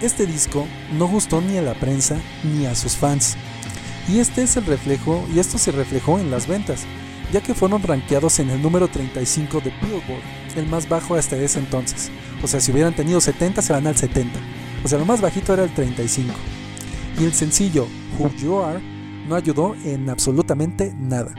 Este 0.00 0.26
disco 0.26 0.66
no 0.92 1.06
gustó 1.08 1.40
ni 1.40 1.56
a 1.56 1.62
la 1.62 1.74
prensa 1.74 2.18
ni 2.42 2.66
a 2.66 2.74
sus 2.74 2.96
fans. 2.96 3.36
Y 4.08 4.18
este 4.18 4.42
es 4.42 4.56
el 4.56 4.66
reflejo, 4.66 5.24
y 5.34 5.38
esto 5.38 5.58
se 5.58 5.72
reflejó 5.72 6.18
en 6.18 6.30
las 6.30 6.46
ventas, 6.46 6.84
ya 7.32 7.40
que 7.40 7.54
fueron 7.54 7.82
rankeados 7.82 8.38
en 8.38 8.50
el 8.50 8.60
número 8.60 8.88
35 8.88 9.60
de 9.60 9.72
Billboard, 9.82 10.22
el 10.56 10.66
más 10.66 10.88
bajo 10.88 11.14
hasta 11.14 11.36
ese 11.36 11.58
entonces. 11.58 12.10
O 12.42 12.46
sea, 12.46 12.60
si 12.60 12.70
hubieran 12.72 12.94
tenido 12.94 13.20
70 13.20 13.62
se 13.62 13.72
van 13.72 13.86
al 13.86 13.96
70. 13.96 14.38
O 14.84 14.88
sea, 14.88 14.98
lo 14.98 15.06
más 15.06 15.20
bajito 15.20 15.54
era 15.54 15.64
el 15.64 15.72
35. 15.72 16.32
Y 17.18 17.24
el 17.24 17.32
sencillo 17.32 17.86
Who 18.18 18.30
You 18.36 18.60
Are 18.60 18.80
no 19.26 19.34
ayudó 19.34 19.74
en 19.84 20.10
absolutamente 20.10 20.92
nada. 20.98 21.34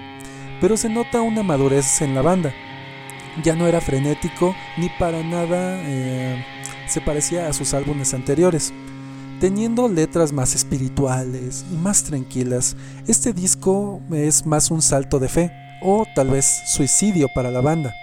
Pero 0.59 0.77
se 0.77 0.89
nota 0.89 1.21
una 1.21 1.43
madurez 1.43 2.01
en 2.01 2.15
la 2.15 2.21
banda. 2.21 2.53
Ya 3.43 3.55
no 3.55 3.67
era 3.67 3.81
frenético 3.81 4.55
ni 4.77 4.89
para 4.97 5.21
nada 5.21 5.77
eh, 5.83 6.43
se 6.87 7.01
parecía 7.01 7.47
a 7.47 7.53
sus 7.53 7.73
álbumes 7.73 8.13
anteriores. 8.13 8.73
Teniendo 9.39 9.89
letras 9.89 10.31
más 10.31 10.55
espirituales 10.55 11.65
y 11.69 11.75
más 11.75 12.03
tranquilas, 12.03 12.77
este 13.05 13.33
disco 13.33 13.99
es 14.11 14.45
más 14.45 14.71
un 14.71 14.81
salto 14.81 15.19
de 15.19 15.27
fe 15.27 15.51
o 15.81 16.05
tal 16.15 16.29
vez 16.29 16.45
suicidio 16.67 17.27
para 17.35 17.51
la 17.51 17.59
banda. 17.59 17.93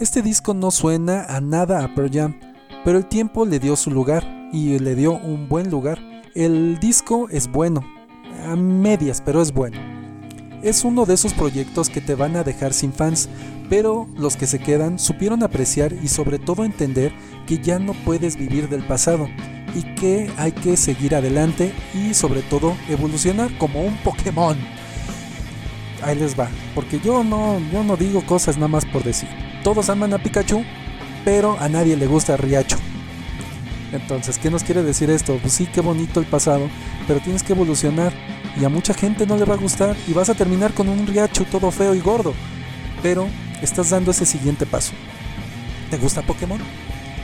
Este 0.00 0.22
disco 0.22 0.54
no 0.54 0.70
suena 0.70 1.24
a 1.24 1.42
nada 1.42 1.84
a 1.84 1.94
Pearl 1.94 2.10
Jam, 2.10 2.40
pero 2.82 2.96
el 2.96 3.04
tiempo 3.06 3.44
le 3.44 3.58
dio 3.58 3.76
su 3.76 3.90
lugar 3.90 4.24
y 4.50 4.78
le 4.78 4.94
dio 4.94 5.18
un 5.18 5.50
buen 5.50 5.70
lugar. 5.70 5.98
El 6.34 6.80
disco 6.80 7.28
es 7.30 7.46
bueno, 7.52 7.84
a 8.46 8.56
medias, 8.56 9.22
pero 9.22 9.42
es 9.42 9.52
bueno. 9.52 9.76
Es 10.62 10.82
uno 10.82 11.04
de 11.04 11.12
esos 11.12 11.34
proyectos 11.34 11.90
que 11.90 12.00
te 12.00 12.14
van 12.14 12.36
a 12.36 12.42
dejar 12.42 12.72
sin 12.72 12.94
fans, 12.94 13.28
pero 13.68 14.08
los 14.16 14.36
que 14.36 14.46
se 14.46 14.60
quedan 14.60 14.98
supieron 14.98 15.42
apreciar 15.42 15.92
y 15.92 16.08
sobre 16.08 16.38
todo 16.38 16.64
entender 16.64 17.12
que 17.46 17.58
ya 17.58 17.78
no 17.78 17.92
puedes 17.92 18.36
vivir 18.36 18.70
del 18.70 18.86
pasado 18.86 19.28
y 19.74 19.82
que 19.94 20.30
hay 20.36 20.52
que 20.52 20.76
seguir 20.76 21.14
adelante 21.14 21.72
y 21.94 22.14
sobre 22.14 22.42
todo 22.42 22.76
evolucionar 22.88 23.56
como 23.58 23.82
un 23.82 23.96
Pokémon. 23.98 24.56
Ahí 26.02 26.16
les 26.16 26.38
va, 26.38 26.48
porque 26.74 27.00
yo 27.00 27.24
no, 27.24 27.60
yo 27.72 27.82
no 27.82 27.96
digo 27.96 28.24
cosas 28.24 28.56
nada 28.56 28.68
más 28.68 28.84
por 28.84 29.02
decir. 29.02 29.28
Todos 29.64 29.88
aman 29.90 30.12
a 30.12 30.18
Pikachu, 30.18 30.64
pero 31.24 31.58
a 31.58 31.68
nadie 31.68 31.96
le 31.96 32.06
gusta 32.06 32.36
Riacho. 32.36 32.78
Entonces, 33.92 34.38
¿qué 34.38 34.50
nos 34.50 34.64
quiere 34.64 34.82
decir 34.82 35.10
esto? 35.10 35.38
Pues 35.40 35.54
sí, 35.54 35.66
qué 35.66 35.80
bonito 35.80 36.20
el 36.20 36.26
pasado, 36.26 36.68
pero 37.06 37.20
tienes 37.20 37.42
que 37.42 37.54
evolucionar 37.54 38.12
y 38.60 38.64
a 38.64 38.68
mucha 38.68 38.94
gente 38.94 39.26
no 39.26 39.36
le 39.36 39.44
va 39.44 39.54
a 39.54 39.58
gustar 39.58 39.96
y 40.06 40.12
vas 40.12 40.28
a 40.28 40.34
terminar 40.34 40.72
con 40.74 40.88
un 40.88 41.06
Riacho 41.06 41.44
todo 41.44 41.70
feo 41.70 41.94
y 41.94 42.00
gordo. 42.00 42.34
Pero 43.02 43.28
estás 43.62 43.90
dando 43.90 44.10
ese 44.10 44.26
siguiente 44.26 44.66
paso. 44.66 44.92
¿Te 45.90 45.96
gusta 45.96 46.22
Pokémon? 46.22 46.58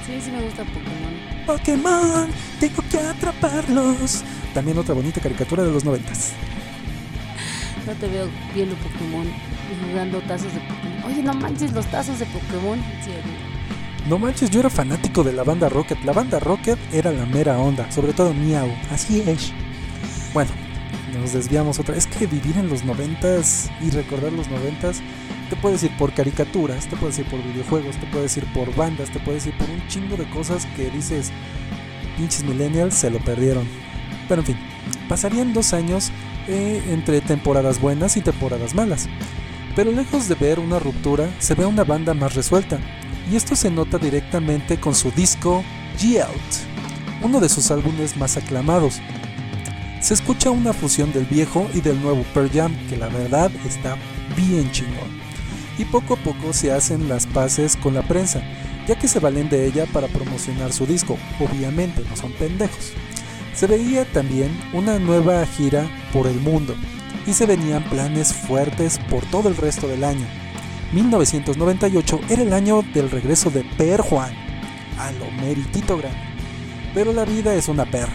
Sí, 0.06 0.20
sí 0.24 0.30
me 0.30 0.42
gusta 0.42 0.64
Pokémon. 0.64 1.13
Pokémon, 1.46 2.28
tengo 2.60 2.82
que 2.90 2.98
atraparlos. 2.98 4.22
También 4.52 4.78
otra 4.78 4.94
bonita 4.94 5.20
caricatura 5.20 5.64
de 5.64 5.72
los 5.72 5.84
noventas. 5.84 6.32
No 7.86 7.92
te 7.92 8.08
veo 8.08 8.28
viendo 8.54 8.74
Pokémon 8.76 9.26
y 9.26 9.90
jugando 9.90 10.20
tazos 10.22 10.52
de 10.54 10.60
Pokémon. 10.60 11.04
Oye, 11.12 11.22
no 11.22 11.34
manches 11.34 11.72
los 11.72 11.86
tazos 11.86 12.18
de 12.18 12.26
Pokémon. 12.26 12.78
Sí, 13.04 13.10
No 14.08 14.18
manches, 14.18 14.50
yo 14.50 14.60
era 14.60 14.70
fanático 14.70 15.22
de 15.22 15.32
la 15.32 15.44
banda 15.44 15.68
Rocket. 15.68 16.02
La 16.04 16.12
banda 16.12 16.40
Rocket 16.40 16.78
era 16.92 17.12
la 17.12 17.26
mera 17.26 17.58
onda, 17.58 17.90
sobre 17.90 18.12
todo 18.12 18.32
Miau. 18.32 18.68
Así 18.90 19.22
es. 19.26 19.52
Bueno, 20.32 20.50
nos 21.18 21.32
desviamos 21.32 21.78
otra. 21.78 21.96
Es 21.96 22.06
que 22.06 22.26
vivir 22.26 22.56
en 22.56 22.68
los 22.68 22.84
noventas 22.84 23.70
y 23.82 23.90
recordar 23.90 24.32
los 24.32 24.48
noventas, 24.48 25.02
te 25.54 25.60
puedes 25.60 25.84
ir 25.84 25.96
por 25.96 26.12
caricaturas, 26.12 26.88
te 26.88 26.96
puedes 26.96 27.16
ir 27.20 27.26
por 27.26 27.40
videojuegos, 27.40 27.96
te 27.96 28.06
puedes 28.06 28.36
ir 28.36 28.44
por 28.52 28.74
bandas, 28.74 29.10
te 29.10 29.20
puedes 29.20 29.46
ir 29.46 29.56
por 29.56 29.70
un 29.70 29.86
chingo 29.86 30.16
de 30.16 30.28
cosas 30.30 30.66
que 30.74 30.90
dices, 30.90 31.30
pinches 32.16 32.42
millennials 32.42 32.94
se 32.94 33.08
lo 33.08 33.20
perdieron. 33.20 33.64
Pero 34.28 34.40
en 34.40 34.46
fin, 34.46 34.56
pasarían 35.08 35.52
dos 35.52 35.72
años 35.72 36.10
eh, 36.48 36.82
entre 36.88 37.20
temporadas 37.20 37.80
buenas 37.80 38.16
y 38.16 38.20
temporadas 38.20 38.74
malas. 38.74 39.08
Pero 39.76 39.92
lejos 39.92 40.28
de 40.28 40.34
ver 40.34 40.58
una 40.58 40.80
ruptura, 40.80 41.30
se 41.38 41.54
ve 41.54 41.64
una 41.64 41.84
banda 41.84 42.14
más 42.14 42.34
resuelta. 42.34 42.80
Y 43.30 43.36
esto 43.36 43.54
se 43.54 43.70
nota 43.70 43.96
directamente 43.98 44.80
con 44.80 44.96
su 44.96 45.12
disco 45.12 45.62
G-Out, 46.00 47.22
uno 47.22 47.38
de 47.38 47.48
sus 47.48 47.70
álbumes 47.70 48.16
más 48.16 48.36
aclamados. 48.36 49.00
Se 50.00 50.14
escucha 50.14 50.50
una 50.50 50.72
fusión 50.72 51.12
del 51.12 51.26
viejo 51.26 51.68
y 51.74 51.80
del 51.80 52.02
nuevo 52.02 52.24
Pearl 52.34 52.50
Jam, 52.50 52.74
que 52.88 52.96
la 52.96 53.06
verdad 53.06 53.52
está 53.64 53.96
bien 54.36 54.68
chingón. 54.72 55.23
Y 55.78 55.84
poco 55.84 56.14
a 56.14 56.16
poco 56.16 56.52
se 56.52 56.72
hacen 56.72 57.08
las 57.08 57.26
paces 57.26 57.76
con 57.76 57.94
la 57.94 58.02
prensa, 58.02 58.42
ya 58.86 58.96
que 58.96 59.08
se 59.08 59.18
valen 59.18 59.48
de 59.48 59.66
ella 59.66 59.86
para 59.92 60.08
promocionar 60.08 60.72
su 60.72 60.86
disco, 60.86 61.18
obviamente 61.40 62.04
no 62.08 62.16
son 62.16 62.32
pendejos. 62.32 62.92
Se 63.54 63.66
veía 63.66 64.04
también 64.04 64.50
una 64.72 64.98
nueva 64.98 65.44
gira 65.46 65.88
por 66.12 66.26
el 66.26 66.40
mundo 66.40 66.74
y 67.26 67.32
se 67.32 67.46
venían 67.46 67.84
planes 67.84 68.32
fuertes 68.32 68.98
por 69.10 69.24
todo 69.26 69.48
el 69.48 69.56
resto 69.56 69.88
del 69.88 70.04
año. 70.04 70.26
1998 70.92 72.20
era 72.28 72.42
el 72.42 72.52
año 72.52 72.82
del 72.94 73.10
regreso 73.10 73.50
de 73.50 73.64
Per 73.76 74.00
Juan, 74.00 74.32
a 74.98 75.10
lo 75.12 75.30
meritito 75.40 75.96
grande. 75.96 76.18
Pero 76.94 77.12
la 77.12 77.24
vida 77.24 77.54
es 77.54 77.68
una 77.68 77.84
perra. 77.84 78.12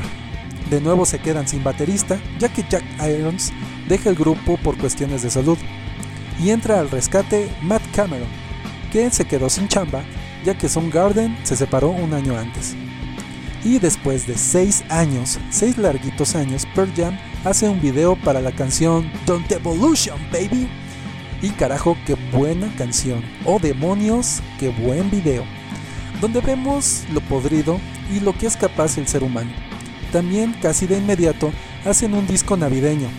De 0.69 0.79
nuevo 0.79 1.05
se 1.05 1.19
quedan 1.19 1.47
sin 1.47 1.63
baterista, 1.63 2.19
ya 2.39 2.47
que 2.49 2.63
Jack 2.69 2.83
Irons 3.05 3.51
deja 3.87 4.09
el 4.09 4.15
grupo 4.15 4.57
por 4.57 4.77
cuestiones 4.77 5.23
de 5.23 5.29
salud. 5.29 5.57
Y 6.39 6.51
entra 6.51 6.79
al 6.79 6.89
rescate 6.89 7.51
Matt 7.61 7.81
Cameron, 7.93 8.29
que 8.91 9.09
se 9.11 9.25
quedó 9.25 9.49
sin 9.49 9.67
chamba, 9.67 10.03
ya 10.45 10.57
que 10.57 10.69
Garden 10.91 11.37
se 11.43 11.55
separó 11.55 11.89
un 11.89 12.13
año 12.13 12.37
antes. 12.37 12.75
Y 13.63 13.77
después 13.79 14.25
de 14.25 14.37
6 14.37 14.85
años, 14.89 15.37
6 15.49 15.77
larguitos 15.77 16.35
años, 16.35 16.65
Pearl 16.73 16.93
Jam 16.95 17.17
hace 17.43 17.67
un 17.67 17.81
video 17.81 18.15
para 18.15 18.39
la 18.39 18.51
canción 18.51 19.11
Don't 19.25 19.51
Evolution, 19.51 20.17
baby. 20.31 20.69
Y 21.41 21.49
carajo, 21.49 21.97
qué 22.05 22.15
buena 22.31 22.73
canción. 22.77 23.23
Oh 23.45 23.59
demonios, 23.59 24.41
qué 24.59 24.69
buen 24.69 25.09
video. 25.11 25.43
Donde 26.21 26.41
vemos 26.41 27.03
lo 27.11 27.21
podrido 27.21 27.79
y 28.13 28.21
lo 28.21 28.37
que 28.37 28.47
es 28.47 28.55
capaz 28.55 28.97
el 28.97 29.07
ser 29.07 29.23
humano. 29.23 29.51
También, 30.11 30.55
casi 30.61 30.87
de 30.87 30.97
inmediato, 30.97 31.51
hacen 31.85 32.13
un 32.13 32.27
disco 32.27 32.55
navideño. 32.57 33.09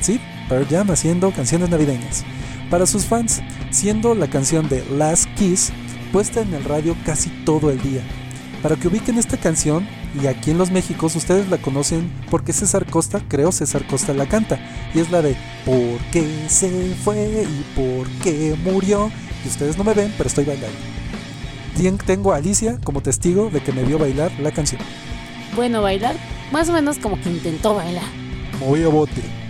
Sí, 0.00 0.20
Pearl 0.48 0.66
Jam 0.68 0.90
haciendo 0.90 1.30
canciones 1.32 1.68
navideñas. 1.70 2.24
Para 2.70 2.86
sus 2.86 3.04
fans, 3.04 3.42
siendo 3.70 4.14
la 4.14 4.28
canción 4.28 4.68
de 4.68 4.84
Last 4.90 5.28
Kiss 5.36 5.72
puesta 6.12 6.40
en 6.40 6.54
el 6.54 6.64
radio 6.64 6.96
casi 7.04 7.30
todo 7.44 7.70
el 7.70 7.80
día 7.80 8.02
para 8.66 8.74
que 8.74 8.88
ubiquen 8.88 9.16
esta 9.16 9.36
canción, 9.36 9.86
y 10.20 10.26
aquí 10.26 10.50
en 10.50 10.58
los 10.58 10.72
Méxicos 10.72 11.14
ustedes 11.14 11.48
la 11.48 11.58
conocen 11.58 12.10
porque 12.30 12.52
César 12.52 12.84
Costa, 12.86 13.22
creo 13.28 13.52
César 13.52 13.86
Costa 13.86 14.12
la 14.12 14.26
canta, 14.26 14.58
y 14.92 14.98
es 14.98 15.10
la 15.12 15.22
de 15.22 15.36
¿Por 15.64 16.00
qué 16.10 16.26
se 16.48 16.94
fue 17.04 17.44
y 17.44 17.78
por 17.78 18.08
qué 18.24 18.56
murió? 18.64 19.10
Y 19.44 19.48
ustedes 19.48 19.78
no 19.78 19.84
me 19.84 19.94
ven, 19.94 20.12
pero 20.16 20.26
estoy 20.28 20.44
bailando. 20.44 20.76
Tengo 22.06 22.32
a 22.32 22.38
Alicia 22.38 22.80
como 22.82 23.02
testigo 23.02 23.50
de 23.50 23.60
que 23.60 23.70
me 23.70 23.84
vio 23.84 23.98
bailar 23.98 24.32
la 24.40 24.50
canción. 24.50 24.80
Bueno, 25.54 25.82
bailar, 25.82 26.16
más 26.50 26.68
o 26.68 26.72
menos 26.72 26.98
como 26.98 27.20
que 27.20 27.30
intentó 27.30 27.76
bailar. 27.76 28.02
Muy 28.58 28.82
a 28.82 28.88
bote. 28.88 29.45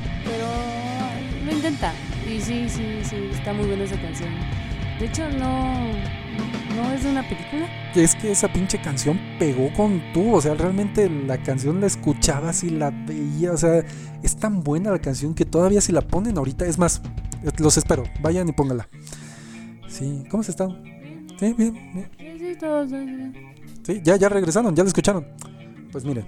Sí, 2.47 2.68
sí, 2.68 3.01
sí, 3.03 3.16
está 3.32 3.53
muy 3.53 3.66
buena 3.66 3.84
esa 3.84 4.01
canción. 4.01 4.30
De 4.99 5.07
hecho, 5.07 5.28
no, 5.30 5.90
¿No 6.76 6.92
es 6.92 7.05
de 7.05 7.11
una 7.11 7.22
película? 7.22 7.66
Es 7.94 8.14
que 8.14 8.30
esa 8.30 8.53
pinche 8.53 8.78
canción 8.78 9.18
pegó 9.38 9.72
con 9.72 10.03
tú, 10.12 10.34
o 10.34 10.40
sea, 10.42 10.55
realmente 10.55 11.09
la 11.09 11.42
canción 11.42 11.80
la 11.80 11.86
escuchabas 11.86 12.64
y 12.64 12.70
la 12.70 12.90
veía, 12.90 13.53
o 13.53 13.57
sea, 13.57 13.82
es 14.22 14.36
tan 14.36 14.62
buena 14.62 14.90
la 14.90 14.99
canción 14.99 15.34
que 15.34 15.47
todavía 15.47 15.80
si 15.80 15.92
la 15.92 16.03
ponen 16.03 16.36
ahorita, 16.36 16.66
es 16.66 16.78
más, 16.78 17.01
los 17.57 17.78
espero, 17.78 18.05
vayan 18.20 18.49
y 18.51 18.53
póngala. 18.53 18.88
Sí, 19.88 20.24
¿cómo 20.30 20.42
se 20.42 20.51
están? 20.51 20.84
Sí, 21.40 21.55
bien, 21.57 21.72
bien. 21.94 22.11
Sí, 22.18 22.57
todos 22.61 22.90
bien. 22.90 23.34
Sí, 23.82 24.03
ya, 24.05 24.16
ya 24.16 24.28
regresaron, 24.28 24.76
ya 24.76 24.82
la 24.82 24.88
escucharon. 24.88 25.26
Pues 25.92 26.05
miren, 26.05 26.26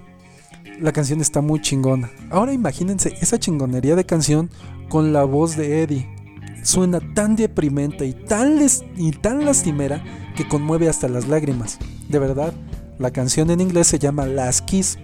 la 0.79 0.91
canción 0.91 1.21
está 1.21 1.41
muy 1.41 1.61
chingona. 1.61 2.09
Ahora 2.29 2.53
imagínense 2.53 3.15
esa 3.21 3.39
chingonería 3.39 3.95
de 3.95 4.05
canción 4.05 4.49
con 4.89 5.13
la 5.13 5.23
voz 5.23 5.55
de 5.55 5.83
Eddie 5.83 6.19
suena 6.63 6.99
tan 7.13 7.35
deprimente 7.35 8.05
y 8.05 8.13
tan, 8.13 8.57
y 8.95 9.11
tan 9.11 9.45
lastimera 9.45 10.03
que 10.35 10.47
conmueve 10.47 10.89
hasta 10.89 11.07
las 11.07 11.27
lágrimas. 11.27 11.79
De 12.07 12.19
verdad, 12.19 12.53
la 12.97 13.11
canción 13.11 13.49
en 13.51 13.61
inglés 13.61 13.87
se 13.87 13.99
llama 13.99 14.25
Last 14.25 14.65
Kiss. 14.65 14.97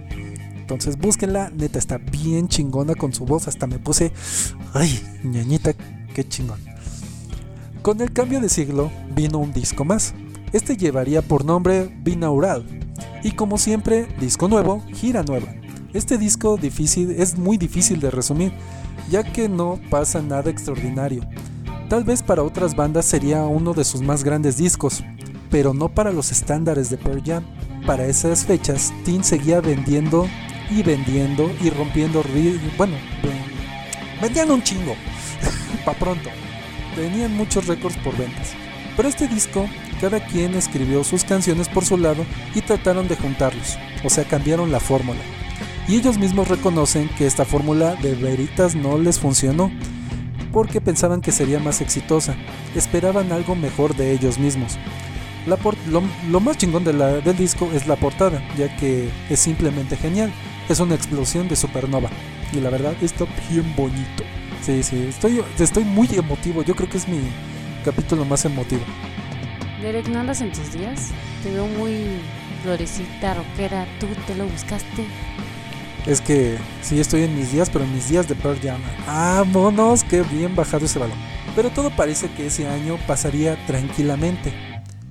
Entonces 0.56 0.98
búsquenla, 0.98 1.50
neta 1.50 1.78
está 1.78 1.98
bien 1.98 2.48
chingona 2.48 2.94
con 2.94 3.12
su 3.12 3.24
voz, 3.24 3.46
hasta 3.46 3.66
me 3.66 3.78
puse, 3.78 4.12
ay, 4.74 5.00
ñañita, 5.22 5.74
qué 6.14 6.26
chingón. 6.26 6.58
Con 7.82 8.00
el 8.00 8.12
cambio 8.12 8.40
de 8.40 8.48
siglo 8.48 8.90
vino 9.14 9.38
un 9.38 9.52
disco 9.52 9.84
más. 9.84 10.12
Este 10.56 10.74
llevaría 10.78 11.20
por 11.20 11.44
nombre 11.44 11.94
Binaural. 12.02 12.64
Y 13.22 13.32
como 13.32 13.58
siempre, 13.58 14.08
disco 14.18 14.48
nuevo, 14.48 14.82
gira 14.94 15.22
nueva. 15.22 15.48
Este 15.92 16.16
disco 16.16 16.56
difícil 16.56 17.10
es 17.10 17.36
muy 17.36 17.58
difícil 17.58 18.00
de 18.00 18.10
resumir, 18.10 18.54
ya 19.10 19.22
que 19.22 19.50
no 19.50 19.78
pasa 19.90 20.22
nada 20.22 20.48
extraordinario. 20.48 21.20
Tal 21.90 22.04
vez 22.04 22.22
para 22.22 22.42
otras 22.42 22.74
bandas 22.74 23.04
sería 23.04 23.42
uno 23.42 23.74
de 23.74 23.84
sus 23.84 24.00
más 24.00 24.24
grandes 24.24 24.56
discos, 24.56 25.04
pero 25.50 25.74
no 25.74 25.90
para 25.90 26.10
los 26.10 26.32
estándares 26.32 26.88
de 26.88 26.96
Pearl 26.96 27.22
Jam. 27.22 27.44
Para 27.84 28.06
esas 28.06 28.46
fechas, 28.46 28.94
Teen 29.04 29.24
seguía 29.24 29.60
vendiendo 29.60 30.26
y 30.70 30.82
vendiendo 30.82 31.50
y 31.62 31.68
rompiendo, 31.68 32.22
bueno, 32.78 32.96
vendían 34.22 34.50
un 34.50 34.62
chingo, 34.62 34.94
pa' 35.84 35.92
pronto. 35.92 36.30
Tenían 36.94 37.36
muchos 37.36 37.66
récords 37.66 37.98
por 37.98 38.16
ventas. 38.16 38.54
Pero 38.96 39.10
este 39.10 39.28
disco, 39.28 39.68
cada 40.00 40.20
quien 40.20 40.54
escribió 40.54 41.04
sus 41.04 41.24
canciones 41.24 41.68
por 41.68 41.84
su 41.84 41.96
lado 41.96 42.24
y 42.54 42.60
trataron 42.60 43.08
de 43.08 43.16
juntarlos, 43.16 43.78
o 44.04 44.10
sea, 44.10 44.24
cambiaron 44.24 44.72
la 44.72 44.80
fórmula. 44.80 45.20
Y 45.88 45.96
ellos 45.96 46.18
mismos 46.18 46.48
reconocen 46.48 47.08
que 47.16 47.26
esta 47.26 47.44
fórmula 47.44 47.94
de 47.96 48.14
veritas 48.14 48.74
no 48.74 48.98
les 48.98 49.20
funcionó, 49.20 49.70
porque 50.52 50.80
pensaban 50.80 51.20
que 51.20 51.32
sería 51.32 51.60
más 51.60 51.80
exitosa, 51.80 52.34
esperaban 52.74 53.30
algo 53.30 53.54
mejor 53.54 53.94
de 53.94 54.12
ellos 54.12 54.38
mismos. 54.38 54.78
lo, 55.46 56.40
más 56.40 56.56
chingón 56.56 56.82
del 56.82 57.36
disco 57.36 57.70
es 57.72 57.86
la 57.86 57.96
portada, 57.96 58.42
ya 58.56 58.74
que 58.76 59.08
es 59.30 59.38
simplemente 59.38 59.96
genial, 59.96 60.32
es 60.68 60.80
una 60.80 60.94
explosión 60.94 61.46
de 61.48 61.56
supernova, 61.56 62.10
y 62.52 62.60
la 62.60 62.70
verdad 62.70 62.94
está 63.00 63.26
bien 63.48 63.72
bonito. 63.76 64.24
Sí, 64.62 64.82
sí, 64.82 65.06
estoy, 65.08 65.40
estoy 65.58 65.84
muy 65.84 66.08
emotivo, 66.16 66.62
yo 66.62 66.74
creo 66.74 66.88
que 66.88 66.96
es 66.96 67.06
mi 67.06 67.20
capítulo 67.84 68.24
más 68.24 68.44
emotivo. 68.44 68.82
Derek, 69.86 70.08
¿no 70.08 70.18
andas 70.18 70.40
en 70.40 70.50
tus 70.50 70.72
días? 70.72 71.12
Te 71.44 71.52
veo 71.52 71.68
muy 71.68 72.18
florecita, 72.64 73.34
rockera, 73.34 73.86
tú 74.00 74.08
te 74.26 74.34
lo 74.34 74.44
buscaste. 74.48 75.06
Es 76.06 76.20
que 76.20 76.58
sí 76.82 76.98
estoy 76.98 77.22
en 77.22 77.36
mis 77.36 77.52
días, 77.52 77.70
pero 77.70 77.84
en 77.84 77.94
mis 77.94 78.08
días 78.08 78.26
de 78.26 78.34
Pearl 78.34 78.58
Jam. 78.60 78.80
¡Vámonos! 79.06 80.02
¡Qué 80.02 80.22
bien 80.22 80.56
bajado 80.56 80.86
ese 80.86 80.98
balón! 80.98 81.16
Pero 81.54 81.70
todo 81.70 81.90
parece 81.90 82.28
que 82.30 82.46
ese 82.46 82.66
año 82.66 82.98
pasaría 83.06 83.64
tranquilamente. 83.66 84.52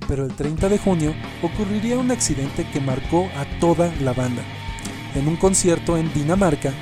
Pero 0.08 0.26
el 0.26 0.34
30 0.34 0.68
de 0.68 0.76
junio 0.76 1.14
ocurriría 1.40 1.96
un 1.96 2.10
accidente 2.10 2.68
que 2.70 2.78
marcó 2.78 3.30
a 3.34 3.46
toda 3.58 3.90
la 4.02 4.12
banda. 4.12 4.42
En 5.14 5.26
un 5.26 5.36
concierto 5.36 5.96
en 5.96 6.12
Dinamarca, 6.12 6.74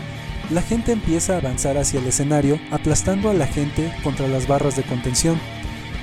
la 0.51 0.63
gente 0.63 0.91
empieza 0.91 1.35
a 1.35 1.39
avanzar 1.39 1.79
hacia 1.79 2.01
el 2.01 2.09
escenario 2.09 2.59
aplastando 2.73 3.31
a 3.31 3.35
la 3.35 3.47
gente 3.47 3.93
contra 4.03 4.27
las 4.27 4.49
barras 4.49 4.75
de 4.75 4.83
contención. 4.83 5.39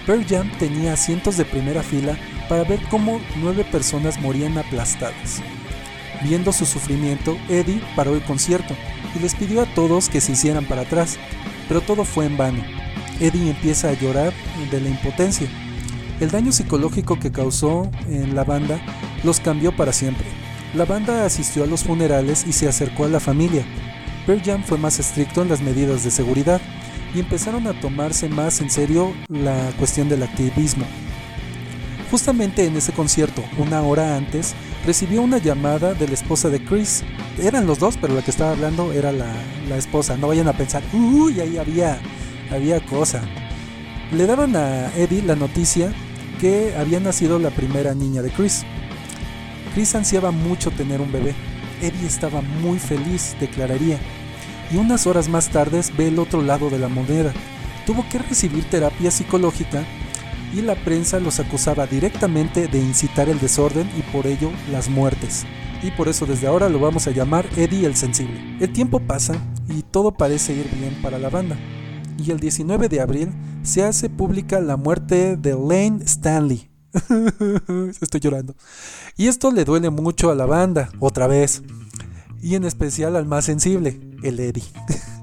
Pearl 0.06 0.26
Jam 0.28 0.50
tenía 0.58 0.94
asientos 0.94 1.38
de 1.38 1.46
primera 1.46 1.84
fila 1.84 2.18
para 2.50 2.64
ver 2.64 2.80
cómo 2.90 3.22
nueve 3.38 3.64
personas 3.64 4.20
morían 4.20 4.58
aplastadas. 4.58 5.42
Viendo 6.24 6.52
su 6.52 6.66
sufrimiento, 6.66 7.38
Eddie 7.50 7.82
paró 7.96 8.14
el 8.14 8.24
concierto 8.24 8.76
y 9.16 9.20
les 9.20 9.36
pidió 9.36 9.62
a 9.62 9.74
todos 9.74 10.10
que 10.10 10.22
se 10.22 10.34
hicieran 10.34 10.66
para 10.66 10.82
atrás, 10.82 11.18
pero 11.68 11.82
todo 11.82 12.04
fue 12.04 12.26
en 12.26 12.38
vano. 12.38 12.64
Eddie 13.20 13.52
empieza 13.52 13.90
a 13.90 13.94
llorar 13.94 14.34
de 14.72 14.82
la 14.82 14.90
impotencia. 14.90 15.48
El 16.20 16.30
daño 16.30 16.52
psicológico 16.52 17.20
que 17.20 17.32
causó 17.32 17.90
en 18.08 18.36
la 18.36 18.44
banda 18.44 18.80
los 19.24 19.40
cambió 19.40 19.76
para 19.76 19.94
siempre. 19.94 20.26
La 20.74 20.86
banda 20.86 21.26
asistió 21.26 21.64
a 21.64 21.68
los 21.68 21.84
funerales 21.84 22.46
y 22.48 22.54
se 22.54 22.68
acercó 22.68 23.06
a 23.06 23.10
la 23.10 23.20
familia. 23.20 23.66
Pearl 24.26 24.42
Jam 24.44 24.64
fue 24.64 24.78
más 24.78 25.00
estricto 25.00 25.42
en 25.42 25.50
las 25.50 25.62
medidas 25.62 26.04
de 26.04 26.12
seguridad 26.12 26.62
y 27.14 27.20
empezaron 27.20 27.68
a 27.68 27.80
tomarse 27.80 28.30
más 28.30 28.62
en 28.62 28.70
serio 28.70 29.14
la 29.28 29.72
cuestión 29.78 30.10
del 30.10 30.24
activismo. 30.24 30.86
Justamente 32.10 32.66
en 32.66 32.76
ese 32.76 32.92
concierto, 32.92 33.42
una 33.58 33.82
hora 33.84 34.18
antes, 34.18 34.54
recibió 34.86 35.22
una 35.22 35.38
llamada 35.38 35.94
de 35.94 36.08
la 36.08 36.14
esposa 36.14 36.50
de 36.50 36.64
Chris. 36.64 37.04
Eran 37.42 37.66
los 37.66 37.80
dos, 37.80 37.98
pero 38.00 38.14
la 38.14 38.22
que 38.22 38.32
estaba 38.32 38.52
hablando 38.52 38.92
era 38.92 39.12
la, 39.12 39.34
esposa. 39.78 40.18
No 40.18 40.28
vayan 40.28 40.50
a 40.50 40.54
pensar, 40.54 40.84
uy, 40.92 41.40
ahí 41.40 41.58
había, 41.58 42.02
había 42.52 42.86
cosa. 42.86 43.22
Le 44.12 44.26
daban 44.26 44.54
a 44.58 44.94
Eddie 44.98 45.22
la 45.22 45.38
noticia 45.38 45.94
que 46.42 46.76
había 46.76 47.00
nacido 47.00 47.40
la 47.40 47.52
primera 47.52 47.94
niña 47.94 48.22
de 48.22 48.32
Chris. 48.32 48.66
Chris 49.74 49.96
ansiaba 49.96 50.32
mucho 50.32 50.70
tener 50.72 51.00
un 51.00 51.14
bebé. 51.14 51.34
Eddie 51.82 52.08
estaba 52.08 52.42
muy 52.42 52.78
feliz, 52.78 53.38
declararía. 53.40 53.98
Y 54.74 54.78
unas 54.78 55.06
horas 55.08 55.28
más 55.28 55.50
tarde 55.50 55.82
ve 55.98 56.08
el 56.08 56.20
otro 56.20 56.42
lado 56.42 56.70
de 56.70 56.80
la 56.80 56.88
moneda. 56.88 57.34
Tuvo 57.86 58.06
que 58.10 58.20
recibir 58.20 58.64
terapia 58.70 59.12
psicológica 59.12 59.84
y 60.54 60.62
la 60.62 60.76
prensa 60.76 61.20
los 61.20 61.40
acusaba 61.40 61.88
directamente 61.88 62.68
de 62.68 62.80
incitar 62.80 63.30
el 63.30 63.40
desorden 63.40 63.90
y 63.98 64.02
por 64.02 64.28
ello 64.28 64.52
las 64.72 64.90
muertes. 64.90 65.46
Y 65.84 65.92
por 65.92 66.08
eso 66.08 66.26
desde 66.26 66.48
ahora 66.48 66.70
lo 66.70 66.80
vamos 66.80 67.08
a 67.08 67.12
llamar 67.12 67.48
Eddie 67.58 67.86
el 67.86 67.96
Sensible. 67.96 68.58
El 68.60 68.72
tiempo 68.72 69.00
pasa 69.00 69.34
y 69.68 69.82
todo 69.82 70.12
parece 70.12 70.54
ir 70.54 70.70
bien 70.70 71.02
para 71.02 71.18
la 71.18 71.30
banda. 71.30 71.58
Y 72.18 72.32
el 72.32 72.40
19 72.40 72.88
de 72.88 73.02
abril 73.02 73.32
se 73.64 73.84
hace 73.84 74.10
pública 74.10 74.60
la 74.60 74.78
muerte 74.78 75.38
de 75.38 75.52
Lane 75.52 76.04
Stanley. 76.06 76.70
Estoy 78.02 78.20
llorando. 78.20 78.56
Y 79.18 79.28
esto 79.28 79.52
le 79.52 79.66
duele 79.66 79.90
mucho 79.90 80.30
a 80.30 80.36
la 80.36 80.46
banda, 80.46 80.90
otra 81.00 81.28
vez. 81.28 81.64
Y 82.42 82.56
en 82.56 82.66
especial 82.66 83.16
al 83.16 83.26
más 83.26 83.46
sensible, 83.46 84.00
el 84.24 84.40
Eddie. 84.40 84.64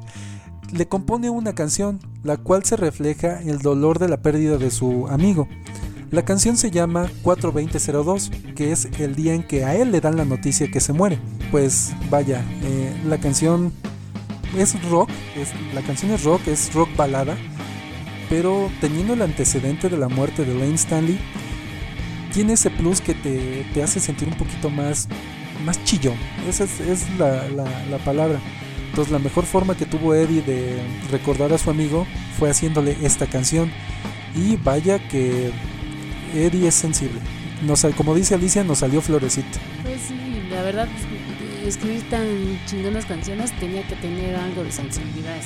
le 0.73 0.87
compone 0.87 1.31
una 1.31 1.55
canción, 1.55 1.99
la 2.23 2.37
cual 2.37 2.65
se 2.65 2.77
refleja 2.77 3.41
el 3.43 3.59
dolor 3.59 3.99
de 3.99 4.09
la 4.09 4.23
pérdida 4.23 4.59
de 4.59 4.71
su 4.71 5.09
amigo. 5.09 5.49
La 6.11 6.25
canción 6.25 6.57
se 6.57 6.71
llama 6.71 7.11
42002, 7.23 8.31
que 8.57 8.73
es 8.73 8.89
el 8.99 9.15
día 9.15 9.35
en 9.35 9.43
que 9.43 9.65
a 9.65 9.75
él 9.75 9.93
le 9.93 10.01
dan 10.01 10.17
la 10.17 10.25
noticia 10.25 10.71
que 10.71 10.81
se 10.81 10.93
muere. 10.95 11.19
Pues 11.51 11.93
vaya, 12.11 12.43
eh, 12.63 12.97
la 13.07 13.19
canción 13.19 13.73
es 14.57 14.83
rock, 14.89 15.11
es, 15.37 15.51
la 15.75 15.83
canción 15.83 16.13
es 16.13 16.25
rock, 16.25 16.47
es 16.47 16.73
rock 16.73 16.89
balada, 16.97 17.37
pero 18.31 18.71
teniendo 18.81 19.15
el 19.15 19.23
antecedente 19.23 19.89
de 19.89 19.99
la 19.99 20.09
muerte 20.09 20.45
de 20.45 20.55
Lane 20.55 20.75
Stanley, 20.75 21.19
tiene 22.33 22.55
ese 22.55 22.71
plus 22.71 23.01
que 23.01 23.15
te, 23.15 23.83
hace 23.83 24.01
sentir 24.01 24.29
un 24.29 24.37
poquito 24.37 24.71
más, 24.71 25.09
más 25.65 25.83
chillón. 25.85 26.17
Esa 26.49 26.65
es, 26.65 27.07
la, 27.19 27.47
la 27.49 27.99
palabra. 27.99 28.41
Entonces 28.91 29.13
la 29.13 29.19
mejor 29.19 29.45
forma 29.45 29.77
que 29.77 29.87
tuvo 29.87 30.15
Eddie 30.15 30.43
de 30.43 30.79
recordar 31.11 31.53
a 31.53 31.59
su 31.59 31.71
amigo 31.71 32.07
fue 32.39 32.51
haciéndole 32.51 32.97
esta 33.03 33.27
canción. 33.27 33.71
Y 34.35 34.57
vaya 34.57 34.99
que 35.09 35.53
Eddie 36.35 36.69
es 36.69 36.75
sensible. 36.75 37.21
Nos, 37.63 37.85
como 37.97 38.15
dice 38.15 38.35
Alicia, 38.35 38.65
nos 38.65 38.79
salió 38.79 39.01
florecito. 39.01 39.59
Pues 39.83 40.01
sí, 40.09 40.43
la 40.51 40.63
verdad, 40.63 40.89
escribir 41.67 42.09
tan 42.09 42.27
chingonas 42.67 43.05
canciones 43.07 43.53
tenía 43.59 43.87
que 43.87 43.97
tener 43.97 44.37
algo 44.37 44.65
de 44.65 44.73
sensibilidad 44.73 45.37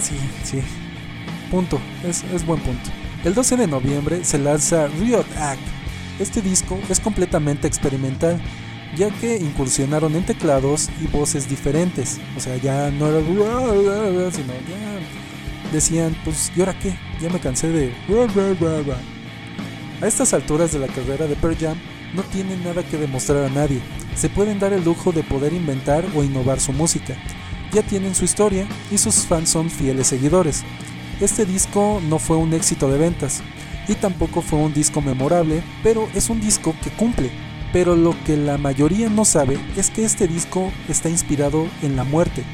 Sí, 0.00 0.16
sí. 0.42 0.60
Punto. 1.50 1.78
Es, 2.02 2.24
es 2.24 2.44
buen 2.44 2.60
punto. 2.60 2.90
El 3.24 3.34
12 3.34 3.56
de 3.56 3.66
noviembre 3.66 4.24
se 4.24 4.38
lanza 4.38 4.88
Riot 4.88 5.26
Act. 5.38 5.60
Este 6.18 6.40
disco 6.40 6.78
es 6.88 7.00
completamente 7.00 7.66
experimental 7.66 8.40
ya 8.96 9.10
que 9.10 9.36
incursionaron 9.36 10.14
en 10.14 10.24
teclados 10.24 10.88
y 11.00 11.06
voces 11.06 11.48
diferentes. 11.48 12.20
O 12.36 12.40
sea, 12.40 12.56
ya 12.56 12.90
no 12.90 13.08
era 13.08 13.20
sino 14.30 14.52
ya 14.52 15.72
decían, 15.72 16.16
pues, 16.24 16.52
¿y 16.56 16.60
ahora 16.60 16.78
qué? 16.78 16.96
Ya 17.20 17.28
me 17.28 17.40
cansé 17.40 17.68
de... 17.68 17.92
A 20.00 20.06
estas 20.06 20.34
alturas 20.34 20.72
de 20.72 20.78
la 20.78 20.86
carrera 20.86 21.26
de 21.26 21.36
Pearl 21.36 21.56
Jam 21.56 21.76
no 22.14 22.22
tienen 22.22 22.62
nada 22.62 22.82
que 22.84 22.96
demostrar 22.96 23.44
a 23.44 23.50
nadie. 23.50 23.80
Se 24.14 24.28
pueden 24.28 24.60
dar 24.60 24.72
el 24.72 24.84
lujo 24.84 25.10
de 25.10 25.24
poder 25.24 25.52
inventar 25.52 26.04
o 26.14 26.22
innovar 26.22 26.60
su 26.60 26.72
música. 26.72 27.16
Ya 27.72 27.82
tienen 27.82 28.14
su 28.14 28.24
historia 28.24 28.68
y 28.92 28.98
sus 28.98 29.26
fans 29.26 29.48
son 29.48 29.70
fieles 29.70 30.06
seguidores. 30.06 30.62
Este 31.20 31.44
disco 31.44 32.00
no 32.08 32.18
fue 32.20 32.36
un 32.36 32.52
éxito 32.52 32.88
de 32.88 32.98
ventas 32.98 33.42
y 33.88 33.94
tampoco 33.94 34.42
fue 34.42 34.58
un 34.58 34.72
disco 34.72 35.00
memorable, 35.00 35.62
pero 35.82 36.08
es 36.14 36.30
un 36.30 36.40
disco 36.40 36.74
que 36.82 36.90
cumple 36.90 37.30
pero 37.74 37.96
lo 37.96 38.14
que 38.24 38.36
la 38.36 38.56
mayoría 38.56 39.08
no 39.08 39.24
sabe 39.24 39.58
es 39.76 39.90
que 39.90 40.04
este 40.04 40.28
disco 40.28 40.72
está 40.88 41.08
inspirado 41.08 41.66
en 41.82 41.96
la 41.96 42.04
muerte. 42.04 42.44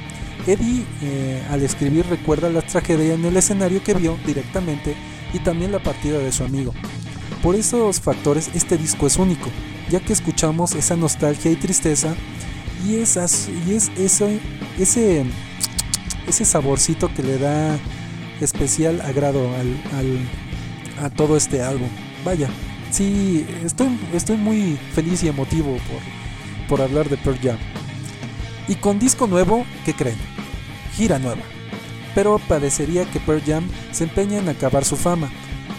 Eddie 0.47 0.87
eh, 1.03 1.43
al 1.51 1.63
escribir 1.63 2.07
recuerda 2.07 2.49
la 2.49 2.63
tragedia 2.63 3.13
en 3.13 3.27
el 3.27 3.37
escenario 3.37 3.85
que 3.85 3.93
vio 3.93 4.17
directamente 4.27 4.97
y 5.35 5.41
también 5.41 5.73
la 5.73 5.83
partida 5.83 6.19
de 6.19 6.33
su 6.33 6.43
amigo. 6.43 6.73
Por 7.43 7.55
esos 7.55 8.01
factores 8.01 8.51
este 8.55 8.79
disco 8.79 9.07
es 9.07 9.19
único, 9.19 9.51
ya 9.91 10.01
que 10.01 10.15
escuchamos 10.15 10.75
esa 10.75 10.97
nostalgia 10.97 11.51
y 11.51 11.57
tristeza 11.57 12.15
y, 12.89 12.95
esas, 12.95 13.51
y 13.69 13.75
es 13.75 13.91
ese, 13.99 14.41
ese, 14.79 15.27
ese 16.27 16.45
saborcito 16.47 17.13
que 17.13 17.23
le 17.23 17.37
da 17.37 17.79
especial 18.41 19.03
agrado 19.03 19.47
a 21.01 21.11
todo 21.11 21.37
este 21.37 21.63
álbum. 21.63 21.89
Vaya, 22.25 22.49
sí, 22.91 23.47
estoy, 23.65 23.99
estoy 24.13 24.37
muy 24.37 24.79
feliz 24.95 25.23
y 25.23 25.29
emotivo 25.29 25.73
por, 26.69 26.69
por 26.69 26.83
hablar 26.83 27.09
de 27.09 27.17
Pearl 27.17 27.39
Jam. 27.41 27.59
Y 28.69 28.77
con 28.77 28.99
disco 28.99 29.27
nuevo, 29.27 29.65
¿qué 29.85 29.95
creen? 29.95 30.19
Gira 30.95 31.19
nueva. 31.19 31.43
Pero 32.15 32.39
parecería 32.39 33.05
que 33.11 33.21
Pearl 33.21 33.43
Jam 33.45 33.65
se 33.93 34.05
empeña 34.05 34.39
en 34.39 34.49
acabar 34.49 34.85
su 34.85 34.97
fama. 34.97 35.31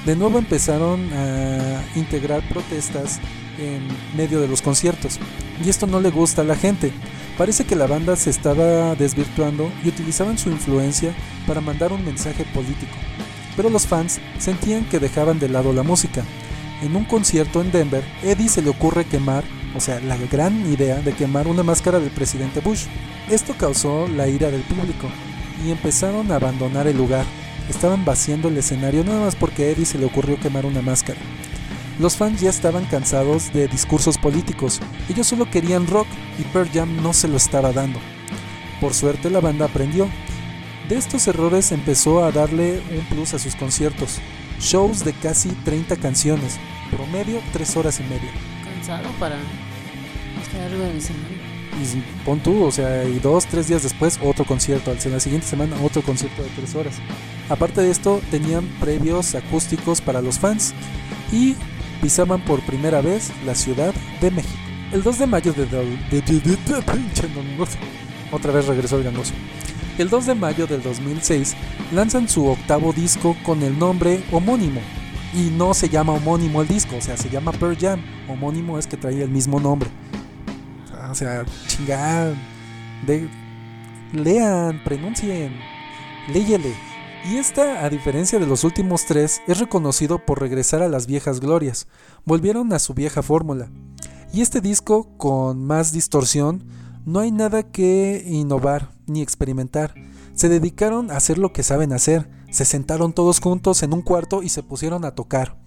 De 0.05 0.15
nuevo 0.15 0.39
empezaron 0.39 1.09
a 1.13 1.83
integrar 1.95 2.41
protestas 2.49 3.19
en 3.59 3.87
medio 4.17 4.41
de 4.41 4.47
los 4.47 4.61
conciertos. 4.61 5.19
Y 5.63 5.69
esto 5.69 5.85
no 5.87 5.99
le 6.01 6.09
gusta 6.09 6.41
a 6.41 6.45
la 6.45 6.55
gente. 6.55 6.91
Parece 7.37 7.65
que 7.65 7.75
la 7.75 7.87
banda 7.87 8.15
se 8.15 8.29
estaba 8.29 8.95
desvirtuando 8.95 9.71
y 9.83 9.89
utilizaban 9.89 10.37
su 10.37 10.49
influencia 10.49 11.13
para 11.47 11.61
mandar 11.61 11.93
un 11.93 12.03
mensaje 12.03 12.45
político. 12.45 12.95
Pero 13.55 13.69
los 13.69 13.87
fans 13.87 14.19
sentían 14.39 14.85
que 14.85 14.99
dejaban 14.99 15.39
de 15.39 15.49
lado 15.49 15.73
la 15.73 15.83
música 15.83 16.23
en 16.81 16.95
un 16.95 17.05
concierto 17.05 17.61
en 17.61 17.71
Denver, 17.71 18.03
Eddie 18.23 18.49
se 18.49 18.63
le 18.63 18.71
ocurre 18.71 19.05
quemar, 19.05 19.43
o 19.75 19.79
sea, 19.79 19.99
la 19.99 20.17
gran 20.17 20.65
idea 20.71 20.99
de 20.99 21.13
quemar 21.13 21.47
una 21.47 21.61
máscara 21.61 21.99
del 21.99 22.09
presidente 22.09 22.59
Bush. 22.59 22.85
Esto 23.29 23.53
causó 23.55 24.07
la 24.07 24.27
ira 24.27 24.49
del 24.49 24.61
público 24.61 25.07
y 25.63 25.69
empezaron 25.69 26.31
a 26.31 26.37
abandonar 26.37 26.87
el 26.87 26.97
lugar. 26.97 27.25
Estaban 27.69 28.03
vaciando 28.03 28.47
el 28.47 28.57
escenario 28.57 29.03
nada 29.03 29.25
más 29.25 29.35
porque 29.35 29.71
Eddie 29.71 29.85
se 29.85 29.99
le 29.99 30.05
ocurrió 30.05 30.39
quemar 30.39 30.65
una 30.65 30.81
máscara. 30.81 31.19
Los 31.99 32.15
fans 32.15 32.41
ya 32.41 32.49
estaban 32.49 32.85
cansados 32.85 33.53
de 33.53 33.67
discursos 33.67 34.17
políticos, 34.17 34.79
ellos 35.07 35.27
solo 35.27 35.51
querían 35.51 35.85
rock 35.85 36.07
y 36.39 36.43
Pearl 36.45 36.69
Jam 36.73 37.03
no 37.03 37.13
se 37.13 37.27
lo 37.27 37.37
estaba 37.37 37.71
dando. 37.71 37.99
Por 38.79 38.95
suerte 38.95 39.29
la 39.29 39.39
banda 39.39 39.65
aprendió. 39.65 40.09
De 40.91 40.97
estos 40.97 41.25
errores 41.29 41.71
empezó 41.71 42.21
a 42.21 42.33
darle 42.33 42.81
un 42.91 43.05
plus 43.05 43.33
a 43.33 43.39
sus 43.39 43.55
conciertos, 43.55 44.19
shows 44.59 45.05
de 45.05 45.13
casi 45.13 45.47
30 45.63 45.95
canciones, 45.95 46.59
promedio 46.93 47.39
3 47.53 47.77
horas 47.77 48.01
y 48.01 48.03
media. 48.03 48.29
Cansado 48.61 49.09
para 49.17 49.37
estar 50.43 50.61
algo 50.63 50.83
escenario. 50.87 51.37
Y 51.81 52.25
pon 52.25 52.41
tú, 52.41 52.65
o 52.65 52.71
sea, 52.73 53.05
y 53.05 53.19
dos, 53.19 53.45
tres 53.45 53.69
días 53.69 53.83
después 53.83 54.19
otro 54.21 54.43
concierto, 54.43 54.93
la 54.93 55.19
siguiente 55.21 55.47
semana 55.47 55.77
otro 55.81 56.01
concierto 56.01 56.43
de 56.43 56.49
3 56.57 56.75
horas. 56.75 56.95
Aparte 57.47 57.79
de 57.79 57.89
esto, 57.89 58.19
tenían 58.29 58.67
previos 58.81 59.33
acústicos 59.33 60.01
para 60.01 60.21
los 60.21 60.39
fans 60.39 60.73
y 61.31 61.55
pisaban 62.01 62.43
por 62.43 62.59
primera 62.63 62.99
vez 62.99 63.31
la 63.45 63.55
Ciudad 63.55 63.93
de 64.19 64.29
México. 64.29 64.59
El 64.91 65.03
2 65.03 65.19
de 65.19 65.25
mayo 65.25 65.53
de... 65.53 65.67
Otra 68.33 68.51
vez 68.51 68.65
regresó 68.65 68.97
el 68.97 69.03
gangoso. 69.03 69.33
El 70.01 70.09
2 70.09 70.25
de 70.25 70.33
mayo 70.33 70.65
del 70.65 70.81
2006 70.81 71.55
lanzan 71.93 72.27
su 72.27 72.47
octavo 72.47 72.91
disco 72.91 73.37
con 73.45 73.61
el 73.61 73.77
nombre 73.77 74.23
homónimo. 74.31 74.81
Y 75.31 75.51
no 75.51 75.75
se 75.75 75.89
llama 75.89 76.13
homónimo 76.13 76.63
el 76.63 76.67
disco, 76.67 76.95
o 76.95 77.01
sea, 77.01 77.15
se 77.17 77.29
llama 77.29 77.51
Pearl 77.51 77.77
Jam. 77.77 78.01
Homónimo 78.27 78.79
es 78.79 78.87
que 78.87 78.97
trae 78.97 79.21
el 79.21 79.29
mismo 79.29 79.59
nombre. 79.59 79.91
O 81.07 81.13
sea, 81.13 81.45
chingada. 81.67 82.33
Lean, 84.11 84.83
pronuncien, 84.83 85.53
léyele. 86.33 86.73
Y 87.31 87.37
esta, 87.37 87.85
a 87.85 87.89
diferencia 87.91 88.39
de 88.39 88.47
los 88.47 88.63
últimos 88.63 89.05
tres, 89.05 89.43
es 89.47 89.59
reconocido 89.59 90.25
por 90.25 90.41
regresar 90.41 90.81
a 90.81 90.89
las 90.89 91.05
viejas 91.05 91.39
glorias. 91.39 91.87
Volvieron 92.25 92.73
a 92.73 92.79
su 92.79 92.95
vieja 92.95 93.21
fórmula. 93.21 93.69
Y 94.33 94.41
este 94.41 94.61
disco, 94.61 95.15
con 95.17 95.63
más 95.63 95.91
distorsión, 95.91 96.63
no 97.05 97.19
hay 97.19 97.31
nada 97.31 97.61
que 97.61 98.23
innovar 98.25 98.90
ni 99.11 99.21
experimentar. 99.21 99.93
Se 100.33 100.49
dedicaron 100.49 101.11
a 101.11 101.17
hacer 101.17 101.37
lo 101.37 101.53
que 101.53 101.63
saben 101.63 101.93
hacer. 101.93 102.29
Se 102.49 102.65
sentaron 102.65 103.13
todos 103.13 103.39
juntos 103.39 103.83
en 103.83 103.93
un 103.93 104.01
cuarto 104.01 104.43
y 104.43 104.49
se 104.49 104.63
pusieron 104.63 105.05
a 105.05 105.15
tocar. 105.15 105.57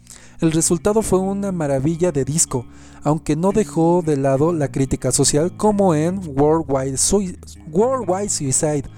El 0.40 0.52
resultado 0.52 1.02
fue 1.02 1.18
una 1.18 1.52
maravilla 1.52 2.12
de 2.12 2.24
disco, 2.24 2.66
aunque 3.02 3.36
no 3.36 3.52
dejó 3.52 4.02
de 4.04 4.16
lado 4.16 4.52
la 4.52 4.70
crítica 4.70 5.12
social 5.12 5.56
como 5.56 5.94
en 5.94 6.20
Worldwide, 6.36 6.96
Suicide. 6.96 8.90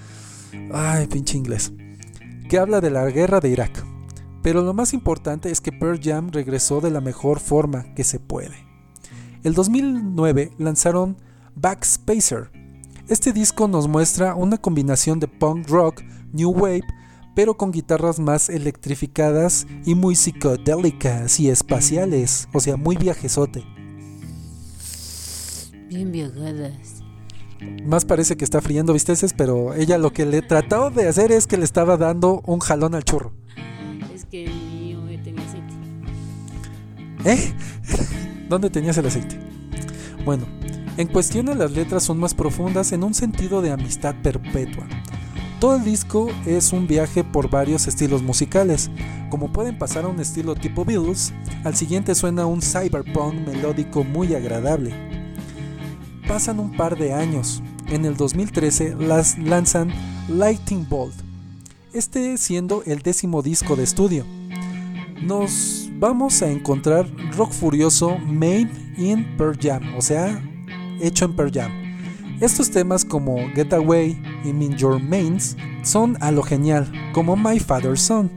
Ay, 0.73 1.07
pinche 1.07 1.37
inglés 1.37 1.73
que 2.49 2.59
habla 2.59 2.81
de 2.81 2.91
la 2.91 3.09
guerra 3.11 3.41
de 3.41 3.49
Irak. 3.51 3.85
Pero 4.43 4.63
lo 4.63 4.73
más 4.73 4.95
importante 4.95 5.51
es 5.51 5.61
que 5.61 5.73
Pearl 5.73 6.01
Jam 6.03 6.31
regresó 6.31 6.81
de 6.81 6.91
la 6.91 7.01
mejor 7.01 7.41
forma 7.41 7.95
que 7.95 8.05
se 8.05 8.21
puede. 8.21 8.65
El 9.43 9.55
2009 9.55 10.53
lanzaron 10.59 11.17
Backspacer. 11.55 12.51
Este 13.09 13.33
disco 13.33 13.69
nos 13.69 13.87
muestra 13.87 14.35
una 14.35 14.59
combinación 14.59 15.21
de 15.21 15.29
punk 15.29 15.69
rock, 15.69 16.03
new 16.33 16.51
wave, 16.51 16.83
pero 17.37 17.57
con 17.57 17.71
guitarras 17.71 18.19
más 18.19 18.49
electrificadas 18.49 19.65
y 19.85 19.95
muy 19.95 20.17
psicodélicas 20.17 21.39
y 21.39 21.49
espaciales, 21.49 22.49
o 22.53 22.59
sea, 22.59 22.77
muy 22.77 22.97
viajesote. 22.97 23.63
Bien 25.89 26.11
viajadas. 26.11 27.05
Más 27.85 28.05
parece 28.05 28.37
que 28.37 28.45
está 28.45 28.61
friendo 28.61 28.93
bisteces, 28.93 29.35
pero 29.35 29.73
ella 29.75 29.99
lo 29.99 30.13
que 30.13 30.27
le 30.27 30.43
trató 30.43 30.91
de 30.91 31.07
hacer 31.07 31.31
es 31.31 31.47
que 31.47 31.59
le 31.59 31.65
estaba 31.65 31.97
dando 31.97 32.43
un 32.45 32.59
jalón 32.59 32.97
al 32.97 33.05
churro. 33.05 33.33
Es 34.13 34.25
que 34.25 34.47
el 34.47 34.53
mío 34.53 34.99
tenía 35.23 35.45
aceite. 35.45 35.75
¿Eh? 37.25 37.55
¿Dónde 38.49 38.69
tenías 38.69 38.99
el 38.99 39.07
aceite? 39.07 39.39
Bueno, 40.25 40.45
en 40.97 41.09
cuestión 41.09 41.47
las 41.59 41.73
letras 41.73 42.03
son 42.03 42.19
más 42.19 42.35
profundas 42.35 42.93
en 42.93 43.05
un 43.05 43.15
sentido 43.15 43.63
de 43.63 43.73
amistad 43.73 44.15
perpetua. 44.23 44.87
Todo 45.61 45.77
el 45.77 45.85
disco 45.85 46.29
es 46.45 46.73
un 46.73 46.87
viaje 46.87 47.25
por 47.25 47.49
varios 47.51 47.87
estilos 47.87 48.23
musicales. 48.23 48.91
Como 49.31 49.53
pueden 49.53 49.79
pasar 49.79 50.05
a 50.05 50.09
un 50.09 50.21
estilo 50.21 50.55
tipo 50.55 50.85
Beatles, 50.85 51.33
al 51.65 51.75
siguiente 51.75 52.15
suena 52.15 52.47
un 52.47 52.61
cyberpunk 52.61 53.35
melódico 53.47 54.05
muy 54.05 54.35
agradable 54.35 54.95
Pasan 56.27 56.59
un 56.59 56.73
par 56.73 56.99
de 56.99 57.13
años. 57.13 57.63
En 57.89 58.05
el 58.05 58.17
2013 58.17 58.97
las 58.99 59.39
lanzan 59.39 59.93
Lighting 60.29 60.89
Bolt, 60.89 61.15
este 61.93 62.37
siendo 62.37 62.83
el 62.85 62.99
décimo 62.99 63.43
disco 63.43 63.77
de 63.77 63.85
estudio. 63.85 64.27
Nos 65.23 65.89
vamos 65.99 66.43
a 66.43 66.51
encontrar 66.51 67.09
rock 67.37 67.53
furioso 67.53 68.19
made 68.19 68.69
in 68.99 69.37
Pearl 69.37 69.57
Jam, 69.57 69.95
o 69.97 70.03
sea, 70.03 70.43
hecho 71.01 71.25
en 71.25 71.35
Pearl 71.35 71.53
Jam. 71.53 71.73
Estos 72.41 72.71
temas 72.71 73.05
como 73.05 73.37
Get 73.55 73.73
Away 73.73 74.21
y 74.45 74.53
Mean 74.53 74.77
Your 74.77 75.03
Mains 75.03 75.57
son 75.83 76.19
a 76.21 76.31
lo 76.31 76.43
genial, 76.43 76.93
como 77.13 77.37
My 77.37 77.59
Father's 77.59 78.03
Son. 78.03 78.31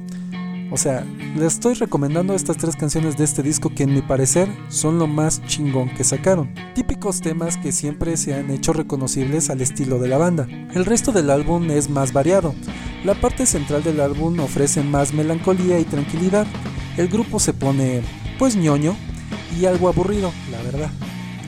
O 0.71 0.77
sea, 0.77 1.03
les 1.35 1.53
estoy 1.53 1.73
recomendando 1.73 2.33
estas 2.33 2.57
tres 2.57 2.75
canciones 2.75 3.17
de 3.17 3.23
este 3.23 3.41
disco 3.41 3.69
que 3.69 3.83
en 3.83 3.93
mi 3.93 4.01
parecer 4.01 4.47
son 4.69 4.99
lo 4.99 5.07
más 5.07 5.43
chingón 5.47 5.89
que 5.89 6.03
sacaron. 6.03 6.53
Típicos 6.75 7.21
temas 7.21 7.57
que 7.57 7.71
siempre 7.71 8.17
se 8.17 8.35
han 8.35 8.51
hecho 8.51 8.71
reconocibles 8.71 9.49
al 9.49 9.61
estilo 9.61 9.99
de 9.99 10.07
la 10.07 10.17
banda. 10.17 10.47
El 10.73 10.85
resto 10.85 11.11
del 11.11 11.29
álbum 11.29 11.69
es 11.71 11.89
más 11.89 12.13
variado. 12.13 12.53
La 13.03 13.15
parte 13.15 13.45
central 13.45 13.83
del 13.83 13.99
álbum 13.99 14.39
ofrece 14.39 14.83
más 14.83 15.13
melancolía 15.13 15.79
y 15.79 15.85
tranquilidad. 15.85 16.45
El 16.97 17.07
grupo 17.07 17.39
se 17.39 17.53
pone 17.53 18.01
pues 18.37 18.55
ñoño 18.55 18.95
y 19.59 19.65
algo 19.65 19.87
aburrido, 19.89 20.31
la 20.51 20.61
verdad, 20.61 20.91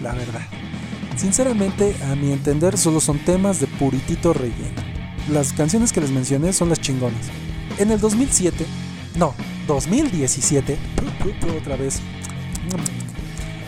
la 0.02 0.14
verdad. 0.14 0.61
Sinceramente, 1.22 1.96
a 2.10 2.16
mi 2.16 2.32
entender, 2.32 2.80
solo 2.80 3.00
son 3.00 3.20
temas 3.20 3.60
de 3.60 3.68
puritito 3.68 4.34
relleno. 4.34 4.82
Las 5.30 5.54
canciones 5.54 5.94
que 5.94 6.02
les 6.02 6.10
mencioné 6.10 6.52
son 6.52 6.70
las 6.70 6.82
chingonas. 6.82 7.28
En 7.78 7.92
el 7.92 8.00
2007, 8.00 8.66
no, 9.18 9.36
2017, 9.68 10.80
otra 11.60 11.76
vez. 11.76 12.00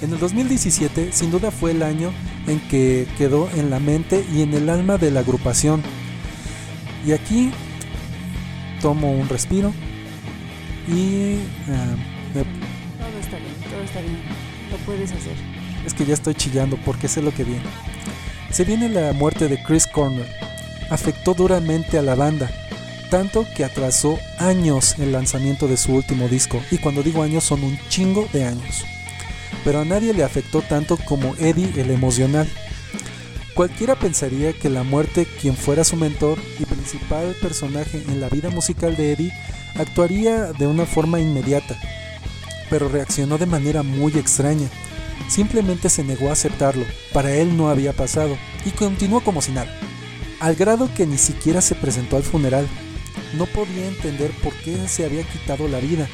En 0.02 0.12
el 0.12 0.18
2017, 0.18 1.12
sin 1.12 1.30
duda 1.30 1.52
fue 1.52 1.72
el 1.72 1.84
año 1.84 2.12
en 2.48 2.60
que 2.70 3.08
quedó 3.20 3.48
en 3.56 3.70
la 3.70 3.80
mente 3.80 4.26
y 4.34 4.42
en 4.42 4.56
el 4.56 4.68
alma 4.68 4.98
de 4.98 5.12
la 5.12 5.20
agrupación. 5.20 5.84
Y 7.06 7.12
aquí 7.12 7.52
tomo 8.82 9.12
un 9.12 9.30
respiro 9.30 9.72
y... 10.88 11.36
Ah, 11.70 11.96
todo 12.34 13.20
está 13.20 13.38
bien, 13.38 13.54
todo 13.70 13.82
está 13.84 14.02
bien. 14.02 14.18
Lo 14.72 14.78
puedes 14.78 15.12
hacer. 15.12 15.53
Es 15.86 15.94
que 15.94 16.06
ya 16.06 16.14
estoy 16.14 16.36
chillando 16.36 16.78
porque 16.86 17.08
sé 17.08 17.22
lo 17.22 17.34
que 17.34 17.44
viene. 17.44 17.64
Se 18.52 18.64
viene 18.64 18.90
la 18.90 19.14
muerte 19.14 19.48
de 19.48 19.62
Chris 19.64 19.88
Cornell. 19.88 20.28
Afectó 20.90 21.34
duramente 21.34 21.98
a 21.98 22.02
la 22.02 22.16
banda 22.16 22.50
tanto 23.14 23.46
que 23.56 23.64
atrasó 23.64 24.18
años 24.40 24.96
el 24.98 25.12
lanzamiento 25.12 25.68
de 25.68 25.78
su 25.78 25.94
último 25.94 26.28
disco, 26.28 26.60
y 26.72 26.80
cuando 26.80 27.04
digo 27.04 27.22
años 27.22 27.44
son 27.44 27.64
un 27.64 27.78
chingo 27.88 28.28
de 28.34 28.44
años. 28.44 28.86
Pero 29.64 29.82
a 29.82 29.86
nadie 29.86 30.16
le 30.16 30.24
afectó 30.24 30.64
tanto 30.64 30.98
como 30.98 31.36
Eddie 31.36 31.80
el 31.80 31.92
emocional. 31.92 32.50
Cualquiera 33.54 33.94
pensaría 33.94 34.54
que 34.54 34.68
la 34.68 34.82
muerte, 34.82 35.28
quien 35.40 35.56
fuera 35.56 35.84
su 35.84 35.96
mentor 35.96 36.40
y 36.60 36.66
principal 36.66 37.36
personaje 37.40 38.02
en 38.08 38.20
la 38.20 38.30
vida 38.30 38.50
musical 38.50 38.96
de 38.96 39.12
Eddie, 39.12 39.34
actuaría 39.76 40.52
de 40.52 40.66
una 40.66 40.88
forma 40.88 41.20
inmediata, 41.20 41.78
pero 42.72 42.90
reaccionó 42.90 43.38
de 43.38 43.46
manera 43.46 43.84
muy 43.84 44.18
extraña. 44.18 44.70
Simplemente 45.28 45.90
se 45.90 46.04
negó 46.04 46.30
a 46.30 46.34
aceptarlo, 46.34 46.86
para 47.12 47.34
él 47.34 47.58
no 47.58 47.70
había 47.70 47.94
pasado, 47.94 48.38
y 48.66 48.72
continuó 48.72 49.22
como 49.22 49.42
si 49.42 49.52
nada, 49.52 49.72
al 50.44 50.56
grado 50.56 50.94
que 50.94 51.06
ni 51.06 51.18
siquiera 51.18 51.62
se 51.62 51.74
presentó 51.74 52.18
al 52.18 52.24
funeral, 52.24 52.68
no 53.38 53.46
podía 53.46 53.88
entender 53.88 54.32
por 54.44 54.54
qué 54.56 54.90
se 54.90 55.06
había 55.06 55.24
quitado 55.24 55.68
la 55.68 55.80
vida. 55.80 56.08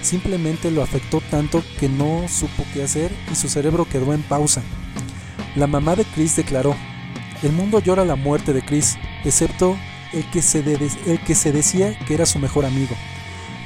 Simplemente 0.00 0.70
lo 0.70 0.82
afectó 0.82 1.20
tanto 1.30 1.62
que 1.78 1.88
no 1.88 2.26
supo 2.28 2.64
qué 2.72 2.82
hacer 2.82 3.12
y 3.30 3.34
su 3.34 3.48
cerebro 3.48 3.86
quedó 3.86 4.14
en 4.14 4.22
pausa. 4.22 4.62
La 5.54 5.66
mamá 5.66 5.96
de 5.96 6.04
Chris 6.04 6.36
declaró, 6.36 6.74
el 7.42 7.52
mundo 7.52 7.78
llora 7.78 8.04
la 8.04 8.16
muerte 8.16 8.52
de 8.52 8.64
Chris, 8.64 8.96
excepto 9.24 9.76
el 10.12 10.24
que, 10.30 10.42
se 10.42 10.60
el 10.60 11.20
que 11.24 11.34
se 11.34 11.52
decía 11.52 11.98
que 12.06 12.14
era 12.14 12.26
su 12.26 12.38
mejor 12.38 12.64
amigo. 12.64 12.96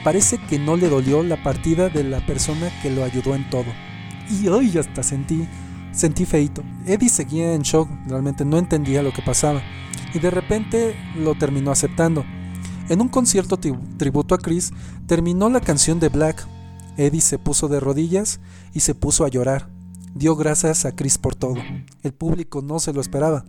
Parece 0.03 0.39
que 0.39 0.59
no 0.59 0.77
le 0.77 0.89
dolió 0.89 1.23
la 1.23 1.43
partida 1.43 1.89
de 1.89 2.05
la 2.05 2.27
persona 2.27 2.71
que 2.83 2.91
lo 2.91 3.05
ayudó 3.05 3.35
en 3.35 3.49
todo. 3.51 3.73
Y 4.31 4.49
hoy 4.49 4.77
hasta 4.77 5.03
sentí, 5.03 5.49
sentí 5.93 6.25
feito. 6.25 6.63
Eddie 6.87 7.09
seguía 7.09 7.55
en 7.55 7.63
shock, 7.63 7.89
realmente 8.07 8.45
no 8.45 8.59
entendía 8.59 9.03
lo 9.03 9.13
que 9.13 9.23
pasaba. 9.23 9.63
Y 10.15 10.19
de 10.19 10.31
repente 10.31 10.97
lo 11.17 11.35
terminó 11.35 11.71
aceptando. 11.71 12.25
En 12.89 13.01
un 13.01 13.09
concierto 13.09 13.59
tributo 13.59 14.35
a 14.35 14.39
Chris, 14.39 14.73
terminó 15.07 15.51
la 15.51 15.61
canción 15.61 16.01
de 16.01 16.09
Black. 16.09 16.47
Eddie 16.97 17.21
se 17.21 17.39
puso 17.39 17.69
de 17.69 17.81
rodillas 17.81 18.41
y 18.73 18.81
se 18.81 18.95
puso 18.95 19.25
a 19.25 19.29
llorar. 19.29 19.69
Dio 20.15 20.37
gracias 20.37 20.85
a 20.85 20.97
Chris 20.97 21.19
por 21.19 21.35
todo. 21.35 21.57
El 22.03 22.13
público 22.13 22.63
no 22.63 22.81
se 22.81 22.93
lo 22.93 23.01
esperaba. 23.01 23.45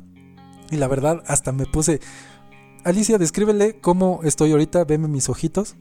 Y 0.71 0.75
la 0.75 0.87
verdad, 0.87 1.23
hasta 1.27 1.51
me 1.51 1.65
puse... 1.65 1.99
Alicia, 2.85 3.17
descríbele 3.17 3.79
cómo 3.81 4.21
estoy 4.23 4.51
ahorita, 4.51 4.85
veme 4.85 5.07
mis 5.07 5.29
ojitos. 5.29 5.75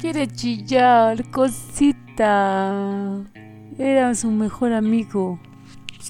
Quiere 0.00 0.28
chillar, 0.28 1.30
cosita. 1.30 3.24
Era 3.76 4.14
su 4.14 4.30
mejor 4.30 4.72
amigo. 4.72 5.38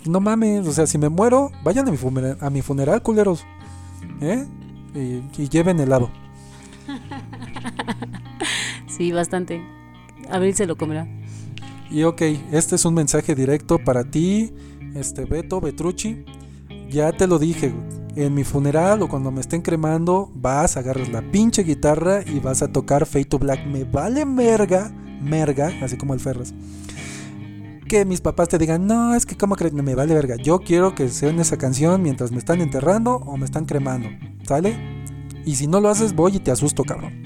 No 0.06 0.20
mames, 0.20 0.66
o 0.66 0.72
sea, 0.72 0.86
si 0.86 0.98
me 0.98 1.08
muero, 1.08 1.50
vayan 1.64 1.88
a 1.88 1.90
mi, 1.90 1.96
funeral, 1.96 2.36
a 2.40 2.50
mi 2.50 2.62
funeral, 2.62 3.02
culeros. 3.02 3.44
¿Eh? 4.20 4.46
Y, 4.94 5.42
y 5.42 5.48
lleven 5.48 5.80
helado. 5.80 6.10
sí, 8.86 9.12
bastante. 9.12 9.62
Abril 10.30 10.54
se 10.54 10.66
lo 10.66 10.76
comerá. 10.76 11.06
Y 11.90 12.02
ok, 12.02 12.22
este 12.52 12.76
es 12.76 12.84
un 12.84 12.94
mensaje 12.94 13.34
directo 13.34 13.78
para 13.78 14.04
ti, 14.04 14.52
este 14.94 15.24
Beto 15.24 15.60
Betrucci. 15.60 16.24
Ya 16.90 17.12
te 17.12 17.26
lo 17.26 17.38
dije, 17.38 17.72
en 18.14 18.34
mi 18.34 18.44
funeral 18.44 19.02
o 19.02 19.08
cuando 19.08 19.30
me 19.30 19.40
estén 19.40 19.62
cremando, 19.62 20.30
vas, 20.34 20.76
agarras 20.76 21.08
la 21.08 21.22
pinche 21.22 21.62
guitarra 21.62 22.22
y 22.26 22.40
vas 22.40 22.62
a 22.62 22.72
tocar 22.72 23.06
Fade 23.06 23.26
to 23.26 23.38
Black. 23.38 23.66
Me 23.66 23.84
vale 23.84 24.24
merga, 24.24 24.90
merga, 25.22 25.72
así 25.82 25.96
como 25.96 26.14
el 26.14 26.20
Ferras. 26.20 26.52
Que 27.88 28.04
mis 28.04 28.20
papás 28.20 28.48
te 28.48 28.58
digan, 28.58 28.86
no, 28.86 29.14
es 29.14 29.24
que 29.24 29.36
como 29.36 29.56
crees, 29.56 29.72
me 29.72 29.94
vale 29.94 30.14
verga. 30.14 30.36
Yo 30.36 30.60
quiero 30.60 30.94
que 30.94 31.08
sean 31.08 31.40
esa 31.40 31.56
canción 31.56 32.02
mientras 32.02 32.30
me 32.30 32.38
están 32.38 32.60
enterrando 32.60 33.16
o 33.16 33.36
me 33.36 33.46
están 33.46 33.64
cremando. 33.64 34.08
¿Sale? 34.46 34.76
Y 35.46 35.56
si 35.56 35.66
no 35.66 35.80
lo 35.80 35.88
haces, 35.88 36.14
voy 36.14 36.36
y 36.36 36.38
te 36.38 36.50
asusto, 36.50 36.84
cabrón. 36.84 37.22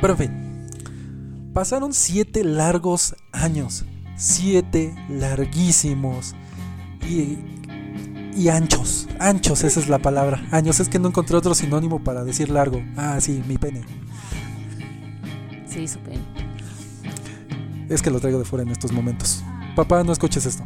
Pero 0.00 0.14
en 0.14 0.18
fin. 0.18 1.52
Pasaron 1.54 1.92
siete 1.92 2.42
largos 2.42 3.14
años. 3.32 3.84
Siete 4.16 4.94
larguísimos. 5.08 6.34
Y 7.08 7.38
y 8.36 8.48
anchos. 8.48 9.08
Anchos, 9.18 9.64
esa 9.64 9.80
es 9.80 9.88
la 9.88 9.98
palabra. 9.98 10.44
Años, 10.50 10.80
es 10.80 10.88
que 10.88 10.98
no 10.98 11.08
encontré 11.08 11.36
otro 11.36 11.54
sinónimo 11.54 12.02
para 12.02 12.24
decir 12.24 12.48
largo. 12.48 12.82
Ah, 12.96 13.20
sí, 13.20 13.42
mi 13.46 13.58
pene. 13.58 13.82
Sí, 15.66 15.86
su 15.86 15.98
pene. 16.00 16.22
Es 17.88 18.02
que 18.02 18.10
lo 18.10 18.20
traigo 18.20 18.38
de 18.38 18.44
fuera 18.44 18.62
en 18.62 18.70
estos 18.70 18.92
momentos. 18.92 19.42
Papá, 19.80 20.04
no 20.04 20.12
escuches 20.12 20.44
esto. 20.44 20.62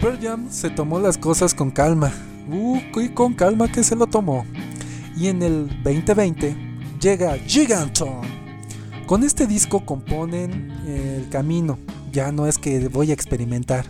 Pearl 0.00 0.18
Jam 0.18 0.46
se 0.48 0.70
tomó 0.70 0.98
las 0.98 1.18
cosas 1.18 1.52
con 1.52 1.70
calma. 1.70 2.10
Uh, 2.50 2.78
y 2.98 3.10
con 3.10 3.34
calma 3.34 3.70
que 3.70 3.84
se 3.84 3.94
lo 3.94 4.06
tomó. 4.06 4.46
Y 5.18 5.28
en 5.28 5.42
el 5.42 5.68
2020 5.84 6.56
llega 6.98 7.36
Giganton. 7.36 8.22
Con 9.04 9.22
este 9.22 9.46
disco 9.46 9.84
componen 9.84 10.70
el 10.86 11.28
camino. 11.28 11.78
Ya 12.10 12.32
no 12.32 12.46
es 12.46 12.56
que 12.56 12.88
voy 12.88 13.10
a 13.10 13.12
experimentar 13.12 13.84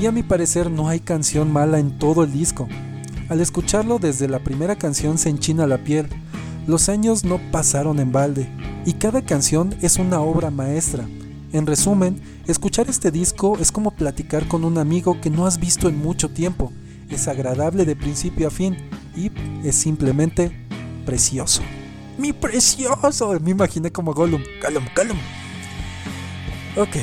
y 0.00 0.06
a 0.06 0.12
mi 0.12 0.22
parecer 0.22 0.70
no 0.70 0.88
hay 0.88 1.00
canción 1.00 1.52
mala 1.52 1.80
en 1.80 1.98
todo 1.98 2.22
el 2.22 2.32
disco. 2.32 2.68
Al 3.28 3.40
escucharlo 3.40 3.98
desde 3.98 4.28
la 4.28 4.38
primera 4.38 4.76
canción 4.76 5.18
se 5.18 5.28
enchina 5.28 5.66
la 5.66 5.78
piel. 5.78 6.06
Los 6.68 6.88
años 6.88 7.24
no 7.24 7.40
pasaron 7.50 7.98
en 7.98 8.12
balde 8.12 8.48
y 8.86 8.92
cada 8.92 9.22
canción 9.22 9.74
es 9.82 9.96
una 9.96 10.20
obra 10.20 10.52
maestra. 10.52 11.04
En 11.52 11.66
resumen, 11.66 12.20
escuchar 12.46 12.88
este 12.88 13.10
disco 13.10 13.58
es 13.58 13.72
como 13.72 13.90
platicar 13.90 14.46
con 14.46 14.64
un 14.64 14.78
amigo 14.78 15.20
que 15.20 15.30
no 15.30 15.46
has 15.46 15.58
visto 15.58 15.88
en 15.88 15.98
mucho 15.98 16.30
tiempo. 16.30 16.72
Es 17.08 17.26
agradable 17.26 17.84
de 17.84 17.96
principio 17.96 18.46
a 18.46 18.50
fin 18.52 18.76
y 19.16 19.32
es 19.64 19.74
simplemente 19.74 20.52
precioso. 21.04 21.62
¡Mi 22.18 22.32
precioso! 22.32 23.36
Me 23.40 23.50
imaginé 23.50 23.90
como 23.90 24.14
Gollum. 24.14 24.42
Gollum, 24.62 24.84
Gollum. 24.94 25.18
Ok, 26.76 26.98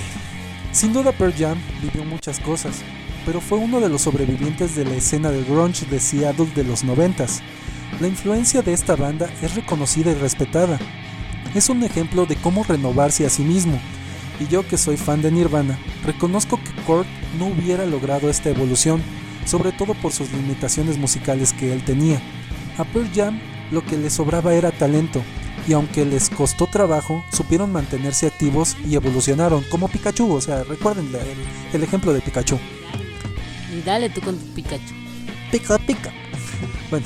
sin 0.71 0.93
duda 0.93 1.11
Pearl 1.11 1.33
Jam 1.33 1.57
vivió 1.81 2.05
muchas 2.05 2.39
cosas, 2.39 2.77
pero 3.25 3.41
fue 3.41 3.57
uno 3.57 3.81
de 3.81 3.89
los 3.89 4.03
sobrevivientes 4.03 4.77
de 4.77 4.85
la 4.85 4.95
escena 4.95 5.29
del 5.29 5.43
grunge 5.43 5.85
de 5.87 5.99
Seattle 5.99 6.49
de 6.55 6.63
los 6.63 6.85
90 6.85 7.25
La 7.99 8.07
influencia 8.07 8.61
de 8.61 8.71
esta 8.71 8.95
banda 8.95 9.29
es 9.41 9.55
reconocida 9.55 10.11
y 10.11 10.15
respetada. 10.15 10.79
Es 11.53 11.67
un 11.67 11.83
ejemplo 11.83 12.25
de 12.25 12.37
cómo 12.37 12.63
renovarse 12.63 13.25
a 13.25 13.29
sí 13.29 13.43
mismo, 13.43 13.77
y 14.39 14.47
yo 14.47 14.67
que 14.67 14.77
soy 14.77 14.97
fan 14.97 15.21
de 15.21 15.31
Nirvana, 15.31 15.77
reconozco 16.05 16.57
que 16.57 16.81
Kurt 16.83 17.07
no 17.37 17.47
hubiera 17.47 17.85
logrado 17.85 18.29
esta 18.29 18.49
evolución, 18.49 19.01
sobre 19.45 19.71
todo 19.71 19.93
por 19.95 20.11
sus 20.11 20.31
limitaciones 20.31 20.97
musicales 20.97 21.53
que 21.53 21.73
él 21.73 21.83
tenía. 21.83 22.21
A 22.77 22.83
Pearl 22.83 23.09
Jam 23.13 23.39
lo 23.71 23.85
que 23.85 23.97
le 23.97 24.09
sobraba 24.09 24.53
era 24.53 24.71
talento, 24.71 25.21
y 25.67 25.73
aunque 25.73 26.05
les 26.05 26.29
costó 26.29 26.67
trabajo, 26.67 27.23
supieron 27.31 27.71
mantenerse 27.71 28.27
activos 28.27 28.77
y 28.87 28.95
evolucionaron, 28.95 29.63
como 29.69 29.89
Pikachu, 29.89 30.31
o 30.31 30.41
sea, 30.41 30.63
recuerden 30.63 31.09
el, 31.73 31.83
ejemplo 31.83 32.13
de 32.13 32.21
Pikachu. 32.21 32.57
Dale 33.85 34.09
tú 34.09 34.21
con 34.21 34.37
Pikachu. 34.55 34.93
Pica, 35.51 35.77
pica. 35.79 36.11
Bueno, 36.89 37.05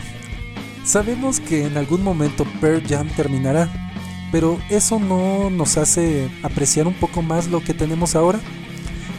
sabemos 0.84 1.40
que 1.40 1.66
en 1.66 1.78
algún 1.78 2.04
momento 2.04 2.46
Pearl 2.60 2.84
Jam 2.88 3.08
terminará, 3.10 3.91
pero 4.32 4.60
eso 4.70 5.00
no 5.00 5.50
nos 5.50 5.78
hace 5.78 6.30
apreciar 6.44 6.88
un 6.88 6.94
poco 6.94 7.22
más 7.22 7.48
lo 7.48 7.62
que 7.62 7.74
tenemos 7.74 8.16
ahora 8.16 8.40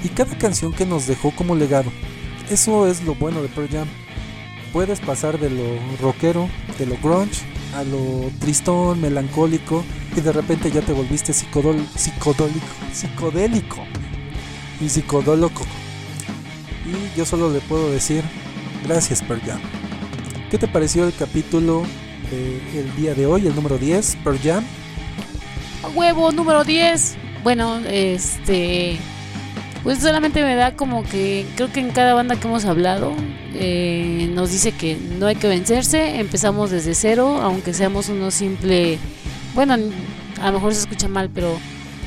y 0.02 0.08
cada 0.08 0.36
canción 0.36 0.72
que 0.72 0.86
nos 0.86 1.06
dejó 1.06 1.30
como 1.32 1.54
legado. 1.54 1.92
Eso 2.50 2.86
es 2.86 3.04
lo 3.04 3.14
bueno 3.14 3.42
de 3.42 3.48
Pearl 3.48 3.68
Jam. 3.68 3.88
Puedes 4.72 5.00
pasar 5.00 5.38
de 5.38 5.50
lo 5.50 5.64
rockero, 6.00 6.48
de 6.78 6.86
lo 6.86 6.96
grunge, 6.96 7.42
a 7.74 7.84
lo 7.84 8.30
tristón, 8.40 9.00
melancólico, 9.00 9.84
y 10.16 10.20
de 10.20 10.32
repente 10.32 10.70
ya 10.70 10.80
te 10.80 10.92
volviste 10.92 11.32
psicodol, 11.32 11.76
psicodólico, 11.94 12.66
psicodélico 12.92 13.78
y 14.80 14.88
psicodóloco. 14.88 15.64
Y 16.86 17.16
yo 17.16 17.24
solo 17.24 17.50
le 17.50 17.60
puedo 17.60 17.90
decir, 17.90 18.22
gracias 18.84 19.22
Pearl 19.22 19.40
Jam. 19.42 19.60
¿Qué 20.50 20.58
te 20.58 20.68
pareció 20.68 21.06
el 21.06 21.14
capítulo 21.14 21.84
del 22.30 22.96
día 22.96 23.14
de 23.14 23.26
hoy, 23.26 23.46
el 23.46 23.54
número 23.54 23.78
10, 23.78 24.16
Pearl 24.24 24.38
Jam? 24.42 24.64
Huevo, 25.94 26.32
número 26.32 26.64
10. 26.64 27.16
Bueno, 27.42 27.78
este 27.86 28.98
pues 29.82 29.98
solamente 29.98 30.42
me 30.42 30.54
da 30.54 30.76
como 30.76 31.02
que 31.02 31.44
creo 31.56 31.72
que 31.72 31.80
en 31.80 31.90
cada 31.90 32.14
banda 32.14 32.36
que 32.36 32.46
hemos 32.46 32.64
hablado 32.64 33.14
eh, 33.54 34.30
nos 34.32 34.52
dice 34.52 34.72
que 34.72 34.96
no 35.18 35.26
hay 35.26 35.34
que 35.34 35.48
vencerse, 35.48 36.20
empezamos 36.20 36.70
desde 36.70 36.94
cero, 36.94 37.40
aunque 37.42 37.74
seamos 37.74 38.08
uno 38.08 38.30
simple, 38.30 38.98
bueno, 39.54 39.74
a 40.40 40.46
lo 40.46 40.52
mejor 40.52 40.72
se 40.72 40.82
escucha 40.82 41.08
mal, 41.08 41.30
pero 41.34 41.58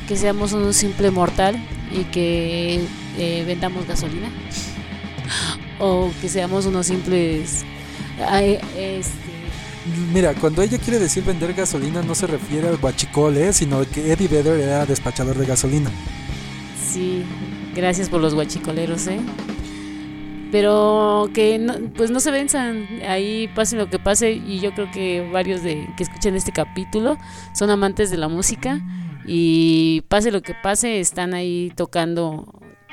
que 0.08 0.16
seamos 0.16 0.52
uno 0.52 0.72
simple 0.72 1.10
mortal 1.10 1.56
y 1.92 2.04
que 2.04 2.80
eh, 3.18 3.44
vendamos 3.46 3.86
gasolina 3.86 4.30
o 5.78 6.10
que 6.22 6.28
seamos 6.30 6.64
unos 6.64 6.86
simples 6.86 7.64
este, 8.78 9.35
Mira, 10.12 10.34
cuando 10.34 10.62
ella 10.62 10.78
quiere 10.78 10.98
decir 10.98 11.24
vender 11.24 11.54
gasolina 11.54 12.02
no 12.02 12.14
se 12.14 12.26
refiere 12.26 12.68
al 12.68 12.76
guachicol, 12.76 13.36
¿eh? 13.36 13.52
sino 13.52 13.84
que 13.88 14.12
Eddie 14.12 14.28
Vedder 14.28 14.60
era 14.60 14.86
despachador 14.86 15.36
de 15.36 15.46
gasolina. 15.46 15.90
Sí, 16.92 17.24
Gracias 17.76 18.08
por 18.08 18.22
los 18.22 18.34
guachicoleros, 18.34 19.06
¿eh? 19.06 19.20
Pero 20.50 21.28
que 21.34 21.58
no, 21.58 21.74
pues 21.94 22.10
no 22.10 22.20
se 22.20 22.30
venzan, 22.30 22.88
ahí 23.06 23.48
pase 23.54 23.76
lo 23.76 23.90
que 23.90 23.98
pase 23.98 24.32
y 24.32 24.60
yo 24.60 24.72
creo 24.72 24.90
que 24.90 25.28
varios 25.30 25.62
de 25.62 25.86
que 25.94 26.04
escuchen 26.04 26.34
este 26.36 26.52
capítulo 26.52 27.18
son 27.52 27.68
amantes 27.68 28.10
de 28.10 28.16
la 28.16 28.28
música 28.28 28.80
y 29.26 30.00
pase 30.08 30.30
lo 30.30 30.40
que 30.40 30.54
pase 30.54 31.00
están 31.00 31.34
ahí 31.34 31.70
tocando 31.76 32.46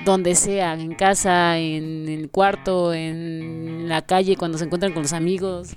donde 0.04 0.36
sea, 0.36 0.74
en 0.74 0.96
casa, 0.96 1.58
en 1.58 2.10
el 2.10 2.30
cuarto, 2.30 2.94
en 2.94 3.88
la 3.88 4.02
calle, 4.02 4.36
cuando 4.36 4.58
se 4.58 4.66
encuentran 4.66 4.92
con 4.92 5.04
los 5.04 5.14
amigos. 5.14 5.70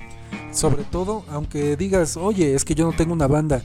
Sobre 0.56 0.84
todo, 0.84 1.24
aunque 1.30 1.76
digas, 1.76 2.16
oye, 2.16 2.54
es 2.54 2.64
que 2.64 2.74
yo 2.74 2.86
no 2.86 2.96
tengo 2.96 3.12
una 3.12 3.26
banda, 3.26 3.62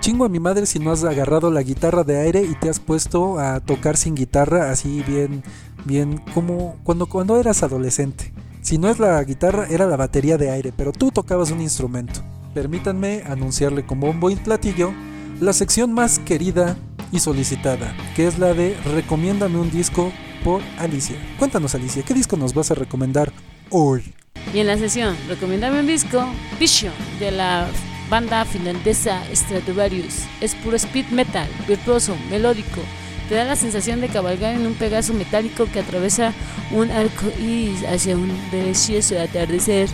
Chingo 0.00 0.24
a 0.24 0.28
mi 0.28 0.40
madre 0.40 0.66
si 0.66 0.80
no 0.80 0.90
has 0.90 1.04
agarrado 1.04 1.50
la 1.50 1.62
guitarra 1.62 2.02
de 2.02 2.18
aire 2.18 2.42
y 2.42 2.54
te 2.56 2.68
has 2.68 2.80
puesto 2.80 3.38
a 3.38 3.60
tocar 3.60 3.96
sin 3.96 4.16
guitarra 4.16 4.70
así 4.70 5.02
bien, 5.06 5.44
bien 5.84 6.18
como 6.34 6.76
cuando, 6.82 7.06
cuando 7.06 7.38
eras 7.38 7.62
adolescente. 7.62 8.32
Si 8.62 8.78
no 8.78 8.88
es 8.88 8.98
la 8.98 9.22
guitarra, 9.22 9.66
era 9.70 9.86
la 9.86 9.96
batería 9.96 10.38
de 10.38 10.50
aire, 10.50 10.72
pero 10.76 10.90
tú 10.90 11.12
tocabas 11.12 11.52
un 11.52 11.60
instrumento. 11.60 12.20
Permítanme 12.52 13.22
anunciarle 13.26 13.86
con 13.86 14.00
bombo 14.00 14.30
y 14.30 14.36
platillo 14.36 14.92
la 15.40 15.52
sección 15.52 15.92
más 15.92 16.18
querida 16.18 16.76
y 17.12 17.20
solicitada, 17.20 17.94
que 18.16 18.26
es 18.26 18.38
la 18.38 18.54
de 18.54 18.76
Recomiéndame 18.94 19.58
un 19.58 19.70
disco 19.70 20.12
por 20.42 20.62
Alicia. 20.78 21.16
Cuéntanos 21.38 21.74
Alicia, 21.74 22.02
¿qué 22.02 22.14
disco 22.14 22.36
nos 22.36 22.54
vas 22.54 22.70
a 22.72 22.74
recomendar 22.74 23.32
hoy? 23.70 24.14
Y 24.54 24.58
en 24.58 24.66
la 24.66 24.76
sesión, 24.76 25.16
recomiéndame 25.28 25.80
un 25.80 25.86
disco, 25.86 26.26
Vision, 26.60 26.92
de 27.18 27.30
la 27.30 27.68
banda 28.10 28.44
finlandesa 28.44 29.22
Stratovarius. 29.34 30.24
Es 30.40 30.54
puro 30.56 30.76
speed 30.76 31.06
metal, 31.06 31.48
virtuoso, 31.66 32.16
melódico. 32.30 32.82
Te 33.28 33.36
da 33.36 33.44
la 33.44 33.56
sensación 33.56 34.00
de 34.00 34.08
cabalgar 34.08 34.54
en 34.54 34.66
un 34.66 34.74
pegaso 34.74 35.14
metálico 35.14 35.66
que 35.72 35.80
atraviesa 35.80 36.34
un 36.70 36.90
arco 36.90 37.32
iris 37.40 37.82
hacia 37.84 38.16
un 38.16 38.30
delicioso 38.50 39.18
atardecer. 39.18 39.88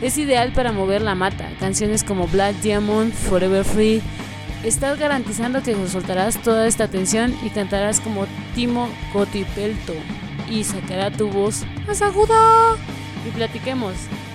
Es 0.00 0.16
ideal 0.16 0.52
para 0.52 0.72
mover 0.72 1.02
la 1.02 1.14
mata. 1.14 1.50
Canciones 1.60 2.04
como 2.04 2.28
Black 2.28 2.56
Diamond, 2.60 3.12
Forever 3.12 3.64
Free, 3.64 4.02
Estás 4.64 4.98
garantizando 4.98 5.62
que 5.62 5.76
soltarás 5.86 6.42
toda 6.42 6.66
esta 6.66 6.84
atención 6.84 7.32
y 7.44 7.50
cantarás 7.50 8.00
como 8.00 8.26
Timo 8.56 8.88
Cotipelto 9.12 9.94
y 10.50 10.64
sacará 10.64 11.12
tu 11.12 11.28
voz 11.28 11.64
más 11.86 12.02
aguda. 12.02 12.76
Y 13.26 13.30
platiquemos. 13.30 13.94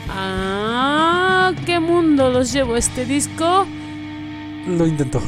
¿A 0.09 1.53
qué 1.65 1.79
mundo 1.79 2.29
los 2.29 2.51
llevo 2.51 2.75
este 2.75 3.05
disco? 3.05 3.65
Lo 4.67 4.87
intentó. 4.87 5.21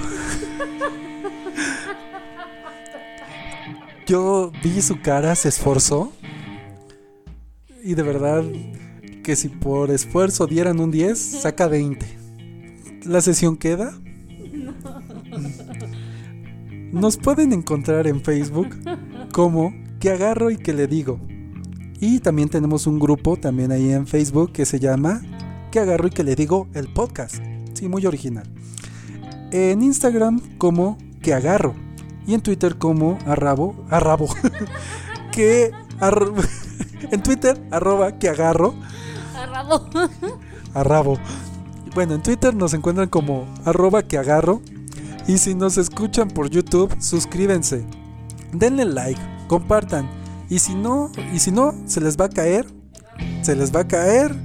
Yo 4.08 4.52
vi 4.64 4.82
su 4.82 5.02
cara, 5.02 5.36
se 5.36 5.50
esforzó. 5.50 6.14
Y 7.84 7.96
de 7.96 8.04
verdad 8.04 8.44
que 9.24 9.36
si 9.36 9.50
por 9.50 9.90
esfuerzo 9.90 10.46
dieran 10.46 10.80
un 10.80 10.92
10, 10.92 11.18
saca 11.18 11.68
20. 11.68 12.06
¿La 13.06 13.22
sesión 13.22 13.58
queda? 13.58 13.94
Nos 16.92 17.18
pueden 17.18 17.52
encontrar 17.52 18.08
en 18.08 18.22
Facebook 18.22 18.70
como 19.34 19.74
que 20.00 20.12
agarro 20.12 20.52
y 20.52 20.58
que 20.58 20.74
le 20.74 20.88
digo. 20.88 21.20
Y 22.08 22.20
también 22.20 22.50
tenemos 22.50 22.86
un 22.86 23.00
grupo 23.00 23.36
también 23.36 23.72
ahí 23.72 23.92
en 23.92 24.06
Facebook 24.06 24.52
que 24.52 24.68
se 24.68 24.80
llama 24.80 25.24
que 25.72 25.80
agarro 25.80 26.06
y 26.06 26.12
que 26.12 26.24
le 26.24 26.36
digo 26.36 26.68
el 26.76 26.88
podcast. 26.88 27.38
Sí, 27.74 27.90
muy 27.90 28.06
original. 28.06 28.48
En 29.52 29.82
Instagram 29.82 30.40
como 30.60 31.00
que 31.24 31.34
agarro 31.34 31.74
y 32.28 32.36
en 32.36 32.42
Twitter 32.42 32.78
como 32.78 33.18
arrabo, 33.26 33.76
arrabo. 33.90 34.28
que 35.32 35.72
en 37.12 37.24
Twitter 37.24 37.60
arroba 37.72 38.20
que 38.20 38.30
agarro. 38.30 38.76
Arrabo. 39.36 39.90
Arrabo. 40.76 41.18
Bueno, 41.96 42.14
en 42.14 42.22
Twitter 42.22 42.54
nos 42.54 42.76
encuentran 42.76 43.10
como 43.10 43.48
arroba 43.66 44.04
que 44.04 44.20
agarro. 44.20 44.62
Y 45.28 45.40
si 45.40 45.56
nos 45.56 45.80
escuchan 45.80 46.28
por 46.28 46.52
YouTube, 46.52 46.96
suscríbense. 47.00 47.84
Denle 48.54 48.86
like, 48.86 49.20
compartan. 49.48 50.08
Y 50.50 50.60
si 50.60 50.76
no, 50.76 51.12
y 51.34 51.40
si 51.40 51.52
no, 51.52 51.74
se 51.86 52.02
les 52.02 52.18
va 52.18 52.26
a 52.26 52.30
caer. 52.30 52.66
Se 53.42 53.56
les 53.56 53.74
va 53.74 53.82
a 53.82 53.88
caer 53.88 54.36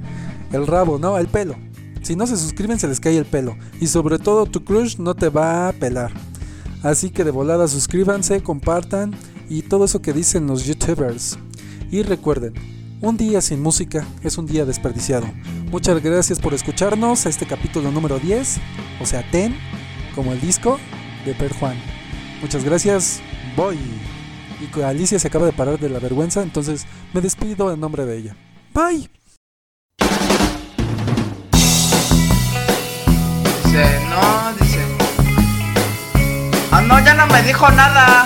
el 0.53 0.67
rabo, 0.67 0.99
no, 0.99 1.19
el 1.19 1.27
pelo. 1.27 1.57
Si 2.03 2.17
no 2.17 2.27
se 2.27 2.37
suscriben, 2.37 2.79
se 2.79 2.89
les 2.89 3.01
cae 3.01 3.17
el 3.17 3.27
pelo. 3.27 3.57
Y 3.81 3.87
sobre 3.87 4.19
todo, 4.19 4.47
tu 4.47 4.65
crush 4.65 4.97
no 4.99 5.15
te 5.15 5.29
va 5.29 5.69
a 5.69 5.73
pelar. 5.73 6.13
Así 6.83 7.11
que 7.11 7.25
de 7.25 7.31
volada 7.31 7.69
suscríbanse, 7.69 8.43
compartan 8.43 9.15
y 9.49 9.63
todo 9.63 9.85
eso 9.85 10.01
que 10.01 10.13
dicen 10.13 10.47
los 10.47 10.65
youtubers. 10.65 11.39
Y 11.91 12.03
recuerden, 12.03 12.55
un 13.03 13.17
día 13.17 13.41
sin 13.41 13.63
música 13.63 14.07
es 14.23 14.39
un 14.39 14.47
día 14.47 14.65
desperdiciado. 14.65 15.27
Muchas 15.71 16.03
gracias 16.03 16.39
por 16.39 16.55
escucharnos 16.55 17.27
a 17.27 17.29
este 17.29 17.47
capítulo 17.47 17.91
número 17.91 18.19
10, 18.19 18.59
o 19.01 19.07
sea, 19.07 19.29
TEN, 19.31 19.55
como 20.15 20.33
el 20.33 20.41
disco 20.41 20.79
de 21.25 21.35
Per 21.35 21.53
Juan. 21.53 21.77
Muchas 22.41 22.65
gracias, 22.65 23.21
voy. 23.57 23.77
Y 24.61 24.83
Alicia 24.83 25.19
se 25.19 25.29
acaba 25.29 25.47
de 25.47 25.53
parar 25.53 25.79
de 25.79 25.89
la 25.89 25.99
vergüenza, 25.99 26.43
entonces 26.43 26.87
me 27.15 27.21
despido 27.21 27.73
en 27.73 27.81
nombre 27.81 28.05
de 28.05 28.19
ella. 28.19 28.37
Bye. 28.75 29.09
Dice, 33.65 34.01
no, 34.11 34.53
dice. 34.61 34.81
Ah, 36.71 36.83
no, 36.83 37.01
ya 37.05 37.15
no 37.15 37.27
me 37.27 37.43
dijo 37.43 37.71
nada. 37.71 38.25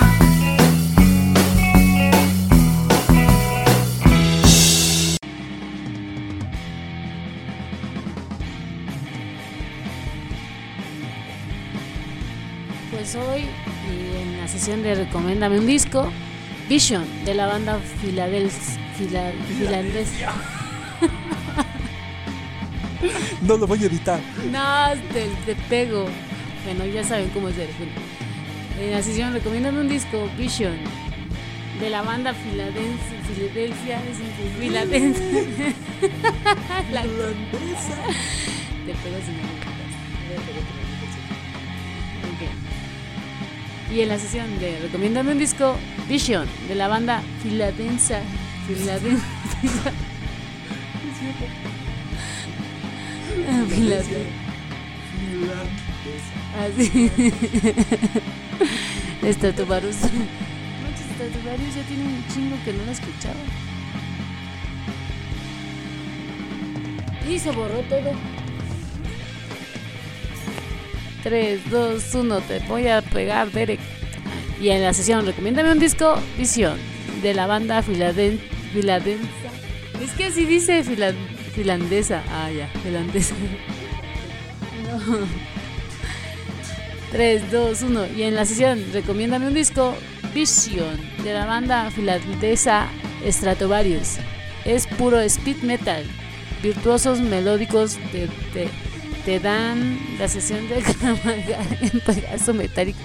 Pues 12.91 13.15
hoy, 13.15 13.45
la 14.45 14.51
sesión 14.51 14.83
de 14.83 14.93
Recomiéndame 14.93 15.57
un 15.57 15.65
disco, 15.65 16.07
Vision, 16.69 17.03
de 17.25 17.33
la 17.33 17.47
banda 17.47 17.79
Filadelfia. 17.99 18.77
No 23.41 23.57
lo 23.57 23.65
voy 23.65 23.81
a 23.83 23.87
editar. 23.87 24.19
No, 24.51 24.93
te, 25.11 25.25
te 25.47 25.55
pego. 25.67 26.05
Bueno, 26.63 26.85
ya 26.85 27.03
saben 27.03 27.29
cómo 27.29 27.49
es. 27.49 27.55
Bueno, 27.55 27.71
en 28.79 28.91
la 28.91 29.01
sesión 29.01 29.33
Recomiéndame 29.33 29.81
un 29.81 29.89
disco, 29.89 30.29
Vision, 30.37 30.77
de 31.79 31.89
la 31.89 32.03
banda 32.03 32.35
Filadelfia. 32.35 33.17
Filadelfia, 33.33 33.99
es 34.05 34.17
Filadelfia. 34.59 35.73
La 36.91 37.01
Te 38.85 38.93
pego 38.93 39.17
sin 39.25 40.84
Y 43.91 44.01
en 44.01 44.09
la 44.09 44.17
sesión 44.17 44.59
de 44.59 44.79
Recomiéndame 44.79 45.31
un 45.31 45.39
disco, 45.39 45.75
Vision, 46.09 46.47
de 46.67 46.75
la 46.75 46.87
banda. 46.87 47.21
Filadelfia. 47.41 48.21
Ah, 53.47 53.63
Filadelfia. 53.69 54.45
Así. 56.59 57.11
Estatubarus. 59.23 59.97
Manches, 60.01 61.07
Estatubarus 61.11 61.75
ya 61.75 61.83
tiene 61.83 62.03
un 62.03 62.23
chingo 62.33 62.55
que 62.63 62.73
no 62.73 62.85
lo 62.85 62.91
escuchaba. 62.91 63.35
Y 67.29 67.39
se 67.39 67.51
borró 67.51 67.79
todo. 67.81 68.13
3, 71.25 71.71
2, 71.71 72.13
1, 72.13 72.41
te 72.41 72.59
voy 72.67 72.87
a 72.87 73.01
pegar, 73.01 73.51
Derek. 73.51 73.79
Y 74.61 74.69
en 74.69 74.83
la 74.83 74.93
sesión, 74.93 75.25
recomiéndame 75.25 75.71
un 75.71 75.79
disco, 75.79 76.19
Visión, 76.37 76.77
de 77.23 77.33
la 77.33 77.47
banda 77.47 77.81
Filaden. 77.81 78.39
Es 80.03 80.11
que 80.15 80.25
así 80.25 80.45
dice 80.45 80.83
fila. 80.83 81.13
Ah, 82.29 82.51
ya, 82.51 82.67
finlandesa. 82.83 83.33
No. 84.83 85.17
3, 87.11 87.51
2, 87.51 87.81
1. 87.81 88.05
Y 88.15 88.23
en 88.23 88.35
la 88.35 88.45
sesión, 88.45 88.83
recomiéndame 88.93 89.47
un 89.47 89.55
disco, 89.55 89.95
Vision, 90.31 90.95
de 91.23 91.33
la 91.33 91.47
banda 91.47 91.89
finlandesa 91.89 92.87
Stratovarius. 93.25 94.17
Es 94.63 94.85
puro 94.85 95.19
speed 95.21 95.63
metal. 95.63 96.03
Virtuosos 96.61 97.19
melódicos 97.19 97.97
te, 98.11 98.27
te, 98.53 98.69
te 99.25 99.39
dan 99.39 99.99
la 100.19 100.27
sesión 100.27 100.69
de 100.69 100.81
Kramaga 100.83 101.59
en 101.81 101.99
Pegaso 101.99 102.53
metálico. 102.53 102.99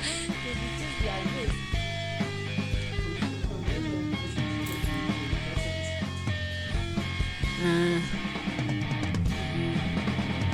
Ah. 7.64 7.99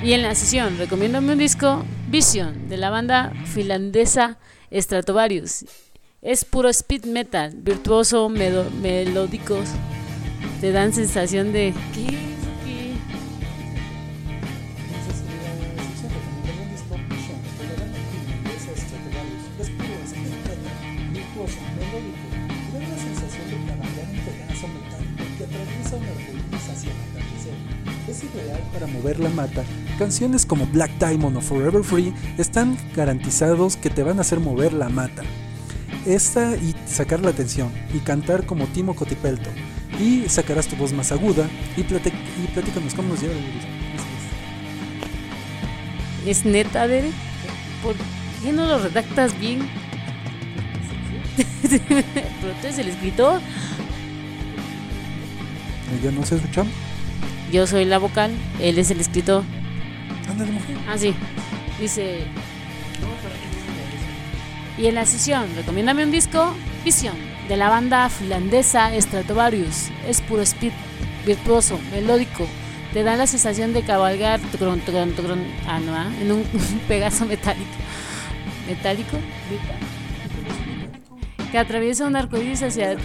Y 0.05 0.12
en 0.12 0.23
la 0.23 0.37
sesión, 0.37 0.79
recomiéndame 0.79 1.33
un 1.33 1.39
disco, 1.39 1.85
Vision, 2.09 2.69
de 2.69 2.77
la 2.77 2.91
banda 2.91 3.33
finlandesa 3.45 4.39
Stratovarius. 4.73 5.64
Es 6.23 6.45
puro 6.45 6.69
speed 6.69 7.07
metal, 7.07 7.55
virtuoso, 7.57 8.29
melódicos. 8.29 9.69
Te 10.61 10.71
dan 10.71 10.93
sensación 10.93 11.53
de. 11.53 11.75
Mover 29.07 29.20
la 29.20 29.30
mata. 29.30 29.62
Canciones 30.00 30.44
como 30.44 30.66
Black 30.66 30.90
Diamond 30.98 31.36
o 31.36 31.40
Forever 31.40 31.84
Free 31.84 32.12
están 32.38 32.76
garantizados 32.94 33.76
que 33.76 33.88
te 33.88 34.02
van 34.02 34.18
a 34.18 34.22
hacer 34.22 34.40
mover 34.40 34.72
la 34.72 34.88
mata. 34.88 35.22
Esta 36.04 36.57
y 36.57 36.74
sacar 36.86 37.20
la 37.20 37.30
atención 37.30 37.70
y 37.94 37.98
cantar 38.00 38.44
como 38.46 38.66
Timo 38.66 38.96
Cotipelto. 38.96 39.48
Y 40.00 40.28
sacarás 40.28 40.66
tu 40.66 40.74
voz 40.76 40.92
más 40.92 41.12
aguda 41.12 41.48
y, 41.76 41.82
plati- 41.82 42.12
y 42.42 42.48
platícanos 42.52 42.94
cómo 42.94 43.11
nos 43.11 43.20
lleva 43.20 43.34
el. 43.34 43.40
¿Es 46.28 46.44
neta, 46.44 46.88
Derek? 46.88 47.12
¿Por 47.82 47.94
qué 48.42 48.52
no 48.52 48.66
lo 48.66 48.78
redactas 48.80 49.38
bien? 49.38 49.68
Pero 51.62 52.02
tú 52.61 52.66
eres 52.66 52.78
el 52.78 52.88
escritor. 52.88 53.40
Ya 56.02 56.11
no 56.11 56.26
se 56.26 56.34
escuchamos. 56.36 56.72
Yo 57.53 57.66
soy 57.66 57.84
la 57.84 57.99
vocal, 57.99 58.32
él 58.61 58.78
es 58.78 58.90
el 58.90 59.01
escritor. 59.01 59.44
Ándale, 60.28 60.53
mujer. 60.53 60.76
Ah, 60.88 60.99
sí. 60.99 61.14
Dice. 61.80 62.24
Y 64.78 64.86
en 64.86 64.94
la 64.94 65.07
sesión, 65.07 65.47
recomiéndame 65.57 66.05
un 66.05 66.11
disco, 66.11 66.55
Visión, 66.84 67.16
de 67.49 67.57
la 67.57 67.68
banda 67.68 68.09
finlandesa 68.09 68.90
Stratovarius. 69.01 69.88
Es 70.07 70.20
puro 70.20 70.42
speed, 70.42 70.72
virtuoso, 71.24 71.80
melódico. 71.90 72.47
Te 72.92 73.03
da 73.03 73.16
la 73.16 73.26
sensación 73.26 73.72
de 73.72 73.82
cabalgar 73.82 74.40
tucrón, 74.40 74.80
tucrón, 74.80 75.12
tucrón, 75.12 75.44
ah, 75.66 75.80
no, 75.80 75.94
ah, 75.94 76.11
en 76.20 76.32
un 76.32 76.44
pegaso 76.88 77.26
metálico. 77.26 77.70
metálico 78.68 79.18
que 81.51 81.59
atraviesa 81.59 82.07
un 82.07 82.16
arco 82.16 82.36
iris 82.38 82.62
hacia, 82.62 82.97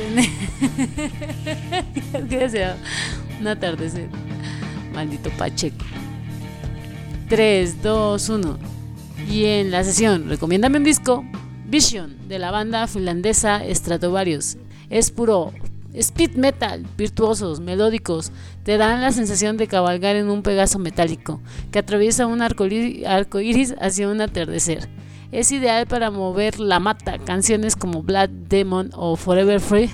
hacia 2.27 2.77
un 3.39 3.47
atardecer. 3.47 4.09
Maldito 4.93 5.29
Pacheco. 5.31 5.85
3, 7.29 7.81
2, 7.81 8.29
1. 8.29 8.59
Y 9.29 9.45
en 9.45 9.71
la 9.71 9.83
sesión, 9.83 10.27
recomiéndame 10.27 10.77
un 10.77 10.83
disco. 10.83 11.23
Vision, 11.67 12.17
de 12.27 12.39
la 12.39 12.51
banda 12.51 12.87
finlandesa 12.87 13.61
Stratovarius. 13.73 14.57
Es 14.89 15.11
puro 15.11 15.53
speed 15.93 16.35
metal, 16.35 16.85
virtuosos, 16.97 17.59
melódicos, 17.59 18.31
te 18.63 18.77
dan 18.77 19.01
la 19.01 19.11
sensación 19.11 19.57
de 19.57 19.67
cabalgar 19.67 20.15
en 20.15 20.29
un 20.29 20.43
pegaso 20.43 20.79
metálico 20.79 21.41
que 21.71 21.79
atraviesa 21.79 22.27
un 22.27 22.41
arco 22.41 22.65
iris 22.65 23.75
hacia 23.79 24.09
un 24.09 24.21
atardecer. 24.21 24.89
Es 25.31 25.51
ideal 25.53 25.87
para 25.87 26.11
mover 26.11 26.59
la 26.59 26.79
mata. 26.79 27.17
Canciones 27.19 27.77
como 27.77 28.03
Blood 28.03 28.29
Demon 28.49 28.89
o 28.93 29.15
Forever 29.15 29.61
Free 29.61 29.89